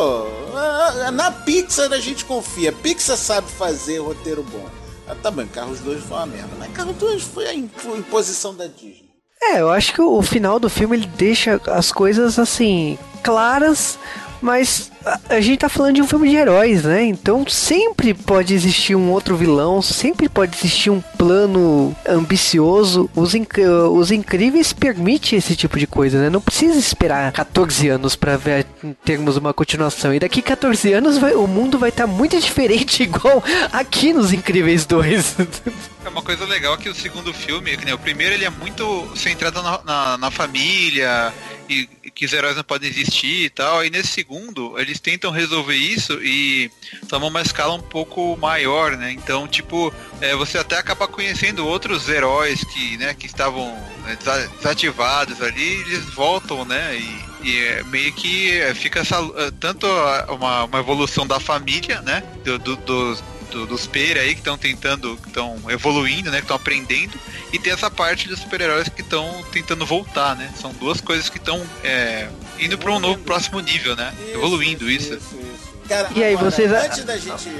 na 1.14 1.30
Pixar 1.30 1.91
a 1.93 1.99
gente 1.99 2.24
confia, 2.26 2.72
Pixar 2.72 3.16
sabe 3.16 3.51
fazer 3.51 3.99
roteiro 3.99 4.43
bom. 4.43 4.68
Ah, 5.09 5.14
tá 5.14 5.30
bem, 5.30 5.47
Carros 5.47 5.78
2 5.80 6.03
foi 6.05 6.16
uma 6.16 6.26
merda, 6.26 6.51
mas 6.59 6.72
Carros 6.72 6.97
2 6.97 7.22
foi 7.22 7.47
a 7.47 7.55
impo- 7.55 7.97
imposição 7.97 8.55
da 8.55 8.66
Disney. 8.66 9.06
É, 9.53 9.61
eu 9.61 9.70
acho 9.70 9.92
que 9.92 10.01
o 10.01 10.20
final 10.22 10.59
do 10.59 10.68
filme 10.68 10.97
ele 10.97 11.07
deixa 11.07 11.61
as 11.68 11.92
coisas 11.92 12.38
assim 12.38 12.99
claras, 13.22 13.99
mas 14.41 14.91
a, 15.05 15.18
a 15.30 15.41
gente 15.41 15.59
tá 15.59 15.68
falando 15.68 15.97
de 15.97 16.03
um 16.03 16.07
filme 16.07 16.28
de 16.30 16.37
heróis, 16.37 16.84
né? 16.84 17.05
Então 17.05 17.47
sempre 17.49 18.12
pode 18.14 18.55
existir 18.55 18.95
um 18.95 19.11
outro 19.11 19.37
vilão, 19.37 19.80
sempre 19.82 20.28
pode 20.28 20.57
existir 20.57 20.91
um 20.91 21.01
plano 21.01 21.95
ambicioso. 22.09 23.09
Os, 23.14 23.34
inc- 23.34 23.59
os 23.93 24.11
incríveis 24.11 24.72
permite 24.72 25.37
esse 25.37 25.55
tipo 25.57 25.78
de 25.78 25.87
coisa, 25.87 26.20
né? 26.20 26.30
Não 26.30 26.41
precisa 26.41 26.78
esperar 26.78 27.32
14 27.32 27.89
anos 27.89 28.16
pra 28.16 28.37
ver 28.37 28.64
termos 29.05 29.37
uma 29.37 29.55
continuação. 29.55 30.12
E 30.14 30.18
daqui 30.18 30.43
14 30.43 30.93
anos 30.93 31.18
vai- 31.18 31.34
o 31.34 31.47
mundo 31.47 31.78
vai 31.78 31.89
estar 31.91 32.07
muito 32.07 32.39
diferente, 32.39 33.03
igual 33.05 33.43
aqui 33.72 34.12
nos 34.12 34.32
Incríveis 34.32 34.84
2. 34.87 35.37
É 36.07 36.09
uma 36.09 36.22
coisa 36.22 36.45
legal 36.45 36.76
que 36.78 36.89
o 36.89 36.95
segundo 36.95 37.34
filme, 37.34 37.76
que 37.76 37.93
o 37.93 37.99
primeiro, 37.99 38.32
ele 38.32 38.45
é 38.45 38.51
muito 38.51 39.09
centrado 39.16 39.61
na, 39.61 39.80
na, 39.84 40.16
na 40.18 40.30
família 40.30 41.34
e 41.68 41.89
que 42.17 42.25
os 42.25 42.33
heróis 42.33 42.57
não 42.57 42.64
podem 42.64 42.89
existir 42.89 43.45
e 43.45 43.51
tal. 43.51 43.85
E 43.85 43.91
nesse 43.91 44.09
segundo, 44.09 44.77
eles 44.81 44.99
tentam 44.99 45.31
resolver 45.31 45.77
isso 45.77 46.14
e 46.23 46.71
tomam 47.09 47.29
uma 47.29 47.43
escala 47.43 47.75
um 47.75 47.81
pouco 47.83 48.37
maior, 48.39 48.97
né? 48.97 49.12
Então, 49.12 49.47
tipo, 49.47 49.93
é, 50.23 50.35
você 50.35 50.57
até 50.57 50.79
acaba 50.79 51.07
conhecendo 51.07 51.67
outros 51.67 52.09
heróis 52.09 52.64
que, 52.64 52.97
né, 52.97 53.12
que 53.12 53.27
estavam 53.27 53.69
né, 54.03 54.17
desa- 54.17 54.51
desativados 54.57 55.43
ali, 55.43 55.62
eles 55.83 56.05
voltam, 56.07 56.64
né? 56.64 56.97
E, 56.99 57.49
e 57.51 57.59
é 57.59 57.83
meio 57.85 58.11
que 58.14 58.51
é, 58.61 58.75
fica 58.75 59.01
essa, 59.01 59.17
é, 59.37 59.51
tanto 59.61 59.87
uma, 60.31 60.64
uma 60.64 60.79
evolução 60.79 61.27
da 61.27 61.39
família, 61.39 62.01
né? 62.01 62.23
Do, 62.43 62.59
do- 62.59 62.77
dos, 62.77 63.23
do- 63.51 63.66
dos 63.66 63.86
Pera 63.86 64.20
aí 64.20 64.34
que 64.34 64.40
estão 64.40 64.57
tentando, 64.59 65.16
que 65.22 65.28
estão 65.28 65.59
evoluindo, 65.68 66.30
né? 66.30 66.38
Que 66.38 66.44
estão 66.44 66.57
aprendendo. 66.57 67.18
E 67.53 67.59
tem 67.59 67.72
essa 67.72 67.90
parte 67.90 68.28
dos 68.28 68.40
super-heróis 68.40 68.88
que 68.88 69.01
estão 69.03 69.44
tentando 69.53 69.84
voltar, 69.86 70.34
né? 70.36 70.53
São 70.61 70.72
duas 70.72 71.01
coisas 71.01 71.28
que 71.28 71.38
estão 71.38 71.62
é, 71.84 72.28
indo 72.59 72.76
para 72.76 72.92
um 72.92 72.99
novo 73.01 73.18
próximo 73.20 73.61
nível, 73.61 73.94
né? 73.97 74.12
Evoluindo 74.32 74.90
isso. 74.90 75.18
Cara, 75.88 76.11
E 76.14 76.22
aí, 76.24 76.34
agora, 76.34 76.51
vocês- 76.51 76.72
antes 76.72 77.05
da 77.05 77.16
gente 77.16 77.51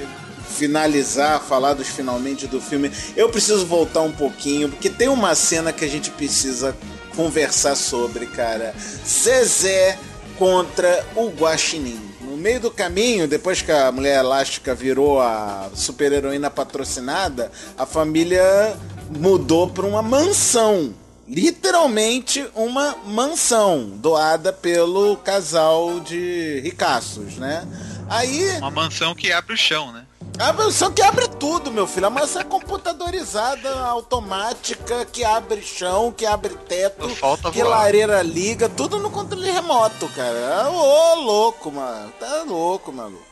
finalizar, 0.57 1.41
falar 1.41 1.75
dos 1.75 1.89
finalmente 1.89 2.47
do 2.47 2.61
filme, 2.61 2.91
eu 3.17 3.29
preciso 3.29 3.67
voltar 3.67 4.01
um 4.01 4.13
pouquinho, 4.13 4.69
porque 4.69 4.89
tem 4.89 5.09
uma 5.09 5.35
cena 5.35 5.73
que 5.73 5.85
a 5.85 5.89
gente 5.89 6.11
precisa 6.11 6.77
conversar 7.15 7.75
sobre, 7.77 8.27
cara. 8.27 8.75
Zezé 9.07 9.99
contra 10.39 11.05
o 11.15 11.29
Guaxinim. 11.29 12.01
Meio 12.47 12.61
do 12.61 12.71
caminho, 12.71 13.27
depois 13.27 13.61
que 13.61 13.73
a 13.73 13.91
Mulher 13.91 14.21
Elástica 14.21 14.73
virou 14.73 15.21
a 15.21 15.69
super-heroína 15.75 16.49
patrocinada, 16.49 17.51
a 17.77 17.85
família 17.85 18.77
mudou 19.11 19.69
para 19.69 19.85
uma 19.85 20.01
mansão. 20.01 20.95
Literalmente 21.27 22.49
uma 22.55 22.99
mansão 23.05 23.91
doada 23.97 24.53
pelo 24.53 25.17
casal 25.17 25.99
de 25.99 26.61
ricaços, 26.61 27.35
né? 27.37 27.67
Aí 28.09 28.57
Uma 28.59 28.71
mansão 28.71 29.13
que 29.13 29.33
abre 29.33 29.53
o 29.53 29.57
chão, 29.57 29.91
né? 29.91 30.07
A 30.39 30.53
mansão 30.53 30.93
que 30.93 31.03
abre 31.03 31.29
tudo, 31.29 31.71
meu 31.71 31.87
filho. 31.87 32.07
A 32.07 32.11
mansão 32.11 32.43
é 32.43 32.45
computadorizada, 32.45 33.69
automática, 33.81 35.05
que 35.07 35.25
abre 35.25 35.63
chão, 35.63 36.13
que 36.13 36.27
abre 36.27 36.55
teto, 36.69 37.09
que 37.53 37.63
voar. 37.63 37.69
lareira 37.69 38.23
liga, 38.23 38.69
tudo 38.69 38.99
no 38.99 39.11
controle 39.11 39.51
remoto, 39.51 40.09
cara. 40.09 40.71
Ô, 40.71 41.15
louco, 41.17 41.71
mano. 41.73 42.13
Tá 42.19 42.43
louco, 42.47 42.93
maluco. 42.93 43.26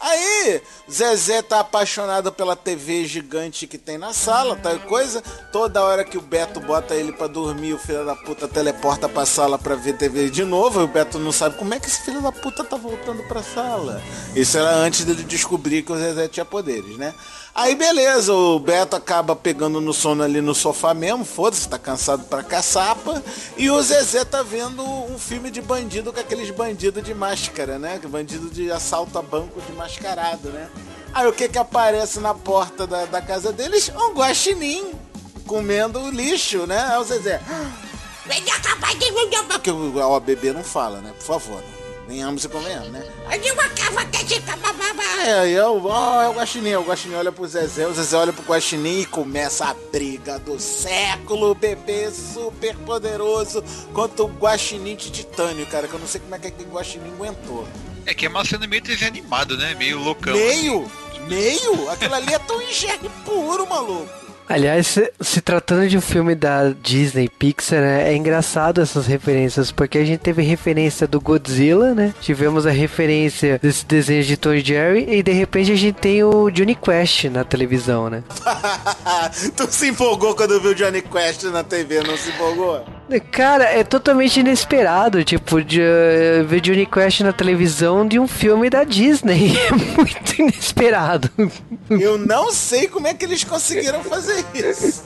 Aí, 0.00 0.62
Zezé 0.90 1.42
tá 1.42 1.60
apaixonado 1.60 2.32
pela 2.32 2.56
TV 2.56 3.04
gigante 3.04 3.66
que 3.66 3.76
tem 3.76 3.98
na 3.98 4.14
sala, 4.14 4.56
tal 4.56 4.78
coisa. 4.80 5.22
Toda 5.52 5.82
hora 5.82 6.04
que 6.04 6.16
o 6.16 6.22
Beto 6.22 6.58
bota 6.58 6.94
ele 6.94 7.12
pra 7.12 7.26
dormir, 7.26 7.74
o 7.74 7.78
filho 7.78 8.06
da 8.06 8.16
puta 8.16 8.48
teleporta 8.48 9.08
pra 9.10 9.26
sala 9.26 9.58
pra 9.58 9.74
ver 9.74 9.98
TV 9.98 10.30
de 10.30 10.42
novo. 10.42 10.80
E 10.80 10.84
o 10.84 10.88
Beto 10.88 11.18
não 11.18 11.30
sabe 11.30 11.58
como 11.58 11.74
é 11.74 11.78
que 11.78 11.86
esse 11.86 12.02
filho 12.02 12.22
da 12.22 12.32
puta 12.32 12.64
tá 12.64 12.78
voltando 12.78 13.22
pra 13.24 13.42
sala. 13.42 14.02
Isso 14.34 14.56
era 14.56 14.70
antes 14.70 15.04
dele 15.04 15.22
descobrir 15.22 15.82
que 15.82 15.92
o 15.92 15.98
Zezé 15.98 16.28
tinha 16.28 16.46
poderes, 16.46 16.96
né? 16.96 17.14
Aí 17.54 17.74
beleza, 17.74 18.32
o 18.32 18.58
Beto 18.60 18.94
acaba 18.94 19.34
pegando 19.34 19.80
no 19.80 19.92
sono 19.92 20.22
ali 20.22 20.40
no 20.40 20.54
sofá 20.54 20.94
mesmo, 20.94 21.24
foda-se, 21.24 21.68
tá 21.68 21.78
cansado 21.78 22.24
pra 22.24 22.42
caçapa. 22.42 23.22
E 23.56 23.70
o 23.70 23.82
Zezé 23.82 24.24
tá 24.24 24.42
vendo 24.42 24.82
um 24.82 25.18
filme 25.18 25.50
de 25.50 25.60
bandido 25.60 26.12
com 26.12 26.20
aqueles 26.20 26.50
bandidos 26.50 27.02
de 27.02 27.12
máscara, 27.12 27.78
né? 27.78 27.98
Bandido 28.08 28.48
de 28.50 28.70
assalto 28.70 29.18
a 29.18 29.22
banco 29.22 29.60
de 29.60 29.72
mascarado, 29.72 30.50
né? 30.50 30.70
Aí 31.12 31.26
o 31.26 31.32
que 31.32 31.48
que 31.48 31.58
aparece 31.58 32.20
na 32.20 32.34
porta 32.34 32.86
da, 32.86 33.04
da 33.06 33.20
casa 33.20 33.52
deles? 33.52 33.90
Um 33.94 34.14
guaxinim 34.14 34.92
comendo 35.46 36.08
lixo, 36.10 36.66
né? 36.66 36.78
Aí 36.78 36.98
o 36.98 37.04
Zezé... 37.04 37.40
Porque 39.54 39.70
o 39.72 40.20
bebê 40.20 40.52
não 40.52 40.62
fala, 40.62 41.00
né? 41.00 41.12
Por 41.18 41.24
favor, 41.24 41.60
venhamos 42.10 42.44
e 42.44 42.48
convenhamos, 42.48 42.90
né? 42.90 43.06
É, 45.24 45.32
aí 45.32 45.54
é 45.54 45.64
o, 45.64 45.86
ó, 45.86 46.22
é 46.22 46.28
o 46.28 46.32
Guaxinim, 46.32 46.74
o 46.74 46.82
Guaxinim 46.82 47.14
olha 47.14 47.30
pro 47.30 47.46
Zezé, 47.46 47.86
o 47.86 47.94
Zezé 47.94 48.16
olha 48.16 48.32
pro 48.32 48.42
Guaxinim 48.42 49.02
e 49.02 49.06
começa 49.06 49.66
a 49.66 49.74
briga 49.92 50.36
do 50.40 50.58
século, 50.58 51.52
o 51.52 51.54
bebê 51.54 52.10
super 52.10 52.74
poderoso 52.78 53.62
contra 53.92 54.24
o 54.24 54.28
Guaxinim 54.28 54.96
de 54.96 55.10
titânio, 55.12 55.64
cara, 55.66 55.86
que 55.86 55.94
eu 55.94 56.00
não 56.00 56.06
sei 56.08 56.20
como 56.20 56.34
é 56.34 56.38
que 56.40 56.48
aquele 56.48 56.68
Guaxinim 56.68 57.12
aguentou. 57.12 57.68
É 58.04 58.12
que 58.12 58.26
é 58.26 58.28
uma 58.28 58.44
cena 58.44 58.66
meio 58.66 58.82
desenho 58.82 59.08
animado, 59.08 59.56
né? 59.56 59.74
Meio 59.74 60.00
loucão. 60.00 60.34
Meio? 60.34 60.90
Meio? 61.28 61.90
Aquilo 61.90 62.14
ali 62.14 62.34
é 62.34 62.38
tão 62.40 62.60
enxergue 62.60 63.08
puro, 63.24 63.68
maluco. 63.68 64.19
Aliás, 64.50 64.98
se, 65.20 65.40
tratando 65.40 65.88
de 65.88 65.96
um 65.96 66.00
filme 66.00 66.34
da 66.34 66.70
Disney 66.70 67.28
Pixar, 67.28 67.80
né, 67.80 68.12
é 68.12 68.16
engraçado 68.16 68.80
essas 68.80 69.06
referências, 69.06 69.70
porque 69.70 69.96
a 69.96 70.04
gente 70.04 70.18
teve 70.18 70.42
referência 70.42 71.06
do 71.06 71.20
Godzilla, 71.20 71.94
né? 71.94 72.12
Tivemos 72.20 72.66
a 72.66 72.70
referência 72.70 73.60
desse 73.62 73.86
desenho 73.86 74.24
de 74.24 74.36
Tom 74.36 74.52
e 74.54 74.58
Jerry, 74.58 75.06
e 75.08 75.22
de 75.22 75.30
repente 75.30 75.70
a 75.70 75.76
gente 75.76 76.00
tem 76.00 76.24
o 76.24 76.50
Johnny 76.50 76.74
Quest 76.74 77.26
na 77.26 77.44
televisão, 77.44 78.10
né? 78.10 78.24
tu 79.56 79.68
se 79.70 79.90
empolgou 79.90 80.34
quando 80.34 80.60
viu 80.60 80.72
o 80.72 80.74
Johnny 80.74 81.00
Quest 81.00 81.44
na 81.44 81.62
TV, 81.62 82.02
não 82.02 82.16
se 82.16 82.30
empolgou? 82.30 82.84
Cara, 83.30 83.64
é 83.64 83.84
totalmente 83.84 84.40
inesperado, 84.40 85.24
tipo, 85.24 85.62
de 85.62 85.80
uh, 85.80 86.44
ver 86.46 86.60
Johnny 86.60 86.86
Quest 86.86 87.20
na 87.20 87.32
televisão 87.32 88.06
de 88.06 88.18
um 88.18 88.26
filme 88.26 88.68
da 88.68 88.82
Disney. 88.82 89.52
É 89.70 89.96
muito 89.96 90.40
inesperado. 90.40 91.30
Eu 91.90 92.18
não 92.18 92.52
sei 92.52 92.88
como 92.88 93.06
é 93.06 93.14
que 93.14 93.24
eles 93.24 93.44
conseguiram 93.44 94.02
fazer 94.02 94.39
isso. 94.54 95.04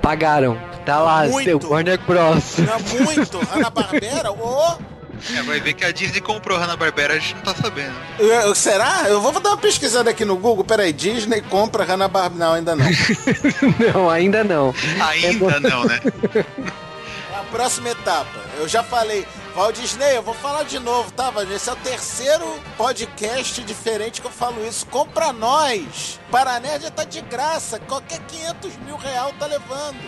Pagaram. 0.00 0.58
Tá 0.84 0.98
lá, 1.00 1.24
Muito. 1.26 1.68
Warner 1.68 1.98
Bros. 2.06 2.56
Não, 2.58 3.04
muito. 3.04 3.38
Hanna-Barbera, 3.38 4.32
ô... 4.32 4.78
É, 5.36 5.42
vai 5.42 5.60
ver 5.60 5.74
que 5.74 5.84
a 5.84 5.92
Disney 5.92 6.20
comprou 6.22 6.56
Hanna-Barbera, 6.58 7.12
a 7.14 7.18
gente 7.18 7.34
não 7.34 7.42
tá 7.42 7.54
sabendo. 7.54 7.92
Eu- 8.18 8.26
eu- 8.26 8.54
será? 8.54 9.04
Eu 9.06 9.20
vou 9.20 9.30
dar 9.38 9.50
uma 9.50 9.58
pesquisada 9.58 10.08
aqui 10.08 10.24
no 10.24 10.34
Google. 10.36 10.64
Peraí, 10.64 10.92
Disney 10.94 11.42
compra 11.42 11.84
Hanna-Barbera. 11.84 12.38
Não, 12.46 12.54
ainda 12.54 12.74
não. 12.74 12.86
não, 13.94 14.08
ainda 14.10 14.42
não. 14.42 14.74
Ainda 14.98 15.60
não, 15.60 15.84
né? 15.84 16.00
Próxima 17.50 17.90
etapa. 17.90 18.38
Eu 18.56 18.68
já 18.68 18.82
falei. 18.82 19.26
Walt 19.56 19.74
Disney, 19.74 20.16
eu 20.16 20.22
vou 20.22 20.34
falar 20.34 20.62
de 20.62 20.78
novo, 20.78 21.10
tá, 21.10 21.28
Walt? 21.30 21.50
Esse 21.50 21.68
é 21.68 21.72
o 21.72 21.76
terceiro 21.76 22.46
podcast 22.76 23.62
diferente 23.64 24.20
que 24.20 24.26
eu 24.28 24.30
falo 24.30 24.64
isso. 24.64 24.86
Compra 24.86 25.32
nós! 25.32 26.20
Paranédia 26.30 26.90
tá 26.90 27.02
de 27.02 27.20
graça. 27.22 27.80
Qualquer 27.80 28.20
500 28.20 28.76
mil 28.78 28.96
real 28.96 29.32
tá 29.38 29.46
levando. 29.46 29.98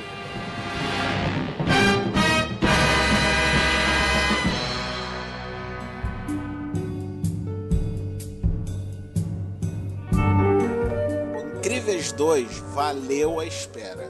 Incríveis 11.59 12.12
2 12.12 12.59
valeu 12.74 13.40
a 13.40 13.47
espera. 13.47 14.09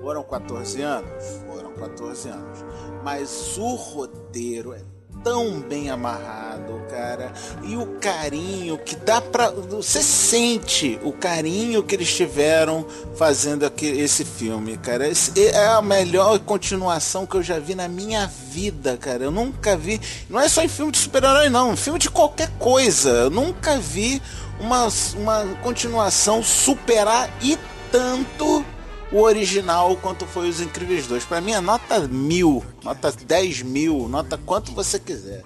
Foram 0.00 0.24
14 0.24 0.82
anos? 0.82 1.24
Foram 1.46 1.72
14 1.74 2.28
anos. 2.28 2.71
Mas 3.02 3.56
o 3.58 3.74
roteiro 3.74 4.72
é 4.72 4.80
tão 5.22 5.60
bem 5.60 5.90
amarrado, 5.90 6.82
cara. 6.90 7.32
E 7.62 7.76
o 7.76 7.86
carinho 8.00 8.78
que 8.78 8.96
dá 8.96 9.20
pra. 9.20 9.50
Você 9.50 10.02
sente 10.02 10.98
o 11.02 11.12
carinho 11.12 11.82
que 11.82 11.94
eles 11.94 12.14
tiveram 12.14 12.86
fazendo 13.16 13.64
aqui, 13.64 13.86
esse 13.86 14.24
filme, 14.24 14.76
cara. 14.76 15.08
Esse 15.08 15.48
é 15.48 15.66
a 15.66 15.82
melhor 15.82 16.38
continuação 16.40 17.26
que 17.26 17.36
eu 17.36 17.42
já 17.42 17.58
vi 17.58 17.74
na 17.74 17.88
minha 17.88 18.26
vida, 18.26 18.96
cara. 18.96 19.24
Eu 19.24 19.30
nunca 19.30 19.76
vi. 19.76 20.00
Não 20.28 20.40
é 20.40 20.48
só 20.48 20.62
em 20.62 20.68
filme 20.68 20.92
de 20.92 20.98
super-herói, 20.98 21.48
não. 21.48 21.72
Em 21.72 21.76
filme 21.76 21.98
de 21.98 22.10
qualquer 22.10 22.50
coisa. 22.58 23.10
Eu 23.10 23.30
nunca 23.30 23.78
vi 23.78 24.20
uma, 24.60 24.88
uma 25.16 25.44
continuação 25.62 26.42
superar 26.42 27.30
e 27.40 27.58
tanto 27.90 28.64
o 29.12 29.20
original 29.20 29.96
quanto 29.96 30.26
foi 30.26 30.48
Os 30.48 30.60
Incríveis 30.60 31.06
2. 31.06 31.24
Pra 31.24 31.40
mim 31.40 31.52
é 31.52 31.60
nota 31.60 32.00
mil, 32.08 32.64
nota 32.82 33.12
10 33.12 33.62
mil, 33.62 34.08
nota 34.08 34.38
quanto 34.38 34.72
você 34.72 34.98
quiser. 34.98 35.42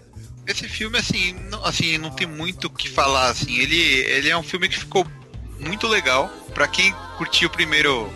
Esse 0.47 0.69
filme, 0.69 0.97
assim, 0.97 1.35
não, 1.51 1.65
assim, 1.65 1.99
não 1.99 2.11
tem 2.11 2.27
muito 2.27 2.67
o 2.69 2.71
que 2.71 2.89
falar, 2.89 3.31
assim. 3.31 3.59
Ele, 3.59 3.77
ele 3.77 4.29
é 4.29 4.39
um 4.39 4.45
filme 4.45 4.69
que 4.69 4.79
ficou 4.79 5.05
muito 5.59 5.89
legal. 5.89 6.31
Pra 6.55 6.69
quem 6.69 6.95
curtiu 7.19 7.49
o 7.49 7.51
primeiro, 7.51 8.09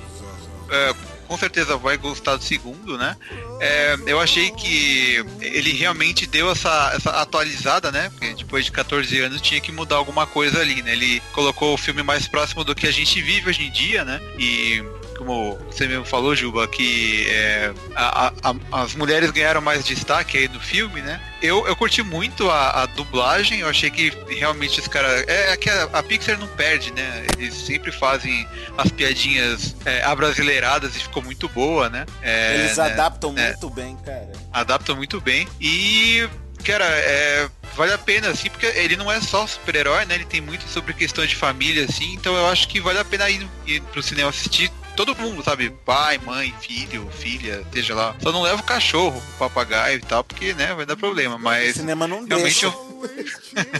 é, 0.71 0.95
com 1.27 1.37
certeza 1.37 1.77
vai 1.77 1.97
gostar 1.97 2.37
do 2.37 2.45
segundo, 2.45 2.97
né? 2.97 3.17
É, 3.61 3.97
eu 4.07 4.21
achei 4.21 4.53
que 4.53 5.25
ele 5.41 5.73
realmente 5.73 6.25
deu 6.25 6.51
essa, 6.53 6.93
essa 6.95 7.11
atualizada, 7.11 7.91
né? 7.91 8.11
Porque 8.11 8.35
depois 8.35 8.65
de 8.65 8.73
14 8.73 9.21
anos 9.21 9.41
tinha 9.41 9.61
que 9.61 9.73
mudar 9.73 9.97
alguma 9.97 10.25
coisa 10.25 10.61
ali, 10.61 10.83
né? 10.83 10.93
Ele 10.93 11.21
colocou 11.33 11.75
o 11.75 11.79
filme 11.79 12.03
mais 12.03 12.29
próximo 12.29 12.63
do 12.63 12.77
que 12.77 12.87
a 12.87 12.93
gente 12.93 13.21
vive 13.21 13.51
hoje 13.51 13.65
em 13.65 13.73
dia, 13.73 14.05
né? 14.05 14.21
E 14.39 14.85
como 15.21 15.59
você 15.71 15.87
mesmo 15.87 16.05
falou, 16.07 16.35
Juba, 16.35 16.67
que 16.67 17.27
é, 17.29 17.73
a- 17.95 18.33
a- 18.43 18.83
as 18.83 18.95
mulheres 18.95 19.31
ganharam 19.31 19.61
mais 19.61 19.85
destaque 19.85 20.39
aí 20.39 20.49
no 20.49 20.59
filme, 20.59 21.03
né? 21.03 21.21
Eu, 21.43 21.67
eu 21.67 21.77
curti 21.77 22.03
muito 22.03 22.51
a, 22.51 22.83
a 22.83 22.87
dublagem, 22.87 23.61
eu 23.61 23.69
achei 23.69 23.91
que 23.91 24.11
realmente 24.29 24.81
os 24.81 24.89
caras. 24.89 25.23
É, 25.29 25.53
é 25.53 25.57
que 25.59 25.69
a, 25.69 25.85
a 25.93 26.03
Pixar 26.03 26.39
não 26.39 26.49
perde, 26.49 26.91
né? 26.95 27.27
Eles 27.37 27.53
sempre 27.55 27.93
fazem 27.93 28.47
as 28.79 28.91
piadinhas 28.91 29.77
é, 29.85 30.03
abrasileiradas 30.05 30.97
e 30.97 31.01
ficou 31.01 31.23
muito 31.23 31.49
boa, 31.51 31.91
né? 31.91 32.07
É, 32.23 32.55
Eles 32.55 32.79
né? 32.79 32.85
adaptam 32.87 33.35
É, 33.37 33.49
muito 33.49 33.69
bem, 33.71 33.97
cara. 33.99 34.33
adaptam 34.53 34.97
muito 34.97 35.21
bem. 35.21 35.47
E, 35.61 36.27
cara, 36.65 36.85
é, 36.87 37.47
vale 37.77 37.93
a 37.93 37.99
pena, 37.99 38.29
assim, 38.29 38.49
porque 38.49 38.67
ele 38.67 38.97
não 38.97 39.13
é 39.13 39.21
só 39.21 39.47
super-herói, 39.47 40.07
né? 40.07 40.15
Ele 40.15 40.25
tem 40.25 40.41
muito 40.41 40.67
sobre 40.67 40.95
questões 40.95 41.29
de 41.29 41.37
família, 41.37 41.85
assim. 41.85 42.15
Então 42.15 42.35
eu 42.35 42.47
acho 42.47 42.69
que 42.69 42.81
vale 42.81 42.99
a 42.99 43.05
pena 43.05 43.29
ir, 43.29 43.47
ir 43.67 43.83
pro 43.83 44.03
cinema 44.03 44.31
assistir. 44.31 44.71
Todo 45.05 45.17
mundo, 45.17 45.43
sabe? 45.43 45.71
Pai, 45.87 46.19
mãe, 46.19 46.55
filho, 46.61 47.09
filha, 47.11 47.63
esteja 47.65 47.95
lá. 47.95 48.15
Só 48.23 48.31
não 48.31 48.43
leva 48.43 48.61
o 48.61 48.65
cachorro, 48.65 49.17
o 49.19 49.39
papagaio 49.39 49.97
e 49.97 50.03
tal, 50.03 50.23
porque, 50.23 50.53
né, 50.53 50.75
vai 50.75 50.85
dar 50.85 50.95
problema. 50.95 51.39
Mas. 51.39 51.71
O 51.71 51.79
cinema 51.79 52.07
não 52.07 52.19
realmente 52.27 52.43
deixa. 52.43 52.67
eu- 52.67 53.01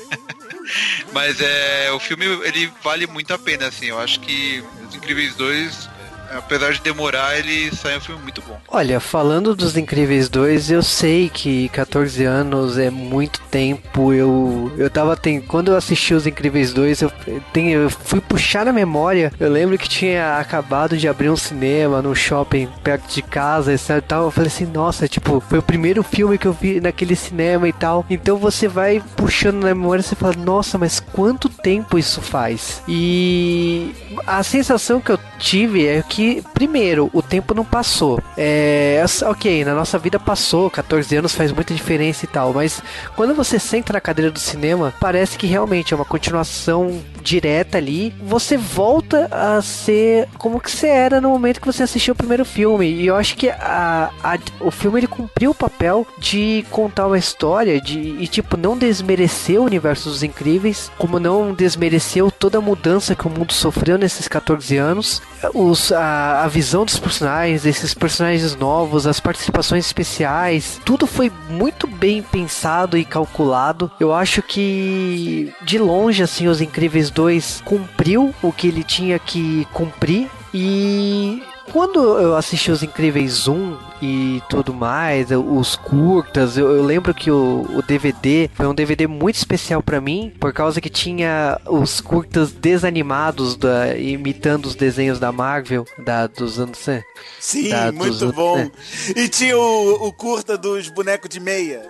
Mas 1.13 1.39
é. 1.41 1.93
O 1.93 1.99
filme 2.01 2.25
ele 2.25 2.73
vale 2.83 3.07
muito 3.07 3.35
a 3.35 3.39
pena, 3.39 3.67
assim. 3.67 3.87
Eu 3.87 4.01
acho 4.01 4.19
que 4.21 4.65
Os 4.89 4.95
Incríveis 4.95 5.35
2, 5.35 5.90
apesar 6.31 6.73
de 6.73 6.81
demorar, 6.81 7.39
ele 7.39 7.75
sai 7.75 7.97
um 7.97 8.01
filme 8.01 8.23
muito 8.23 8.43
bom. 8.43 8.59
Olha, 8.69 9.01
falando 9.01 9.55
dos 9.55 9.77
Incríveis 9.77 10.29
2, 10.29 10.71
eu 10.71 10.83
sei 10.83 11.29
que 11.29 11.69
14 11.71 12.25
anos 12.25 12.79
é 12.79 12.91
muito 12.91 13.41
tempo. 13.51 14.13
Eu 14.13 14.73
eu 14.77 14.91
tava 14.91 15.17
tem 15.17 15.41
quando 15.41 15.73
eu 15.73 15.77
assisti 15.77 16.15
os 16.15 16.27
Incríveis 16.27 16.73
2, 16.73 17.03
eu, 17.03 17.13
tem, 17.53 17.71
eu 17.71 17.91
fui 17.91 18.21
puxar 18.21 18.65
na 18.65 18.73
memória. 18.73 19.33
Eu 19.39 19.51
lembro 19.51 19.79
que 19.79 19.89
tinha 19.89 20.39
acabado 20.39 20.97
de 20.97 21.09
abrir 21.09 21.31
um 21.31 21.37
cinema 21.37 22.03
no 22.03 22.15
shopping 22.15 22.69
perto 22.83 23.13
de 23.13 23.23
casa 23.23 23.73
e 23.75 24.01
tal. 24.01 24.25
Eu 24.25 24.31
falei 24.31 24.49
assim, 24.49 24.67
nossa, 24.67 25.09
tipo, 25.09 25.41
foi 25.41 25.59
o 25.59 25.63
primeiro 25.63 26.03
filme 26.03 26.39
que 26.39 26.47
eu 26.47 26.53
vi 26.53 26.81
naquele 26.81 27.17
cinema 27.17 27.69
e 27.69 27.73
tal. 27.73 28.05
Então 28.09 28.37
você 28.37 28.69
vai 28.69 29.03
puxando 29.17 29.61
na 29.63 29.69
memória 29.69 30.01
e 30.01 30.05
você 30.05 30.15
fala, 30.15 30.35
nossa, 30.37 30.79
mas 30.79 31.01
quanto 31.01 31.49
tempo 31.49 31.99
isso 31.99 32.21
faz? 32.21 32.83
E 32.89 33.93
a 34.27 34.43
sensação 34.43 35.01
que 35.01 35.11
eu 35.11 35.19
tive 35.39 35.87
é 35.87 36.03
que, 36.03 36.20
primeiro, 36.55 37.11
o 37.13 37.23
tempo 37.23 37.55
não 37.55 37.65
passou. 37.65 38.21
É, 38.37 39.05
ok, 39.25 39.65
na 39.65 39.75
nossa 39.75 39.99
vida 39.99 40.19
passou, 40.19 40.71
14 40.71 41.17
anos 41.17 41.35
faz 41.35 41.53
muita 41.53 41.75
diferença 41.75 42.25
e 42.25 42.29
tal, 42.29 42.53
mas 42.53 42.83
quando 43.17 43.35
você 43.35 43.59
senta 43.59 43.93
na 43.93 44.01
cadeira 44.01 44.31
do 44.31 44.39
cinema, 44.39 44.93
parece 45.01 45.37
que 45.37 45.47
realmente 45.47 45.93
é 45.93 45.97
uma 45.97 46.05
continuação 46.05 47.01
direta 47.21 47.79
ali. 47.79 48.15
Você 48.23 48.57
volta 48.57 49.29
a 49.31 49.61
ser 49.63 50.29
como 50.39 50.61
que 50.61 50.71
você 50.71 50.87
era 50.89 51.21
no 51.21 51.31
momento 51.31 51.61
que 51.61 51.67
você 51.67 51.83
assistiu 51.83 52.13
o 52.15 52.17
primeiro 52.17 52.45
filme. 52.45 52.87
E 52.91 53.07
eu 53.07 53.17
acho 53.17 53.37
que 53.37 53.49
a, 53.49 54.11
a- 54.23 54.39
o 54.61 54.71
filme 54.71 55.01
ele 55.01 55.07
cumpriu 55.07 55.51
o 55.51 55.55
papel 55.55 56.07
de 56.19 56.65
contar 56.71 57.07
uma 57.07 57.19
história 57.19 57.81
de, 57.81 57.99
e, 57.99 58.27
tipo, 58.27 58.57
não 58.57 58.77
desmerecer 58.77 59.61
o 59.61 59.65
universo 59.65 60.09
dos 60.09 60.23
incríveis, 60.23 60.91
como 60.99 61.19
não 61.19 61.53
desmereceu 61.53 62.31
toda 62.31 62.59
a 62.59 62.61
mudança 62.61 63.15
que 63.15 63.27
o 63.27 63.31
mundo 63.31 63.53
sofreu 63.53 63.99
nesses 63.99 64.27
14 64.29 64.77
anos. 64.77 65.23
Os, 65.55 65.93
a, 65.93 66.45
a 66.45 66.49
visão 66.49 66.85
dos 66.85 66.99
personagens, 66.99 67.65
esses 67.67 67.95
personagens 67.95 68.55
novos, 68.57 69.07
as 69.07 69.21
participações 69.21 69.87
especiais, 69.87 70.81
tudo 70.85 71.07
foi 71.07 71.31
muito 71.49 71.87
bem 71.87 72.23
pensado 72.23 72.97
e 72.97 73.05
calculado. 73.05 73.91
Eu 73.99 74.13
acho 74.15 74.43
que 74.43 75.53
de 75.63 75.79
longe 75.79 76.23
assim 76.23 76.49
os 76.49 76.61
Incríveis 76.61 77.10
2 77.11 77.63
cumpriu 77.65 78.35
o 78.43 78.53
que 78.53 78.69
ele 78.69 78.83
tinha 78.85 79.19
que 79.19 79.67
cumprir 79.73 80.29
e 80.55 81.43
quando 81.73 82.01
eu 82.19 82.37
assisti 82.37 82.71
os 82.73 82.83
Incríveis 82.83 83.47
1 83.47 83.77
e 84.03 84.43
tudo 84.49 84.75
mais, 84.75 85.29
os 85.31 85.77
curtas, 85.77 86.57
eu, 86.59 86.69
eu 86.75 86.83
lembro 86.83 87.15
que 87.15 87.31
o, 87.31 87.65
o 87.75 87.81
DVD 87.83 88.51
foi 88.55 88.67
um 88.67 88.75
DVD 88.75 89.07
muito 89.07 89.37
especial 89.37 89.81
pra 89.81 90.01
mim, 90.01 90.33
por 90.41 90.53
causa 90.53 90.81
que 90.81 90.89
tinha 90.91 91.61
os 91.69 92.01
curtas 92.01 92.51
desanimados 92.51 93.55
da, 93.55 93.97
imitando 93.97 94.67
os 94.67 94.75
desenhos 94.75 95.21
da 95.21 95.31
Marvel 95.31 95.87
da, 96.05 96.27
dos 96.27 96.59
anos. 96.59 96.85
né? 96.89 97.05
Sim, 97.39 97.69
da- 97.69 97.93
muito 97.93 98.33
bom. 98.33 98.57
né? 98.57 98.71
E 99.15 99.29
tinha 99.29 99.57
o, 99.57 100.09
o 100.09 100.13
curta 100.13 100.59
dos 100.59 100.89
bonecos 100.89 101.29
de 101.31 101.39
meia. 101.39 101.83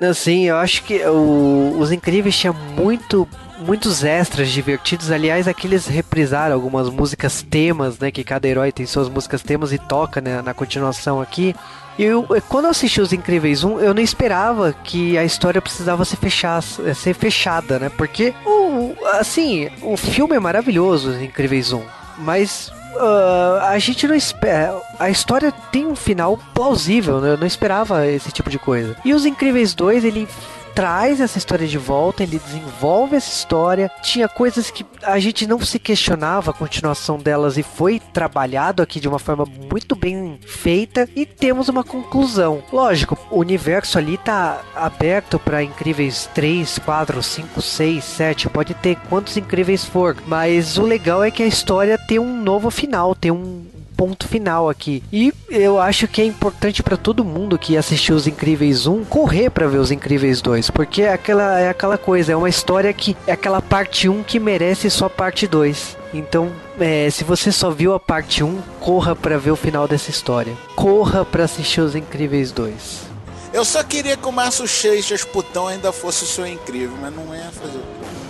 Assim, 0.00 0.42
eu 0.46 0.56
acho 0.56 0.82
que 0.82 0.98
o- 1.06 1.76
os 1.78 1.90
Incríveis 1.92 2.36
tinha 2.36 2.52
muito 2.52 3.26
muitos 3.62 4.04
extras 4.04 4.50
divertidos. 4.50 5.10
Aliás, 5.10 5.48
aqui 5.48 5.66
eles 5.66 5.86
reprisaram 5.86 6.54
algumas 6.54 6.88
músicas 6.88 7.42
temas, 7.42 7.98
né? 7.98 8.10
Que 8.10 8.24
cada 8.24 8.46
herói 8.46 8.72
tem 8.72 8.84
suas 8.86 9.08
músicas 9.08 9.42
temas 9.42 9.72
e 9.72 9.78
toca 9.78 10.20
né, 10.20 10.42
na 10.42 10.52
continuação 10.52 11.20
aqui. 11.20 11.54
E 11.98 12.04
eu, 12.04 12.26
quando 12.48 12.64
eu 12.64 12.70
assisti 12.70 13.00
Os 13.00 13.12
Incríveis 13.12 13.64
1, 13.64 13.80
eu 13.80 13.94
não 13.94 14.02
esperava 14.02 14.72
que 14.72 15.16
a 15.18 15.24
história 15.24 15.60
precisava 15.60 16.04
ser, 16.04 16.16
fechar, 16.16 16.62
ser 16.62 17.14
fechada, 17.14 17.78
né? 17.78 17.90
Porque, 17.90 18.34
o, 18.46 18.94
assim, 19.14 19.70
o 19.82 19.96
filme 19.96 20.34
é 20.34 20.40
maravilhoso, 20.40 21.10
Os 21.10 21.20
Incríveis 21.20 21.72
1. 21.72 21.82
Mas 22.18 22.72
ah, 22.98 23.68
a 23.70 23.78
gente 23.78 24.06
não 24.06 24.14
espera. 24.14 24.80
A 24.98 25.10
história 25.10 25.52
tem 25.70 25.86
um 25.86 25.96
final 25.96 26.38
plausível, 26.54 27.20
né? 27.20 27.30
Eu 27.30 27.38
não 27.38 27.46
esperava 27.46 28.06
esse 28.06 28.30
tipo 28.30 28.50
de 28.50 28.58
coisa. 28.58 28.96
E 29.04 29.14
Os 29.14 29.24
Incríveis 29.24 29.74
2, 29.74 30.04
ele 30.04 30.28
traz 30.74 31.20
essa 31.20 31.38
história 31.38 31.66
de 31.66 31.78
volta, 31.78 32.22
ele 32.22 32.38
desenvolve 32.38 33.16
essa 33.16 33.30
história. 33.30 33.90
Tinha 34.02 34.28
coisas 34.28 34.70
que 34.70 34.84
a 35.02 35.18
gente 35.18 35.46
não 35.46 35.60
se 35.60 35.78
questionava 35.78 36.50
a 36.50 36.54
continuação 36.54 37.18
delas 37.18 37.56
e 37.56 37.62
foi 37.62 38.00
trabalhado 38.12 38.82
aqui 38.82 39.00
de 39.00 39.08
uma 39.08 39.18
forma 39.18 39.44
muito 39.44 39.94
bem 39.94 40.38
feita 40.46 41.08
e 41.14 41.24
temos 41.26 41.68
uma 41.68 41.84
conclusão. 41.84 42.62
Lógico, 42.72 43.18
o 43.30 43.38
universo 43.38 43.98
ali 43.98 44.16
tá 44.16 44.60
aberto 44.74 45.38
para 45.38 45.62
incríveis 45.62 46.28
3, 46.34 46.78
4, 46.78 47.22
5, 47.22 47.62
6, 47.62 48.04
7, 48.04 48.48
pode 48.48 48.74
ter 48.74 48.96
quantos 49.08 49.36
incríveis 49.36 49.84
for, 49.84 50.16
mas 50.26 50.78
o 50.78 50.82
legal 50.82 51.22
é 51.22 51.30
que 51.30 51.42
a 51.42 51.46
história 51.46 51.98
tem 51.98 52.18
um 52.18 52.42
novo 52.42 52.70
final, 52.70 53.14
tem 53.14 53.30
um 53.30 53.71
ponto 54.02 54.26
final 54.26 54.68
aqui. 54.68 55.00
E 55.12 55.32
eu 55.48 55.80
acho 55.80 56.08
que 56.08 56.20
é 56.20 56.24
importante 56.24 56.82
para 56.82 56.96
todo 56.96 57.24
mundo 57.24 57.56
que 57.56 57.76
assistiu 57.76 58.16
Os 58.16 58.26
Incríveis 58.26 58.84
1 58.84 59.04
correr 59.04 59.48
para 59.48 59.68
ver 59.68 59.78
Os 59.78 59.92
Incríveis 59.92 60.42
2, 60.42 60.70
porque 60.70 61.02
é 61.02 61.12
aquela, 61.12 61.60
é 61.60 61.68
aquela 61.68 61.96
coisa, 61.96 62.32
é 62.32 62.36
uma 62.36 62.48
história 62.48 62.92
que 62.92 63.16
é 63.28 63.32
aquela 63.32 63.62
parte 63.62 64.08
1 64.08 64.24
que 64.24 64.40
merece 64.40 64.90
só 64.90 65.08
parte 65.08 65.46
2. 65.46 65.96
Então, 66.12 66.50
é, 66.80 67.08
se 67.10 67.22
você 67.22 67.52
só 67.52 67.70
viu 67.70 67.94
a 67.94 68.00
parte 68.00 68.42
1, 68.42 68.60
corra 68.80 69.14
para 69.14 69.38
ver 69.38 69.52
o 69.52 69.56
final 69.56 69.86
dessa 69.86 70.10
história. 70.10 70.52
Corra 70.74 71.24
para 71.24 71.44
assistir 71.44 71.80
Os 71.80 71.94
Incríveis 71.94 72.50
2. 72.50 73.12
Eu 73.52 73.64
só 73.64 73.84
queria 73.84 74.16
que 74.16 74.26
o 74.26 74.32
Márcio 74.32 74.66
Seixas 74.66 75.24
Putão 75.24 75.68
ainda 75.68 75.92
fosse 75.92 76.24
o 76.24 76.26
seu 76.26 76.44
incrível, 76.44 76.96
mas 77.00 77.14
não 77.14 77.32
é 77.32 77.42
fazer 77.52 77.78
o? 77.78 78.21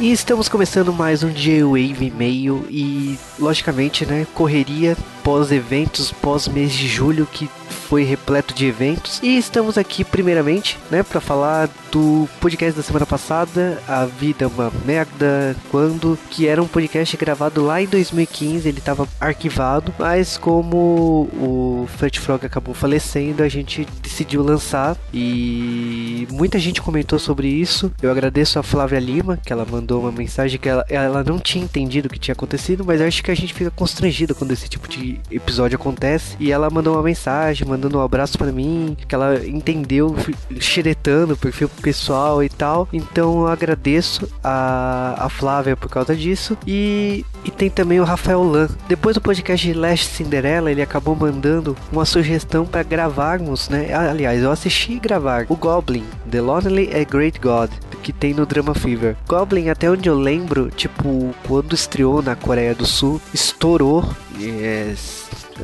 E 0.00 0.10
estamos 0.12 0.48
começando 0.48 0.94
mais 0.94 1.22
um 1.22 1.28
J-Wave 1.28 2.10
meio 2.10 2.66
e, 2.70 3.18
logicamente, 3.38 4.06
né, 4.06 4.26
correria 4.32 4.96
pós-eventos, 5.30 6.10
pós-mês 6.10 6.72
de 6.72 6.88
julho, 6.88 7.24
que 7.24 7.48
foi 7.90 8.02
repleto 8.02 8.52
de 8.52 8.66
eventos. 8.66 9.20
E 9.22 9.36
estamos 9.38 9.78
aqui, 9.78 10.04
primeiramente, 10.04 10.76
né, 10.90 11.04
para 11.04 11.20
falar 11.20 11.68
do 11.90 12.28
podcast 12.40 12.76
da 12.76 12.82
semana 12.82 13.06
passada, 13.06 13.82
A 13.86 14.06
Vida 14.06 14.44
é 14.44 14.48
uma 14.48 14.72
Merda, 14.84 15.56
quando, 15.70 16.18
que 16.30 16.46
era 16.46 16.62
um 16.62 16.68
podcast 16.68 17.16
gravado 17.16 17.64
lá 17.64 17.82
em 17.82 17.86
2015, 17.86 18.68
ele 18.68 18.78
estava 18.78 19.08
arquivado, 19.20 19.92
mas 19.98 20.38
como 20.38 21.28
o 21.32 21.88
Fat 21.98 22.18
Frog 22.18 22.46
acabou 22.46 22.74
falecendo, 22.74 23.42
a 23.42 23.48
gente 23.48 23.86
decidiu 24.00 24.42
lançar 24.42 24.96
e 25.12 26.28
muita 26.30 26.58
gente 26.58 26.80
comentou 26.80 27.18
sobre 27.18 27.48
isso. 27.48 27.92
Eu 28.00 28.10
agradeço 28.10 28.58
a 28.58 28.62
Flávia 28.62 29.00
Lima, 29.00 29.36
que 29.36 29.52
ela 29.52 29.66
mandou 29.68 30.02
uma 30.02 30.12
mensagem 30.12 30.58
que 30.58 30.68
ela, 30.68 30.84
ela 30.88 31.24
não 31.24 31.38
tinha 31.38 31.64
entendido 31.64 32.06
o 32.06 32.10
que 32.10 32.18
tinha 32.18 32.34
acontecido, 32.34 32.84
mas 32.84 33.00
acho 33.00 33.22
que 33.22 33.30
a 33.30 33.36
gente 33.36 33.52
fica 33.52 33.70
constrangido 33.70 34.34
quando 34.34 34.52
esse 34.52 34.68
tipo 34.68 34.88
de 34.88 35.19
episódio 35.30 35.76
acontece. 35.76 36.36
E 36.38 36.52
ela 36.52 36.70
mandou 36.70 36.94
uma 36.94 37.02
mensagem, 37.02 37.66
mandando 37.66 37.98
um 37.98 38.02
abraço 38.02 38.38
para 38.38 38.52
mim, 38.52 38.96
que 39.06 39.14
ela 39.14 39.44
entendeu, 39.46 40.14
xeretando 40.58 41.34
o 41.34 41.36
perfil 41.36 41.68
pessoal 41.68 42.42
e 42.42 42.48
tal. 42.48 42.88
Então 42.92 43.42
eu 43.42 43.48
agradeço 43.48 44.28
a, 44.42 45.16
a 45.18 45.28
Flávia 45.28 45.76
por 45.76 45.88
causa 45.88 46.14
disso. 46.14 46.56
E, 46.66 47.24
e 47.44 47.50
tem 47.50 47.70
também 47.70 48.00
o 48.00 48.04
Rafael 48.04 48.42
Lan. 48.42 48.68
Depois 48.88 49.14
do 49.14 49.20
podcast 49.20 49.66
de 49.66 49.74
Last 49.74 50.06
Cinderela, 50.06 50.70
ele 50.70 50.82
acabou 50.82 51.14
mandando 51.14 51.76
uma 51.92 52.04
sugestão 52.04 52.66
para 52.66 52.82
gravarmos, 52.82 53.68
né? 53.68 53.92
Aliás, 53.92 54.42
eu 54.42 54.50
assisti 54.50 54.98
gravar 54.98 55.46
o 55.48 55.56
Goblin, 55.56 56.04
The 56.30 56.40
Lonely 56.40 56.90
a 56.94 57.04
Great 57.04 57.38
God, 57.40 57.70
que 58.02 58.12
tem 58.12 58.34
no 58.34 58.46
Drama 58.46 58.74
Fever. 58.74 59.16
Goblin, 59.28 59.68
até 59.68 59.90
onde 59.90 60.08
eu 60.08 60.18
lembro, 60.18 60.70
tipo, 60.70 61.34
quando 61.46 61.74
estreou 61.74 62.22
na 62.22 62.34
Coreia 62.34 62.74
do 62.74 62.86
Sul, 62.86 63.20
estourou. 63.32 64.08
É, 64.48 64.94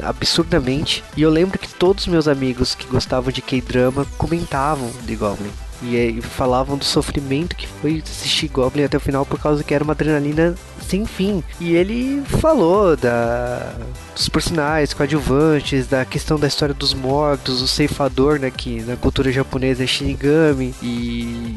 absurdamente. 0.03 1.03
E 1.17 1.23
eu 1.23 1.31
lembro 1.31 1.59
que 1.59 1.69
todos 1.69 2.07
meus 2.07 2.29
amigos 2.29 2.75
que 2.75 2.87
gostavam 2.87 3.33
de 3.33 3.43
K-drama 3.43 4.07
comentavam 4.19 4.91
de 5.05 5.17
Goblin. 5.17 5.51
E, 5.83 5.97
e 5.97 6.23
falavam 6.23 6.79
do 6.79 6.85
sofrimento 6.85 7.55
que 7.55 7.67
foi 7.67 8.03
assistir 8.03 8.49
Goblin 8.49 8.85
até 8.85 8.97
o 8.97 9.01
final 9.01 9.27
por 9.27 9.39
causa 9.39 9.63
que 9.63 9.75
era 9.75 9.85
uma 9.85 9.93
adrenalina 9.93 10.55
sem 10.89 11.05
fim. 11.05 11.43
E 11.61 11.75
ele 11.75 12.23
falou 12.41 12.97
da 12.97 13.75
dos 14.15 14.29
personagens 14.31 14.95
coadjuvantes, 14.95 15.87
da 15.87 16.05
questão 16.05 16.39
da 16.39 16.47
história 16.47 16.75
dos 16.75 16.95
mortos, 16.95 17.61
o 17.61 17.69
ceifador, 17.69 18.39
né, 18.39 18.51
que 18.51 18.81
na 18.83 18.97
cultura 18.97 19.31
japonesa 19.31 19.85
é 19.85 19.87
Shinigami 19.87 20.75
e 20.83 21.55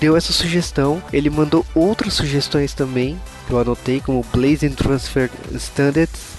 deu 0.00 0.16
essa 0.16 0.32
sugestão. 0.32 1.00
Ele 1.12 1.30
mandou 1.30 1.64
outras 1.74 2.14
sugestões 2.14 2.74
também, 2.74 3.16
que 3.46 3.52
eu 3.52 3.60
anotei 3.60 4.00
como 4.00 4.26
Blazing 4.32 4.70
Transfer 4.70 5.30
Standards 5.54 6.35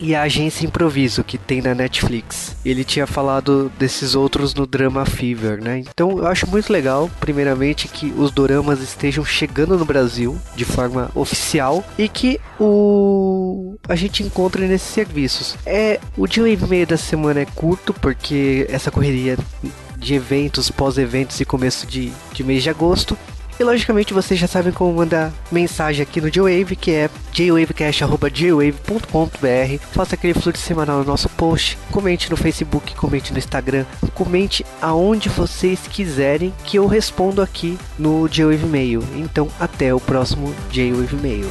e 0.00 0.14
a 0.14 0.22
agência 0.22 0.64
Improviso 0.64 1.24
que 1.24 1.38
tem 1.38 1.60
na 1.60 1.74
Netflix. 1.74 2.56
Ele 2.64 2.84
tinha 2.84 3.06
falado 3.06 3.70
desses 3.78 4.14
outros 4.14 4.54
no 4.54 4.66
Drama 4.66 5.04
Fever, 5.04 5.62
né? 5.62 5.78
Então 5.78 6.18
eu 6.18 6.26
acho 6.26 6.48
muito 6.48 6.72
legal, 6.72 7.10
primeiramente, 7.20 7.88
que 7.88 8.12
os 8.16 8.30
doramas 8.30 8.80
estejam 8.80 9.24
chegando 9.24 9.76
no 9.76 9.84
Brasil 9.84 10.38
de 10.56 10.64
forma 10.64 11.10
oficial 11.14 11.84
e 11.98 12.08
que 12.08 12.40
o 12.58 13.76
a 13.88 13.94
gente 13.94 14.22
encontre 14.22 14.66
nesses 14.66 14.88
serviços. 14.88 15.56
É 15.66 16.00
o 16.16 16.26
dia 16.26 16.48
e 16.48 16.56
meio 16.56 16.86
da 16.86 16.96
semana 16.96 17.40
é 17.40 17.46
curto 17.46 17.92
porque 17.92 18.66
essa 18.70 18.90
correria 18.90 19.36
de 19.96 20.14
eventos, 20.14 20.70
pós-eventos 20.70 21.40
e 21.40 21.44
começo 21.44 21.86
de, 21.86 22.12
de 22.32 22.44
mês 22.44 22.62
de 22.62 22.70
agosto. 22.70 23.16
E 23.58 23.64
logicamente 23.64 24.12
vocês 24.12 24.38
já 24.38 24.46
sabem 24.48 24.72
como 24.72 24.92
mandar 24.92 25.32
mensagem 25.50 26.02
aqui 26.02 26.20
no 26.20 26.30
J-Wave, 26.30 26.74
que 26.74 26.90
é 26.90 27.08
jwavecast.jwave.com.br. 27.32 29.86
Faça 29.92 30.16
aquele 30.16 30.34
fluxo 30.34 30.62
semanal 30.62 30.98
no 30.98 31.04
nosso 31.04 31.28
post, 31.30 31.78
comente 31.90 32.30
no 32.30 32.36
Facebook, 32.36 32.94
comente 32.96 33.32
no 33.32 33.38
Instagram, 33.38 33.84
comente 34.12 34.66
aonde 34.82 35.28
vocês 35.28 35.86
quiserem 35.86 36.52
que 36.64 36.78
eu 36.78 36.86
respondo 36.86 37.40
aqui 37.40 37.78
no 37.96 38.28
J-Wave 38.28 38.66
Mail. 38.66 39.04
Então 39.14 39.46
até 39.60 39.94
o 39.94 40.00
próximo 40.00 40.52
J-Wave 40.70 41.16
Mail. 41.16 41.48